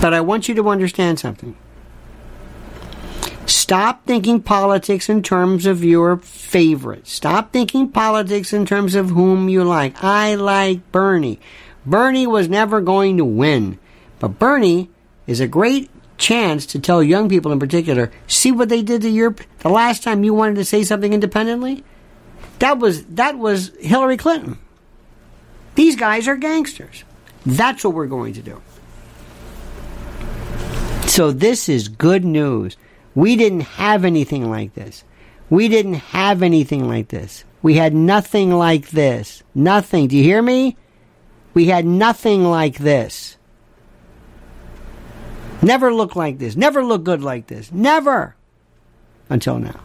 But 0.00 0.14
I 0.14 0.20
want 0.20 0.48
you 0.48 0.54
to 0.54 0.68
understand 0.68 1.18
something. 1.18 1.56
Stop 3.44 4.06
thinking 4.06 4.40
politics 4.40 5.08
in 5.08 5.22
terms 5.22 5.66
of 5.66 5.84
your 5.84 6.16
favorite. 6.16 7.06
Stop 7.06 7.52
thinking 7.52 7.90
politics 7.90 8.52
in 8.52 8.64
terms 8.64 8.94
of 8.94 9.10
whom 9.10 9.48
you 9.48 9.64
like. 9.64 10.02
I 10.02 10.36
like 10.36 10.90
Bernie. 10.92 11.38
Bernie 11.84 12.26
was 12.26 12.48
never 12.48 12.80
going 12.80 13.16
to 13.16 13.24
win. 13.24 13.78
But 14.20 14.38
Bernie 14.38 14.90
is 15.26 15.40
a 15.40 15.48
great 15.48 15.90
chance 16.20 16.66
to 16.66 16.78
tell 16.78 17.02
young 17.02 17.28
people 17.28 17.50
in 17.50 17.58
particular, 17.58 18.12
see 18.28 18.52
what 18.52 18.68
they 18.68 18.82
did 18.82 19.02
to 19.02 19.10
Europe 19.10 19.40
the 19.60 19.70
last 19.70 20.04
time 20.04 20.22
you 20.22 20.34
wanted 20.34 20.56
to 20.56 20.64
say 20.64 20.84
something 20.84 21.12
independently? 21.12 21.82
That 22.60 22.78
was 22.78 23.04
that 23.06 23.38
was 23.38 23.72
Hillary 23.80 24.16
Clinton. 24.16 24.58
These 25.74 25.96
guys 25.96 26.28
are 26.28 26.36
gangsters. 26.36 27.04
That's 27.44 27.82
what 27.82 27.94
we're 27.94 28.06
going 28.06 28.34
to 28.34 28.42
do. 28.42 28.60
So 31.06 31.32
this 31.32 31.68
is 31.68 31.88
good 31.88 32.24
news. 32.24 32.76
We 33.14 33.34
didn't 33.34 33.62
have 33.62 34.04
anything 34.04 34.48
like 34.48 34.74
this. 34.74 35.04
We 35.48 35.68
didn't 35.68 35.94
have 35.94 36.42
anything 36.42 36.86
like 36.86 37.08
this. 37.08 37.44
We 37.62 37.74
had 37.74 37.94
nothing 37.94 38.52
like 38.52 38.90
this. 38.90 39.42
Nothing. 39.54 40.06
Do 40.08 40.16
you 40.16 40.22
hear 40.22 40.42
me? 40.42 40.76
We 41.52 41.66
had 41.66 41.84
nothing 41.84 42.44
like 42.44 42.78
this. 42.78 43.36
Never 45.62 45.92
looked 45.92 46.16
like 46.16 46.38
this. 46.38 46.56
Never 46.56 46.84
looked 46.84 47.04
good 47.04 47.22
like 47.22 47.46
this. 47.46 47.70
Never. 47.70 48.34
Until 49.28 49.58
now. 49.58 49.80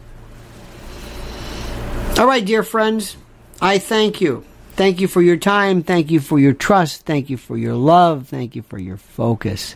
All 2.18 2.26
right, 2.26 2.46
dear 2.46 2.64
friends, 2.64 3.18
I 3.62 3.78
thank 3.78 4.22
you. 4.22 4.46
Thank 4.76 5.02
you 5.02 5.08
for 5.08 5.22
your 5.22 5.38
time. 5.38 5.84
Thank 5.84 6.12
you 6.12 6.20
for 6.20 6.40
your 6.40 6.54
trust. 6.54 7.06
Thank 7.06 7.30
you 7.30 7.38
for 7.38 7.58
your 7.58 7.76
love. 7.76 8.28
Thank 8.28 8.56
you 8.56 8.62
for 8.62 8.78
your 8.78 8.98
focus. 8.98 9.76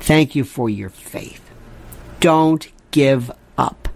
Thank 0.00 0.34
you 0.34 0.44
for 0.44 0.68
your 0.70 0.88
faith. 0.88 1.42
Don't 2.20 2.68
give 2.90 3.30
up. 3.58 3.88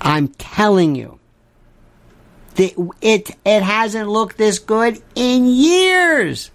I'm 0.00 0.28
telling 0.28 0.94
you. 0.94 1.18
It 2.56 3.36
it 3.44 3.62
hasn't 3.62 4.08
looked 4.08 4.36
this 4.36 4.58
good 4.60 5.02
in 5.14 5.46
years. 5.46 6.50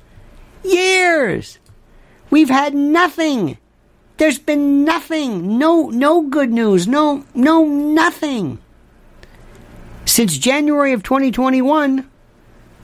Years. 0.63 1.59
We've 2.29 2.49
had 2.49 2.73
nothing. 2.73 3.57
There's 4.19 4.37
been 4.37 4.83
nothing. 4.83 5.57
No 5.57 5.89
no 5.89 6.23
good 6.23 6.51
news. 6.51 6.87
No 6.87 7.23
no 7.33 7.65
nothing. 7.65 8.59
Since 10.03 10.37
January 10.37 10.91
of 10.91 11.03
2021, 11.03 12.05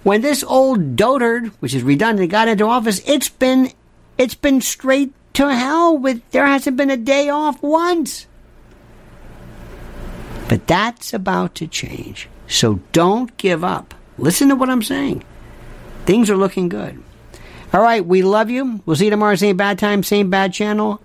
when 0.03 0.21
this 0.21 0.45
old 0.45 0.95
dotard, 0.95 1.47
which 1.59 1.73
is 1.73 1.83
redundant, 1.83 2.31
got 2.31 2.47
into 2.47 2.63
office, 2.65 3.01
it's 3.05 3.27
been 3.27 3.73
it's 4.17 4.33
been 4.33 4.61
straight 4.61 5.13
to 5.33 5.53
hell 5.53 5.97
with 5.97 6.21
there 6.31 6.47
hasn't 6.47 6.77
been 6.77 6.89
a 6.89 6.95
day 6.95 7.27
off 7.27 7.61
once. 7.61 8.27
But 10.47 10.67
that's 10.67 11.13
about 11.13 11.53
to 11.55 11.67
change. 11.67 12.29
So 12.47 12.79
don't 12.93 13.35
give 13.35 13.61
up. 13.61 13.93
Listen 14.17 14.47
to 14.49 14.55
what 14.55 14.69
I'm 14.69 14.83
saying. 14.83 15.21
Things 16.05 16.29
are 16.29 16.37
looking 16.37 16.69
good. 16.69 17.03
All 17.73 17.81
right, 17.81 18.05
we 18.05 18.21
love 18.21 18.49
you. 18.49 18.81
We'll 18.85 18.95
see 18.95 19.05
you 19.05 19.11
tomorrow, 19.11 19.35
same 19.35 19.57
bad 19.57 19.77
time, 19.79 20.01
same 20.01 20.29
bad 20.29 20.53
channel, 20.53 21.01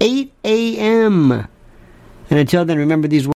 8 0.00 0.32
a.m. 0.44 1.32
And 1.32 2.38
until 2.38 2.64
then, 2.64 2.78
remember 2.78 3.08
these 3.08 3.26
words. 3.26 3.39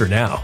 now. 0.07 0.43